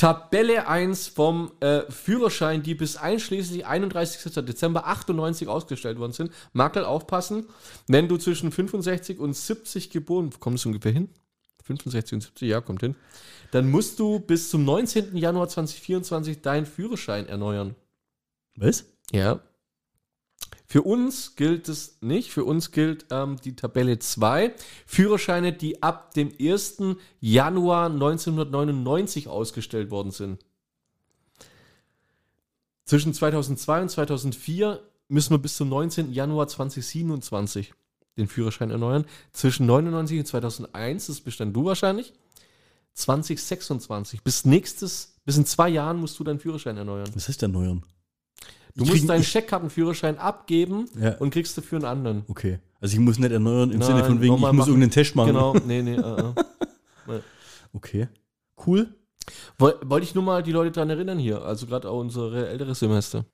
[0.00, 4.32] Tabelle 1 vom äh, Führerschein, die bis einschließlich 31.
[4.46, 6.32] Dezember 98 ausgestellt worden sind.
[6.54, 7.44] Makel aufpassen,
[7.86, 11.10] wenn du zwischen 65 und 70 geboren, kommt es ungefähr hin?
[11.64, 12.96] 65 und 70, ja, kommt hin.
[13.50, 15.18] Dann musst du bis zum 19.
[15.18, 17.76] Januar 2024 deinen Führerschein erneuern.
[18.56, 18.86] Was?
[19.12, 19.40] Ja.
[20.70, 22.30] Für uns gilt es nicht.
[22.30, 24.54] Für uns gilt ähm, die Tabelle 2.
[24.86, 26.96] Führerscheine, die ab dem 1.
[27.18, 30.44] Januar 1999 ausgestellt worden sind.
[32.84, 36.12] Zwischen 2002 und 2004 müssen wir bis zum 19.
[36.12, 37.74] Januar 2027
[38.16, 39.06] den Führerschein erneuern.
[39.32, 42.12] Zwischen 99 und 2001, das bist dann du wahrscheinlich.
[42.94, 44.22] 2026.
[44.22, 47.10] Bis nächstes, bis in zwei Jahren musst du deinen Führerschein erneuern.
[47.12, 47.84] Was heißt erneuern?
[48.80, 51.16] Du musst deinen Scheckkartenführerschein abgeben Ja.
[51.18, 52.24] und kriegst dafür einen anderen.
[52.28, 52.58] Okay.
[52.80, 54.58] Also ich muss nicht erneuern im Nein, Sinne von wegen, ich muss machen.
[54.68, 55.28] irgendeinen Test machen.
[55.28, 55.96] Genau, nee, nee.
[55.96, 56.32] äh,
[57.10, 57.20] äh.
[57.72, 58.08] Okay.
[58.66, 58.88] Cool.
[59.58, 62.74] Woll- Wollte ich nur mal die Leute daran erinnern hier, also gerade auch unsere ältere
[62.74, 63.26] Semester.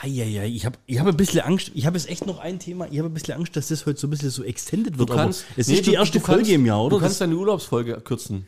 [0.00, 1.70] Heieiei, ich habe ich hab ein bisschen Angst.
[1.74, 2.86] Ich habe jetzt echt noch ein Thema.
[2.90, 5.10] Ich habe ein bisschen Angst, dass das heute so ein bisschen so extended wird.
[5.10, 6.96] aber es nee, ist die du- erste du Folge kannst- im Jahr, oder?
[6.96, 8.46] Du kannst deine Urlaubsfolge kürzen.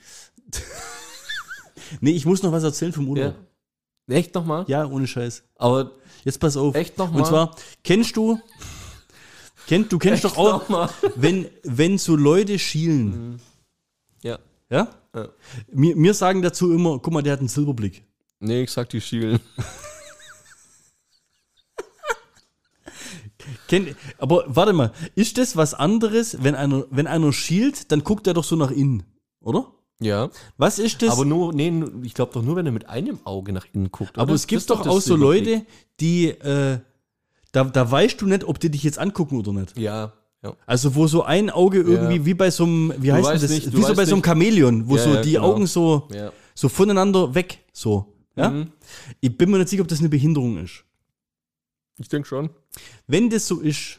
[2.01, 3.35] nee, ich muss noch was erzählen vom Urlaub.
[3.35, 3.47] Ja.
[4.09, 4.65] Echt nochmal?
[4.69, 5.43] Ja, ohne Scheiß.
[5.57, 5.93] Aber
[6.24, 6.74] Jetzt pass auf.
[6.74, 7.19] Echt noch mal?
[7.20, 7.55] Und zwar,
[7.85, 8.39] kennst du,
[9.66, 10.89] kennt, du kennst doch auch, nochmal.
[11.16, 13.41] wenn, wenn so Leute schielen,
[14.23, 14.39] Ja.
[14.70, 14.89] ja?
[15.15, 15.28] Ja.
[15.73, 18.05] Mir, mir sagen dazu immer, guck mal, der hat einen Silberblick.
[18.41, 19.41] Nee, ich sag die schielen.
[23.69, 28.27] Kennt, aber warte mal, ist das was anderes, wenn einer, wenn einer schielt, dann guckt
[28.27, 29.05] er doch so nach innen,
[29.41, 29.73] oder?
[30.01, 30.31] Ja.
[30.59, 31.10] Was ist das?
[31.10, 34.16] Aber nur, nee, ich glaube doch nur, wenn er mit einem Auge nach innen guckt.
[34.18, 34.35] Aber oder?
[34.35, 35.16] es gibt doch das auch so.
[35.16, 35.64] Leute,
[36.01, 36.78] die, äh,
[37.52, 39.78] da, da weißt du nicht, ob die dich jetzt angucken oder nicht.
[39.78, 40.12] Ja.
[40.43, 40.55] ja.
[40.66, 42.24] Also wo so ein Auge irgendwie, Ja.
[42.27, 43.51] wie bei so einem, wie heißt denn weißt das?
[43.51, 44.27] nicht, du wie so bei so einem nicht.
[44.27, 45.44] Chamäleon, wo Ja, so die genau.
[45.52, 46.31] Augen so, Ja.
[46.55, 48.12] so voneinander weg, so.
[48.36, 48.51] Ja?
[48.51, 48.73] Mhm.
[49.20, 50.85] Ich bin mir nicht sicher, ob das eine Behinderung ist.
[51.98, 52.51] Ich denke schon.
[53.06, 53.98] Wenn das so ist,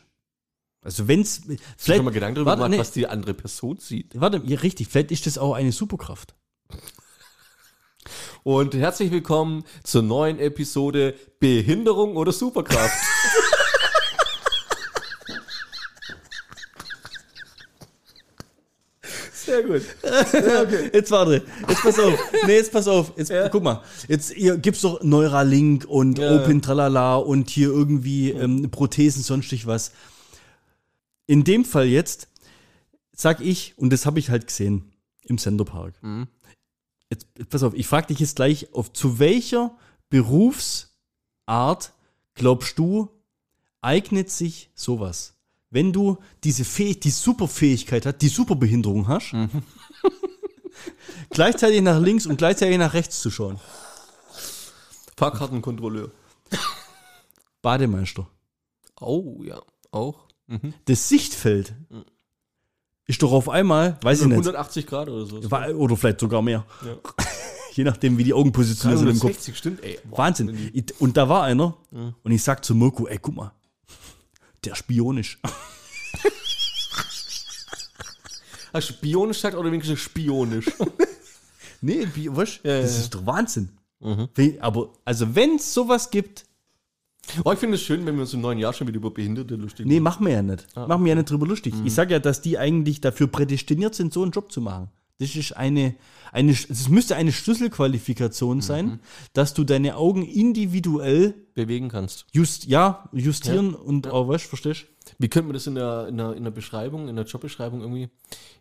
[0.87, 2.79] also wenn's, Vielleicht vielleicht, schon mal Gedanken darüber warte, gemacht, nee.
[2.79, 4.17] was die andere Person sieht.
[4.19, 6.33] warte, ja, richtig, vielleicht ist das auch eine Superkraft.
[8.43, 12.95] Und herzlich willkommen zur neuen Episode Behinderung oder Superkraft.
[19.33, 19.81] Sehr gut.
[20.93, 22.13] Jetzt warte, jetzt pass auf.
[22.45, 23.11] Nee, jetzt pass auf.
[23.17, 23.81] Jetzt guck mal.
[24.07, 26.35] Jetzt hier gibt's doch Neuralink und Ja.
[26.35, 29.91] Open Tralala und hier irgendwie ähm, Prothesen, sonstig was.
[31.27, 32.29] In dem Fall jetzt
[33.17, 34.93] sag ich, und das habe ich halt gesehen
[35.23, 36.01] im Centerpark.
[36.01, 36.27] Mhm.
[37.09, 39.75] Jetzt pass auf, ich frage dich jetzt gleich auf zu welcher
[40.09, 41.93] Berufsart
[42.33, 43.09] glaubst du
[43.81, 45.33] eignet sich sowas?
[45.69, 49.33] Wenn du diese Fähig die Superfähigkeit hast, die Superbehinderung hast,
[51.29, 53.59] gleichzeitig nach links und gleichzeitig nach rechts zu schauen.
[55.17, 56.11] Fahrkartenkontrolleur.
[57.61, 58.27] Bademeister.
[59.01, 59.61] Oh, ja.
[59.91, 60.26] Auch.
[60.47, 60.73] Mhm.
[60.85, 61.73] Das Sichtfeld
[63.05, 65.37] ist doch auf einmal, weiß ich nicht, 180 Grad oder so.
[65.37, 66.65] oder vielleicht sogar mehr.
[66.85, 66.97] Ja.
[67.73, 69.33] Je nachdem, wie die Augen positioniert sind im Kopf.
[69.33, 69.99] 360, stimmt, ey.
[70.09, 70.17] Wow.
[70.17, 70.73] Wahnsinn.
[70.97, 71.77] Und da war einer
[72.23, 73.51] und ich sag zu Mirko, ey, guck mal,
[74.65, 75.39] der spionisch.
[78.73, 80.65] Hast du spionisch gesagt oder wenigstens spionisch?
[81.79, 82.59] Nee, was?
[82.63, 83.01] Ja, das ja.
[83.01, 83.69] ist doch Wahnsinn.
[83.99, 84.29] Mhm.
[84.61, 86.46] Aber, also wenn es sowas gibt,
[87.43, 89.55] oh, ich finde es schön, wenn wir uns im neuen Jahr schon wieder über Behinderte
[89.55, 90.03] lustig nee, machen.
[90.03, 90.75] machen wir ja nicht.
[90.75, 91.73] Machen wir ja nicht drüber lustig.
[91.83, 94.89] Ich sag ja, dass die eigentlich dafür prädestiniert sind, so einen Job zu machen.
[95.19, 95.95] Das ist eine,
[96.31, 98.99] eine es müsste eine Schlüsselqualifikation sein,
[99.33, 102.27] dass du deine Augen individuell bewegen kannst.
[102.33, 104.85] just, ja, justieren und auch was, verstehst
[105.17, 108.09] Wie könnte man das in der, in der, in der Beschreibung, in der Jobbeschreibung irgendwie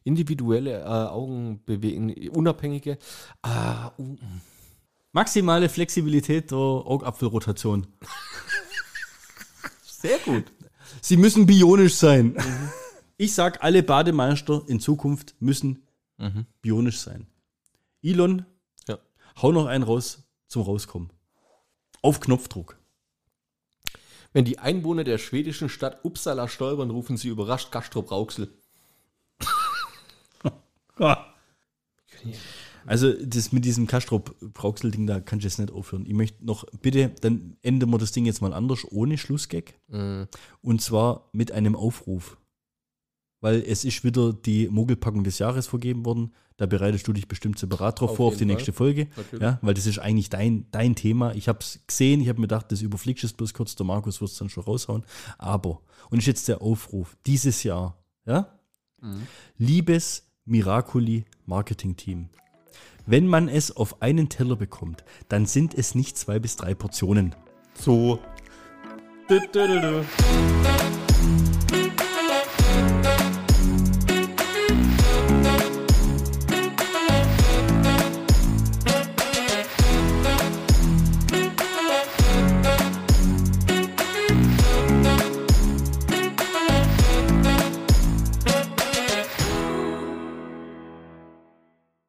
[0.04, 2.96] individuelle äh, Augen bewegen, unabhängige.
[3.42, 4.16] Ah, uh,
[5.12, 7.86] Maximale Flexibilität der Augapfelrotation.
[10.00, 10.44] sehr gut.
[11.00, 12.36] Sie müssen bionisch sein.
[13.16, 15.82] Ich sag, alle Bademeister in Zukunft müssen
[16.62, 17.26] bionisch sein.
[18.02, 18.44] Elon,
[18.88, 18.98] Ja.
[19.42, 21.10] hau noch einen raus zum Rauskommen.
[22.02, 22.78] Auf Knopfdruck.
[24.32, 28.52] Wenn die Einwohner der schwedischen Stadt Uppsala stolpern, rufen sie überrascht Gastrop Rauxel.
[32.86, 36.06] Also das mit diesem Kastrop-Brauxel-Ding, da kann ich jetzt nicht aufhören.
[36.06, 39.74] Ich möchte noch, bitte, dann enden wir das Ding jetzt mal anders, ohne Schlussgag.
[40.62, 42.38] Und zwar mit einem Aufruf.
[43.40, 46.32] Weil es ist wieder die Mogelpackung des Jahres vergeben worden.
[46.56, 49.08] Da bereitest du dich bestimmt separat drauf Auf vor, auf die jeden nächste Folge.
[49.14, 49.42] Natürlich.
[49.42, 51.34] Ja, weil das ist eigentlich dein, dein Thema.
[51.34, 53.84] Ich habe es gesehen, ich habe mir gedacht, das überfliegst du es bloß kurz, der
[53.84, 55.04] Markus wird es dann schon raushauen.
[55.36, 58.58] Aber, und ist jetzt der Aufruf, dieses Jahr, ja,
[59.58, 62.30] liebes Miraculi Marketing Team,
[63.08, 67.36] wenn man es auf einen Teller bekommt, dann sind es nicht zwei bis drei Portionen.
[67.74, 68.18] So.
[69.28, 70.04] Du, du, du,